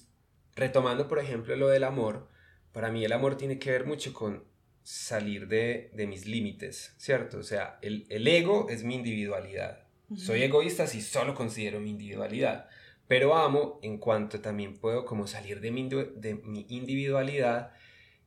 retomando, 0.56 1.08
por 1.08 1.20
ejemplo, 1.20 1.56
lo 1.56 1.68
del 1.68 1.84
amor, 1.84 2.28
para 2.72 2.92
mí 2.92 3.04
el 3.04 3.12
amor 3.12 3.36
tiene 3.36 3.60
que 3.60 3.72
ver 3.72 3.86
mucho 3.86 4.14
con 4.14 4.44
salir 4.84 5.48
de, 5.48 5.92
mis 6.08 6.26
límites, 6.26 6.94
¿cierto? 6.98 7.40
O 7.40 7.44
sea, 7.44 7.80
el, 7.82 8.06
ego 8.28 8.68
es 8.70 8.84
mi 8.84 8.96
individualidad. 8.96 9.86
Soy 10.16 10.44
egoísta 10.44 10.88
si 10.88 11.02
solo 11.02 11.34
considero 11.34 11.80
mi 11.80 11.92
individualidad, 11.92 12.68
pero 13.08 13.36
amo 13.36 13.80
en 13.82 13.98
cuanto 13.98 14.42
también 14.42 14.78
puedo 14.78 15.06
como 15.06 15.26
salir 15.26 15.62
de 15.62 15.72
mi, 15.72 15.88
de 15.88 16.36
mi 16.44 16.66
individualidad 16.70 17.72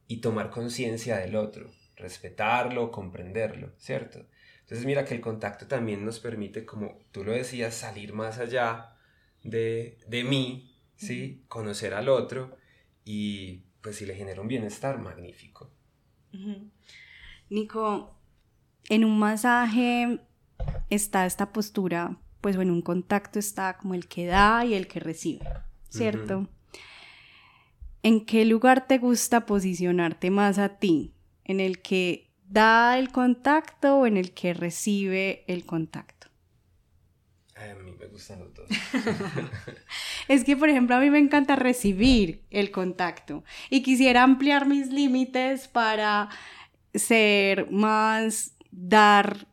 y 0.09 0.19
tomar 0.19 0.49
conciencia 0.49 1.19
del 1.19 1.37
otro, 1.37 1.71
respetarlo, 1.97 2.91
comprenderlo, 2.91 3.73
¿cierto? 3.77 4.27
Entonces 4.61 4.87
mira 4.87 5.05
que 5.05 5.15
el 5.15 5.21
contacto 5.21 5.67
también 5.67 6.07
nos 6.07 6.21
permite, 6.21 6.65
como 6.65 6.99
tú 7.13 7.23
lo 7.23 7.33
decías, 7.33 7.75
salir 7.75 8.15
más 8.15 8.39
allá 8.39 8.97
de, 9.43 9.99
de 10.09 10.25
mí, 10.25 10.75
¿sí? 10.97 11.45
Conocer 11.49 11.93
al 11.93 12.09
otro 12.09 12.57
y 13.05 13.65
pues 13.83 13.97
si 13.97 14.07
le 14.07 14.15
genera 14.15 14.41
un 14.41 14.49
bienestar, 14.49 14.99
magnífico. 14.99 15.71
Nico, 17.51 18.15
en 18.89 19.05
un 19.05 19.19
masaje 19.19 20.21
está 20.91 21.27
esta 21.27 21.53
postura, 21.53 22.17
pues 22.41 22.57
en 22.57 22.71
un 22.71 22.83
contacto 22.83 23.39
está 23.39 23.77
como 23.77 23.95
el 23.95 24.07
que 24.07 24.27
da 24.27 24.65
y 24.65 24.75
el 24.75 24.87
que 24.87 25.01
recibe, 25.01 25.47
¿cierto? 25.89 26.49
¿En 28.03 28.27
qué 28.27 28.45
lugar 28.45 28.87
te 28.87 28.99
gusta 28.99 29.47
posicionarte 29.47 30.31
más 30.31 30.59
a 30.59 30.77
ti? 30.79 31.15
¿En 31.45 31.61
el 31.61 31.81
que 31.81 32.31
da 32.47 32.99
el 32.99 33.11
contacto 33.11 33.97
o 33.99 34.07
en 34.07 34.17
el 34.17 34.33
que 34.33 34.53
recibe 34.53 35.45
el 35.49 35.65
contacto? 35.65 36.14
A 37.57 37.75
mí 37.83 37.93
me 37.99 38.07
gustan 38.07 38.41
los 38.41 38.53
dos. 38.53 38.67
es 40.29 40.43
que, 40.45 40.57
por 40.57 40.69
ejemplo, 40.69 40.97
a 40.97 41.01
mí 41.01 41.09
me 41.09 41.19
encanta 41.19 41.55
recibir 41.55 42.43
el 42.51 42.71
contacto 42.73 43.45
y 43.71 43.83
quisiera 43.83 44.25
ampliar 44.25 44.67
mis 44.67 44.89
límites 44.89 45.69
para 45.69 46.31
ser 46.95 47.71
más 47.71 48.55
dar, 48.73 49.47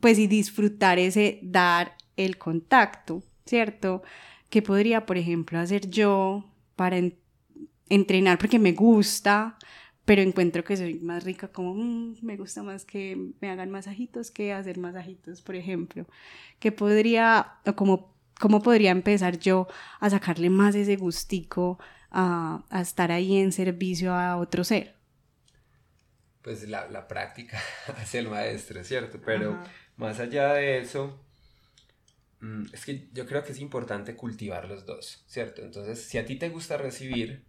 pues 0.00 0.18
y 0.18 0.26
disfrutar 0.26 0.98
ese 0.98 1.38
dar 1.42 1.96
el 2.16 2.38
contacto, 2.38 3.22
¿cierto? 3.46 4.02
¿Qué 4.50 4.60
podría, 4.60 5.06
por 5.06 5.16
ejemplo, 5.16 5.58
hacer 5.58 5.88
yo 5.88 6.44
para 6.74 7.00
entrenar 7.88 8.38
porque 8.38 8.58
me 8.58 8.72
gusta, 8.72 9.58
pero 10.04 10.22
encuentro 10.22 10.64
que 10.64 10.76
soy 10.76 10.94
más 11.00 11.24
rica 11.24 11.48
como 11.48 11.74
mm, 11.74 12.16
me 12.22 12.36
gusta 12.36 12.62
más 12.62 12.84
que 12.84 13.16
me 13.40 13.50
hagan 13.50 13.70
masajitos 13.70 14.30
que 14.30 14.52
hacer 14.52 14.78
masajitos, 14.78 15.40
por 15.42 15.56
ejemplo. 15.56 16.06
¿Qué 16.58 16.72
podría, 16.72 17.54
o 17.66 17.74
cómo, 17.74 18.14
cómo 18.38 18.62
podría 18.62 18.90
empezar 18.90 19.38
yo 19.38 19.66
a 20.00 20.10
sacarle 20.10 20.50
más 20.50 20.74
ese 20.74 20.96
gustico 20.96 21.78
a, 22.10 22.64
a 22.70 22.80
estar 22.80 23.12
ahí 23.12 23.38
en 23.38 23.52
servicio 23.52 24.12
a 24.12 24.36
otro 24.36 24.64
ser? 24.64 24.94
Pues 26.42 26.68
la, 26.68 26.88
la 26.90 27.08
práctica 27.08 27.58
hace 27.96 28.18
el 28.18 28.28
maestro, 28.28 28.84
¿cierto? 28.84 29.18
Pero 29.24 29.58
más 29.96 30.20
allá 30.20 30.52
de 30.52 30.78
eso, 30.78 31.18
mm, 32.40 32.64
es 32.74 32.84
que 32.84 33.08
yo 33.14 33.24
creo 33.24 33.42
que 33.42 33.52
es 33.52 33.60
importante 33.60 34.16
cultivar 34.16 34.68
los 34.68 34.84
dos, 34.84 35.24
¿cierto? 35.26 35.62
Entonces, 35.62 36.02
si 36.02 36.18
a 36.18 36.26
ti 36.26 36.36
te 36.36 36.50
gusta 36.50 36.76
recibir, 36.76 37.46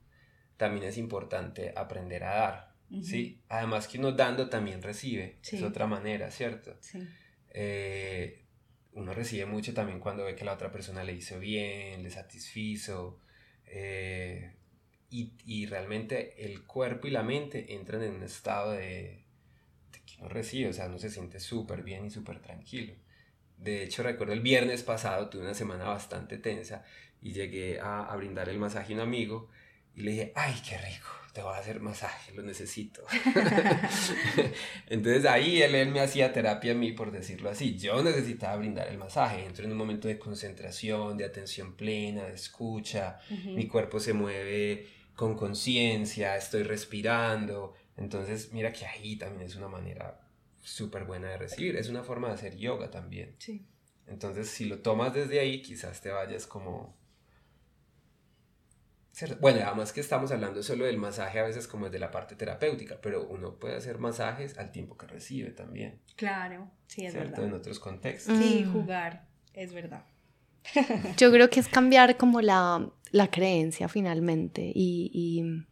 también 0.57 0.85
es 0.85 0.97
importante 0.97 1.73
aprender 1.75 2.23
a 2.23 2.35
dar, 2.35 2.75
¿sí? 3.01 3.41
Además 3.49 3.87
que 3.87 3.97
uno 3.99 4.11
dando 4.11 4.49
también 4.49 4.81
recibe, 4.81 5.37
es 5.43 5.61
otra 5.61 5.87
manera, 5.87 6.31
¿cierto? 6.31 6.77
Sí. 6.79 7.07
Eh, 7.51 8.45
uno 8.93 9.13
recibe 9.13 9.45
mucho 9.45 9.73
también 9.73 9.99
cuando 9.99 10.23
ve 10.23 10.35
que 10.35 10.45
la 10.45 10.53
otra 10.53 10.71
persona 10.71 11.03
le 11.03 11.13
hizo 11.13 11.39
bien, 11.39 12.03
le 12.03 12.09
satisfizo, 12.09 13.19
eh, 13.67 14.53
y, 15.09 15.33
y, 15.45 15.65
realmente 15.65 16.45
el 16.45 16.65
cuerpo 16.65 17.07
y 17.07 17.11
la 17.11 17.23
mente 17.23 17.73
entran 17.73 18.01
en 18.03 18.15
un 18.15 18.23
estado 18.23 18.71
de, 18.71 19.23
de 19.91 20.01
que 20.05 20.15
uno 20.19 20.29
recibe, 20.29 20.69
o 20.69 20.73
sea, 20.73 20.87
uno 20.87 20.97
se 20.97 21.09
siente 21.09 21.39
súper 21.39 21.83
bien 21.83 22.05
y 22.05 22.09
súper 22.09 22.41
tranquilo. 22.41 22.93
De 23.57 23.83
hecho, 23.83 24.03
recuerdo 24.03 24.33
el 24.33 24.41
viernes 24.41 24.83
pasado, 24.83 25.29
tuve 25.29 25.43
una 25.43 25.53
semana 25.53 25.85
bastante 25.85 26.37
tensa 26.37 26.83
y 27.21 27.33
llegué 27.33 27.79
a, 27.79 28.05
a 28.05 28.15
brindar 28.15 28.49
el 28.49 28.59
masaje 28.59 28.93
a 28.93 28.95
un 28.95 29.01
amigo 29.01 29.49
y 29.95 30.01
le 30.01 30.11
dije, 30.11 30.33
ay, 30.35 30.53
qué 30.67 30.77
rico, 30.77 31.07
te 31.33 31.41
voy 31.41 31.53
a 31.53 31.57
hacer 31.57 31.79
masaje, 31.79 32.33
lo 32.33 32.43
necesito. 32.43 33.05
Entonces 34.87 35.25
ahí 35.25 35.61
él, 35.61 35.75
él, 35.75 35.89
me 35.89 36.01
hacía 36.01 36.33
terapia 36.33 36.73
a 36.73 36.75
mí, 36.75 36.91
por 36.91 37.11
decirlo 37.11 37.49
así. 37.49 37.77
Yo 37.77 38.03
necesitaba 38.03 38.57
brindar 38.57 38.87
el 38.87 38.97
masaje. 38.97 39.45
Entro 39.45 39.65
en 39.65 39.71
un 39.71 39.77
momento 39.77 40.07
de 40.07 40.19
concentración, 40.19 41.17
de 41.17 41.25
atención 41.25 41.75
plena, 41.75 42.25
de 42.25 42.33
escucha. 42.33 43.19
Mi 43.45 43.67
cuerpo 43.67 43.99
se 43.99 44.13
mueve 44.13 44.87
con 45.15 45.35
conciencia, 45.35 46.35
estoy 46.35 46.63
respirando. 46.63 47.73
Entonces, 47.97 48.51
mira 48.51 48.73
que 48.73 48.85
ahí 48.85 49.15
también 49.15 49.47
es 49.47 49.55
una 49.55 49.69
manera 49.69 50.19
súper 50.61 51.05
buena 51.05 51.29
de 51.29 51.37
recibir. 51.37 51.77
Es 51.77 51.89
una 51.89 52.03
forma 52.03 52.27
de 52.27 52.33
hacer 52.33 52.57
yoga 52.57 52.91
también. 52.91 53.35
Sí. 53.39 53.65
Entonces, 54.07 54.49
si 54.49 54.65
lo 54.65 54.79
tomas 54.79 55.13
desde 55.13 55.39
ahí, 55.39 55.61
quizás 55.61 56.01
te 56.01 56.09
vayas 56.09 56.45
como 56.45 56.97
bueno, 59.39 59.61
además 59.65 59.93
que 59.93 60.01
estamos 60.01 60.31
hablando 60.31 60.61
solo 60.61 60.85
del 60.85 60.97
masaje 60.97 61.39
a 61.39 61.43
veces 61.43 61.67
como 61.67 61.85
es 61.85 61.91
de 61.91 61.99
la 61.99 62.11
parte 62.11 62.35
terapéutica, 62.35 62.99
pero 63.01 63.27
uno 63.27 63.55
puede 63.55 63.75
hacer 63.75 63.97
masajes 63.97 64.57
al 64.57 64.71
tiempo 64.71 64.97
que 64.97 65.07
recibe 65.07 65.51
también. 65.51 66.01
Claro, 66.15 66.69
sí, 66.87 67.05
es 67.05 67.13
¿cierto? 67.13 67.43
En 67.43 67.53
otros 67.53 67.79
contextos. 67.79 68.37
Sí, 68.37 68.65
mm. 68.65 68.73
jugar, 68.73 69.25
es 69.53 69.73
verdad. 69.73 70.05
Yo 71.17 71.31
creo 71.31 71.49
que 71.49 71.59
es 71.59 71.67
cambiar 71.67 72.17
como 72.17 72.41
la, 72.41 72.89
la 73.11 73.29
creencia 73.29 73.87
finalmente 73.87 74.71
y, 74.73 75.11
y, 75.13 75.65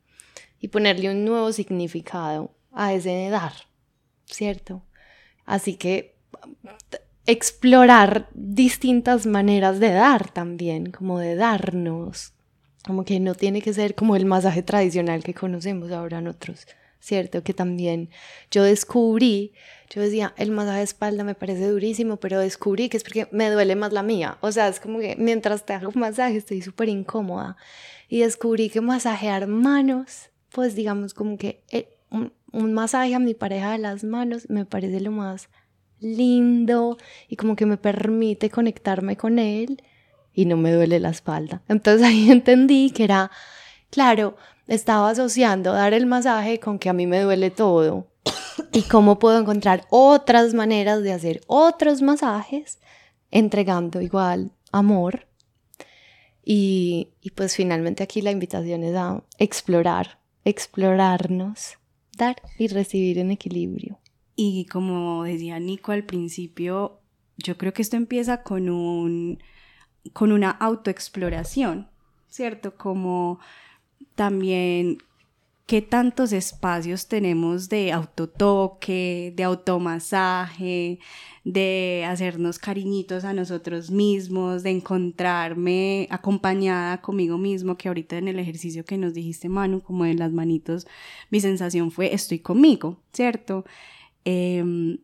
y, 0.60 0.68
ponerle 0.70 1.10
un 1.10 1.26
nuevo 1.26 1.52
significado 1.52 2.56
a 2.72 2.94
ese 2.94 3.10
de 3.10 3.30
dar, 3.30 3.54
¿cierto? 4.26 4.86
Así 5.46 5.76
que 5.76 6.16
explorar 7.26 8.30
distintas 8.34 9.26
maneras 9.26 9.80
de 9.80 9.92
dar 9.92 10.32
también, 10.32 10.92
como 10.92 11.20
de 11.20 11.36
darnos, 11.36 12.33
como 12.86 13.06
que 13.06 13.20
no 13.20 13.36
tiene 13.36 13.62
que 13.62 13.74
ser 13.74 13.96
como 13.96 14.16
el 14.16 14.26
masaje 14.26 14.64
tradicional 14.64 15.24
que 15.24 15.34
conocemos 15.34 15.92
ahora 15.92 16.20
en 16.20 16.28
otros, 16.28 16.68
¿cierto? 17.00 17.44
Que 17.44 17.54
también 17.54 18.10
yo 18.52 18.64
descubrí, 18.64 19.54
yo 19.90 20.02
decía, 20.02 20.34
el 20.38 20.52
masaje 20.52 20.80
de 20.80 20.84
espalda 20.84 21.24
me 21.24 21.36
parece 21.36 21.68
durísimo, 21.68 22.18
pero 22.18 22.40
descubrí 22.40 22.90
que 22.90 22.98
es 22.98 23.04
porque 23.04 23.28
me 23.32 23.50
duele 23.50 23.76
más 23.76 23.94
la 23.94 24.04
mía. 24.04 24.38
O 24.42 24.52
sea, 24.52 24.68
es 24.68 24.80
como 24.80 25.00
que 25.00 25.16
mientras 25.18 25.66
te 25.66 25.74
hago 25.74 25.92
masaje 25.96 26.38
estoy 26.38 26.62
súper 26.62 26.90
incómoda. 26.90 27.56
Y 28.10 28.20
descubrí 28.20 28.70
que 28.70 28.82
masajear 28.82 29.48
manos, 29.48 30.30
pues 30.50 30.76
digamos 30.76 31.14
como 31.14 31.38
que 31.38 31.64
eh, 31.72 31.98
un, 32.10 32.34
un 32.52 32.74
masaje 32.74 33.16
a 33.16 33.20
mi 33.20 33.34
pareja 33.34 33.72
de 33.72 33.80
las 33.80 34.04
manos 34.04 34.50
me 34.50 34.66
parece 34.66 35.00
lo 35.00 35.12
más 35.12 35.50
lindo 36.00 36.98
y 37.30 37.38
como 37.38 37.56
que 37.56 37.66
me 37.66 37.78
permite 37.78 38.50
conectarme 38.50 39.16
con 39.16 39.40
él 39.40 39.82
y 40.34 40.46
no 40.46 40.58
me 40.58 40.72
duele 40.72 41.00
la 41.00 41.10
espalda. 41.10 41.62
Entonces 41.68 42.04
ahí 42.08 42.32
entendí 42.32 42.92
que 42.92 43.04
era, 43.04 43.32
claro, 43.90 44.36
estaba 44.68 45.10
asociando 45.10 45.74
dar 45.74 45.94
el 45.94 46.06
masaje 46.06 46.60
con 46.60 46.80
que 46.80 46.90
a 46.90 46.94
mí 46.94 47.08
me 47.08 47.22
duele 47.22 47.52
todo 47.52 48.08
y 48.72 48.84
cómo 48.84 49.20
puedo 49.20 49.40
encontrar 49.40 49.86
otras 49.90 50.54
maneras 50.54 51.04
de 51.04 51.14
hacer 51.14 51.42
otros 51.48 52.02
masajes 52.02 52.80
entregando 53.32 54.02
igual 54.02 54.52
amor. 54.72 55.28
Y, 56.46 57.10
y 57.22 57.32
pues 57.32 57.56
finalmente 57.56 58.04
aquí 58.04 58.22
la 58.22 58.32
invitación 58.32 58.84
es 58.84 58.96
a 58.96 59.24
explorar, 59.38 60.20
explorarnos, 60.44 61.78
dar 62.18 62.42
y 62.58 62.68
recibir 62.68 63.18
en 63.18 63.32
equilibrio. 63.32 64.00
Y 64.36 64.66
como 64.66 65.24
decía 65.24 65.60
Nico 65.60 65.92
al 65.92 66.04
principio, 66.04 67.00
yo 67.38 67.58
creo 67.58 67.74
que 67.74 67.82
esto 67.82 67.96
empieza 67.96 68.44
con 68.44 68.70
un 68.70 69.40
con 70.12 70.32
una 70.32 70.52
autoexploración, 70.52 71.88
¿cierto? 72.30 72.76
Como 72.76 73.40
también 74.16 74.98
qué 75.66 75.82
tantos 75.82 76.34
espacios 76.34 77.08
tenemos 77.08 77.70
de 77.70 77.94
autotoque, 77.94 79.34
de 79.36 79.44
automasaje, 79.44 81.00
de 81.46 82.06
hacernos 82.08 82.60
cariñitos 82.60 83.24
a 83.24 83.34
nosotros 83.34 83.90
mismos, 83.90 84.64
de 84.64 84.72
encontrarme 84.72 86.08
acompañada 86.12 87.02
conmigo 87.02 87.38
mismo, 87.38 87.78
que 87.78 87.88
ahorita 87.88 88.18
en 88.18 88.28
el 88.28 88.40
ejercicio 88.40 88.84
que 88.84 88.98
nos 88.98 89.14
dijiste, 89.14 89.50
Manu, 89.50 89.82
como 89.82 90.06
en 90.06 90.20
las 90.20 90.32
manitos, 90.32 90.86
mi 91.30 91.40
sensación 91.40 91.92
fue 91.92 92.14
estoy 92.14 92.40
conmigo, 92.40 93.02
¿cierto? 93.14 93.66
Em, 94.26 95.00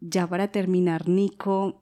ya 0.00 0.26
para 0.26 0.48
terminar, 0.48 1.08
Nico, 1.08 1.81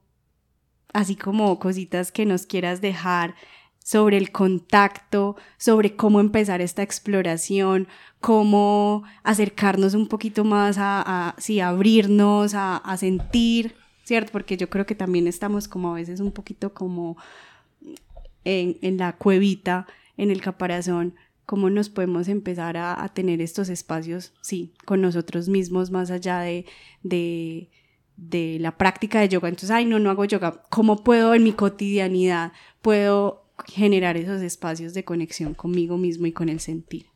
así 0.93 1.17
como 1.17 1.59
cositas 1.59 2.13
que 2.13 2.27
nos 2.27 2.47
quieras 2.47 2.81
dejar 2.81 3.35
sobre 3.83 4.19
el 4.19 4.31
contacto, 4.31 5.37
sobre 5.57 5.97
cómo 5.97 6.21
empezar 6.21 6.61
esta 6.61 6.83
exploración, 6.83 7.89
cómo 8.21 9.03
acercarnos 9.23 9.95
un 9.95 10.07
poquito 10.07 10.45
más 10.45 10.77
a, 10.79 11.35
sí, 11.39 11.61
abrirnos, 11.61 12.53
a, 12.55 12.97
sentir, 12.99 13.75
¿cierto? 14.05 14.33
Porque 14.33 14.57
yo 14.57 14.69
creo 14.69 14.87
que 14.87 14.95
también 14.95 15.27
estamos 15.27 15.67
como 15.67 15.93
a 15.93 15.95
veces 15.95 16.21
un 16.21 16.31
poquito 16.31 16.75
como 16.75 17.17
en, 18.45 18.97
la 18.99 19.17
cuevita, 19.17 19.87
en 20.17 20.31
el 20.31 20.41
caparazón, 20.41 21.15
cómo 21.47 21.71
nos 21.71 21.89
podemos 21.89 22.29
empezar 22.29 22.77
a, 22.77 23.03
a, 23.03 23.09
tener 23.09 23.41
estos 23.41 23.71
espacios, 23.71 24.35
sí, 24.41 24.73
con 24.85 25.01
nosotros 25.01 25.49
mismos, 25.49 25.91
más 25.91 26.11
allá 26.11 26.41
de, 26.41 26.67
de 27.03 27.71
de 28.21 28.59
la 28.61 28.77
práctica 28.77 29.21
de 29.21 29.29
yoga. 29.29 29.49
Entonces, 29.49 29.71
ay, 29.71 29.87
no, 29.87 29.99
no 29.99 30.11
hago 30.11 30.25
yoga. 30.25 30.63
¿Cómo 30.69 31.03
puedo 31.03 31.35
en 31.35 31.43
mi 31.43 31.53
cotidianidad, 31.53 32.53
puedo 32.83 33.47
generar 33.67 34.17
esos 34.17 34.43
espacios 34.43 34.95
de 34.95 35.05
conexión 35.05 35.55
conmigo 35.55 35.97
mismo 35.97 36.27
y 36.27 36.33
con 36.33 36.49
el 36.49 36.61
sentir? 36.61 37.07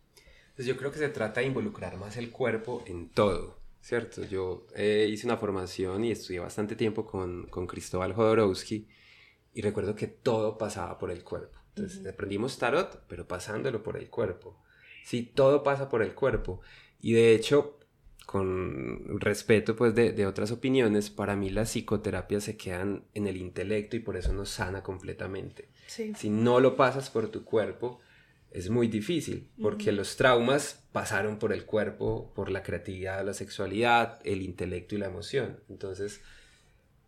Pues 0.57 0.67
yo 0.67 0.77
creo 0.77 0.91
que 0.91 0.99
se 0.99 1.09
trata 1.09 1.41
de 1.41 1.47
involucrar 1.47 1.97
más 1.97 2.17
el 2.17 2.31
cuerpo 2.31 2.83
en 2.87 3.11
todo, 3.11 3.59
¿cierto? 3.81 4.25
Yo 4.25 4.67
eh, 4.75 5.07
hice 5.11 5.27
una 5.27 5.37
formación 5.37 6.05
y 6.05 6.11
estudié 6.11 6.41
bastante 6.41 6.77
tiempo 6.77 7.05
con, 7.05 7.49
con 7.49 7.67
Cristóbal 7.67 8.15
Jodorowsky 8.15 8.89
y 9.53 9.63
recuerdo 9.63 9.95
que 9.95 10.07
todo 10.07 10.57
pasaba 10.57 10.99
por 10.99 11.11
el 11.11 11.23
cuerpo. 11.23 11.59
Entonces 11.77 12.07
aprendimos 12.07 12.57
tarot, 12.57 13.05
pero 13.09 13.27
pasándolo 13.27 13.83
por 13.83 13.97
el 13.97 14.09
cuerpo. 14.09 14.63
Sí, 15.05 15.23
todo 15.23 15.63
pasa 15.63 15.89
por 15.89 16.03
el 16.03 16.15
cuerpo. 16.15 16.61
Y 17.01 17.13
de 17.13 17.35
hecho, 17.35 17.79
con 18.27 19.20
respeto 19.20 19.77
pues 19.77 19.95
de, 19.95 20.12
de, 20.12 20.27
otras 20.27 20.51
opiniones, 20.51 21.11
para 21.11 21.37
mí 21.37 21.51
las 21.51 21.70
psicoterapias 21.70 22.45
se 22.45 22.57
quedan 22.57 23.05
en 23.14 23.27
el 23.27 23.37
intelecto 23.37 23.97
y 23.97 24.01
por 24.01 24.16
eso 24.16 24.33
no 24.33 24.47
sana 24.47 24.83
completamente. 24.83 25.68
Si 25.87 26.31
no 26.31 26.61
lo 26.61 26.77
pasas 26.77 27.11
por 27.11 27.29
tu 27.29 27.45
cuerpo, 27.45 28.01
es 28.51 28.70
muy 28.70 28.87
difícil, 28.87 29.51
porque 29.61 29.91
los 29.91 30.16
traumas 30.16 30.85
pasaron 30.93 31.39
por 31.39 31.53
el 31.53 31.64
cuerpo, 31.64 32.33
por 32.35 32.51
la 32.51 32.62
creatividad, 32.62 33.25
la 33.27 33.35
sexualidad, 33.35 34.20
el 34.25 34.43
intelecto 34.43 34.95
y 34.95 34.99
la 34.99 35.07
emoción. 35.07 35.59
Entonces, 35.68 36.20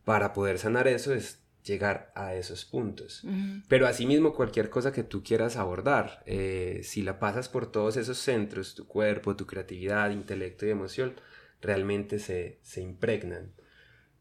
para 0.05 0.33
poder 0.33 0.59
sanar 0.59 0.89
eso 0.89 1.15
es 1.15 1.41
llegar 1.67 2.13
a 2.15 2.35
esos 2.35 2.65
puntos. 2.65 3.25
Pero 3.69 3.87
asimismo, 3.87 4.35
cualquier 4.35 4.71
cosa 4.71 4.93
que 4.93 5.03
tú 5.03 5.23
quieras 5.23 5.57
abordar, 5.57 6.23
eh, 6.27 6.81
si 6.85 7.03
la 7.03 7.19
pasas 7.19 7.49
por 7.49 7.71
todos 7.71 7.97
esos 7.97 8.19
centros, 8.19 8.75
tu 8.75 8.87
cuerpo, 8.87 9.37
tu 9.37 9.47
creatividad, 9.47 10.11
intelecto 10.11 10.67
y 10.67 10.71
emoción, 10.71 11.15
realmente 11.61 12.19
se, 12.19 12.61
se 12.63 12.81
impregnan. 12.81 13.53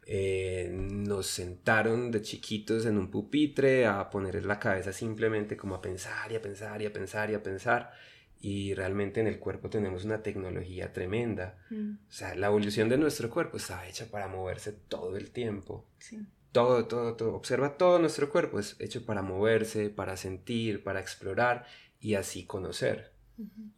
Eh, 0.07 0.69
nos 0.71 1.27
sentaron 1.27 2.11
de 2.11 2.21
chiquitos 2.21 2.85
en 2.85 2.97
un 2.97 3.09
pupitre 3.09 3.87
a 3.87 4.09
poner 4.09 4.45
la 4.45 4.59
cabeza 4.59 4.93
simplemente 4.93 5.57
como 5.57 5.75
a 5.75 5.81
pensar 5.81 6.31
y 6.31 6.35
a 6.35 6.41
pensar 6.41 6.81
y 6.81 6.85
a 6.85 6.93
pensar 6.93 7.29
y 7.29 7.35
a 7.35 7.43
pensar. 7.43 7.91
Y 8.39 8.73
realmente 8.75 9.21
en 9.21 9.27
el 9.27 9.39
cuerpo 9.39 9.69
tenemos 9.69 10.03
una 10.03 10.21
tecnología 10.21 10.93
tremenda. 10.93 11.57
Mm. 11.69 11.93
O 12.07 12.11
sea, 12.11 12.35
la 12.35 12.47
evolución 12.47 12.89
de 12.89 12.97
nuestro 12.97 13.29
cuerpo 13.29 13.57
está 13.57 13.87
hecha 13.87 14.05
para 14.11 14.27
moverse 14.27 14.71
todo 14.71 15.17
el 15.17 15.31
tiempo. 15.31 15.87
Sí 15.97 16.19
todo, 16.55 16.85
todo, 16.85 17.15
todo. 17.15 17.35
Observa 17.35 17.75
todo 17.75 17.99
nuestro 17.99 18.29
cuerpo, 18.29 18.59
es 18.59 18.77
hecho 18.79 19.05
para 19.05 19.21
moverse, 19.21 19.89
para 19.89 20.15
sentir, 20.15 20.85
para 20.85 21.01
explorar 21.01 21.65
y 21.99 22.15
así 22.15 22.45
conocer. 22.45 23.11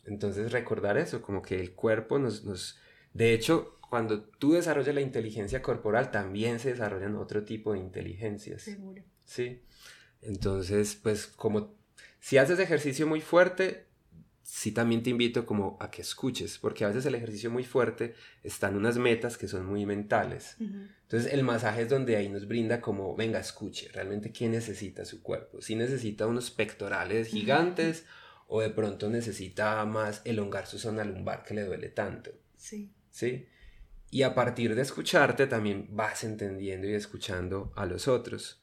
Entonces 0.05 0.51
recordar 0.51 0.95
eso, 0.95 1.23
como 1.23 1.41
que 1.41 1.59
el 1.59 1.73
cuerpo 1.73 2.19
nos, 2.19 2.43
nos... 2.43 2.79
De 3.15 3.33
hecho, 3.33 3.79
cuando 3.89 4.21
tú 4.21 4.53
desarrollas 4.53 4.93
la 4.93 5.01
inteligencia 5.01 5.63
corporal, 5.63 6.11
también 6.11 6.59
se 6.59 6.69
desarrollan 6.69 7.15
otro 7.15 7.43
tipo 7.43 7.73
de 7.73 7.79
inteligencias. 7.79 8.61
Seguro. 8.61 9.01
Sí. 9.25 9.63
Entonces, 10.21 10.99
pues 11.01 11.25
como 11.25 11.73
si 12.19 12.37
haces 12.37 12.59
ejercicio 12.59 13.07
muy 13.07 13.21
fuerte, 13.21 13.86
sí 14.47 14.71
también 14.71 15.03
te 15.03 15.09
invito 15.09 15.45
como 15.45 15.75
a 15.81 15.91
que 15.91 16.01
escuches, 16.01 16.57
porque 16.57 16.85
a 16.85 16.87
veces 16.87 17.05
el 17.05 17.15
ejercicio 17.15 17.51
muy 17.51 17.65
fuerte 17.65 18.15
están 18.43 18.77
unas 18.77 18.97
metas 18.97 19.37
que 19.37 19.45
son 19.45 19.65
muy 19.65 19.85
mentales. 19.85 20.55
Entonces 20.57 21.33
el 21.33 21.43
masaje 21.43 21.81
es 21.81 21.89
donde 21.89 22.15
ahí 22.15 22.29
nos 22.29 22.47
brinda 22.47 22.79
como, 22.79 23.13
venga, 23.13 23.41
escuche, 23.41 23.89
realmente 23.91 24.31
qué 24.31 24.47
necesita 24.47 25.03
su 25.03 25.21
cuerpo. 25.21 25.61
Si 25.61 25.75
necesita 25.75 26.27
unos 26.27 26.49
pectorales 26.49 27.27
gigantes 27.27 28.05
o 28.47 28.61
de 28.61 28.69
pronto 28.69 29.09
necesita 29.09 29.83
más 29.83 30.21
elongar 30.23 30.65
su 30.65 30.79
zona 30.79 31.03
lumbar 31.03 31.43
que 31.43 31.53
le 31.53 31.65
duele 31.65 31.89
tanto. 31.89 32.31
Sí. 32.55 32.93
¿Sí? 33.11 33.49
Y 34.09 34.21
a 34.21 34.33
partir 34.33 34.75
de 34.75 34.81
escucharte 34.81 35.47
también 35.47 35.89
vas 35.91 36.23
entendiendo 36.23 36.87
y 36.87 36.93
escuchando 36.93 37.73
a 37.75 37.85
los 37.85 38.07
otros 38.07 38.61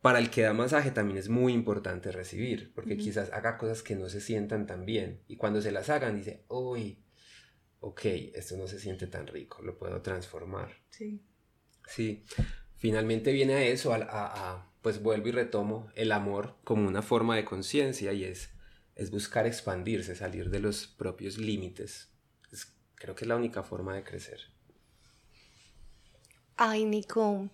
para 0.00 0.20
el 0.20 0.30
que 0.30 0.42
da 0.42 0.52
masaje 0.52 0.90
también 0.90 1.18
es 1.18 1.28
muy 1.28 1.52
importante 1.52 2.12
recibir, 2.12 2.72
porque 2.74 2.96
quizás 2.96 3.32
haga 3.32 3.58
cosas 3.58 3.82
que 3.82 3.96
no 3.96 4.08
se 4.08 4.20
sientan 4.20 4.66
tan 4.66 4.86
bien 4.86 5.22
y 5.26 5.36
cuando 5.36 5.60
se 5.60 5.72
las 5.72 5.90
hagan 5.90 6.16
dice, 6.16 6.44
uy, 6.48 7.02
ok, 7.80 8.00
esto 8.34 8.56
no 8.56 8.66
se 8.68 8.78
siente 8.78 9.06
tan 9.06 9.26
rico, 9.26 9.62
lo 9.62 9.76
puedo 9.76 10.00
transformar. 10.00 10.70
Sí. 10.90 11.20
Sí, 11.86 12.24
finalmente 12.76 13.32
viene 13.32 13.54
a 13.54 13.62
eso, 13.62 13.92
a, 13.92 14.70
pues 14.82 15.02
vuelvo 15.02 15.28
y 15.28 15.32
retomo 15.32 15.90
el 15.94 16.12
amor 16.12 16.56
como 16.64 16.86
una 16.86 17.02
forma 17.02 17.34
de 17.34 17.44
conciencia 17.44 18.12
y 18.12 18.24
es, 18.24 18.50
es 18.94 19.10
buscar 19.10 19.46
expandirse, 19.46 20.14
salir 20.14 20.50
de 20.50 20.60
los 20.60 20.86
propios 20.86 21.38
límites. 21.38 22.12
creo 22.94 23.14
que 23.14 23.24
es 23.24 23.28
la 23.28 23.36
única 23.36 23.62
forma 23.62 23.94
de 23.94 24.04
crecer. 24.04 24.40
Ay, 26.56 26.84
Nico, 26.84 27.48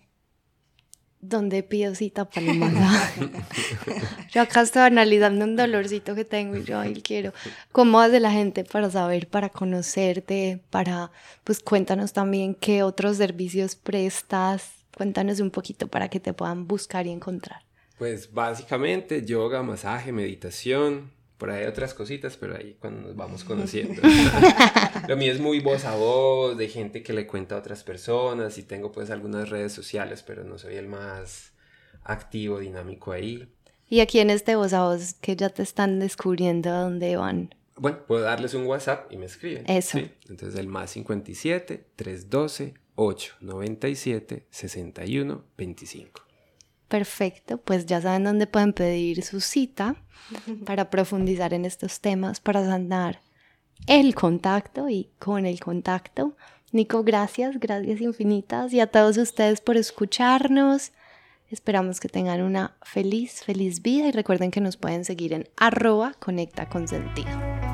¿Dónde 1.27 1.63
pido 1.63 1.95
cita 1.95 2.25
para 2.25 2.45
el 2.45 2.59
masaje? 2.59 3.29
yo 4.31 4.41
acá 4.43 4.61
estoy 4.61 4.83
analizando 4.83 5.43
un 5.43 5.55
dolorcito 5.55 6.13
que 6.13 6.23
tengo 6.23 6.57
y 6.57 6.63
yo, 6.63 6.79
ay, 6.79 7.01
quiero. 7.01 7.33
¿Cómo 7.71 7.99
hace 7.99 8.19
la 8.19 8.31
gente 8.31 8.63
para 8.63 8.91
saber, 8.91 9.27
para 9.27 9.49
conocerte, 9.49 10.61
para, 10.69 11.11
pues 11.43 11.61
cuéntanos 11.61 12.13
también 12.13 12.53
qué 12.53 12.83
otros 12.83 13.17
servicios 13.17 13.75
prestas? 13.75 14.71
Cuéntanos 14.95 15.39
un 15.39 15.49
poquito 15.49 15.87
para 15.87 16.09
que 16.09 16.19
te 16.19 16.33
puedan 16.33 16.67
buscar 16.67 17.07
y 17.07 17.11
encontrar. 17.11 17.63
Pues 17.97 18.31
básicamente 18.31 19.25
yoga, 19.25 19.63
masaje, 19.63 20.11
meditación, 20.11 21.11
por 21.37 21.51
ahí 21.51 21.65
otras 21.65 21.93
cositas, 21.93 22.37
pero 22.37 22.55
ahí 22.55 22.77
cuando 22.79 23.07
nos 23.07 23.15
vamos 23.15 23.43
conociendo. 23.43 24.01
Lo 25.07 25.17
mío 25.17 25.31
es 25.31 25.39
muy 25.39 25.59
voz 25.59 25.85
a 25.85 25.95
voz, 25.95 26.57
de 26.57 26.67
gente 26.69 27.03
que 27.03 27.13
le 27.13 27.27
cuenta 27.27 27.55
a 27.55 27.59
otras 27.59 27.83
personas 27.83 28.57
y 28.57 28.63
tengo 28.63 28.91
pues 28.91 29.09
algunas 29.09 29.49
redes 29.49 29.73
sociales, 29.73 30.23
pero 30.23 30.43
no 30.43 30.57
soy 30.57 30.75
el 30.75 30.87
más 30.87 31.51
activo, 32.03 32.59
dinámico 32.59 33.11
ahí. 33.11 33.47
Y 33.87 33.99
aquí 33.99 34.19
en 34.19 34.29
este 34.29 34.55
voz 34.55 34.73
a 34.73 34.83
voz 34.83 35.13
que 35.13 35.35
ya 35.35 35.49
te 35.49 35.63
están 35.63 35.99
descubriendo 35.99 36.69
a 36.69 36.81
dónde 36.81 37.17
van. 37.17 37.53
Bueno, 37.75 37.99
puedo 38.07 38.21
darles 38.21 38.53
un 38.53 38.65
WhatsApp 38.65 39.11
y 39.11 39.17
me 39.17 39.25
escriben. 39.25 39.65
Eso. 39.67 39.99
Entonces 40.29 40.55
el 40.55 40.67
más 40.67 40.91
57 40.91 41.85
312 41.95 42.73
897 42.95 44.47
61 44.49 45.43
25. 45.57 46.24
Perfecto, 46.87 47.57
pues 47.57 47.85
ya 47.85 48.01
saben 48.01 48.23
dónde 48.23 48.47
pueden 48.47 48.73
pedir 48.73 49.23
su 49.23 49.41
cita 49.41 49.95
para 50.65 50.89
profundizar 50.89 51.53
en 51.53 51.65
estos 51.65 51.99
temas, 51.99 52.39
para 52.39 52.63
sanar 52.63 53.21
el 53.87 54.15
contacto 54.15 54.89
y 54.89 55.09
con 55.19 55.45
el 55.45 55.59
contacto. 55.59 56.35
Nico, 56.71 57.03
gracias, 57.03 57.59
gracias 57.59 58.01
infinitas 58.01 58.73
y 58.73 58.79
a 58.79 58.87
todos 58.87 59.17
ustedes 59.17 59.61
por 59.61 59.77
escucharnos. 59.77 60.91
Esperamos 61.49 61.99
que 61.99 62.09
tengan 62.09 62.41
una 62.41 62.75
feliz, 62.81 63.43
feliz 63.43 63.81
vida 63.81 64.07
y 64.07 64.11
recuerden 64.11 64.51
que 64.51 64.61
nos 64.61 64.77
pueden 64.77 65.05
seguir 65.05 65.33
en 65.33 65.47
arroba 65.57 66.13
conecta 66.19 66.67
con 66.67 66.87
sentido. 66.87 67.64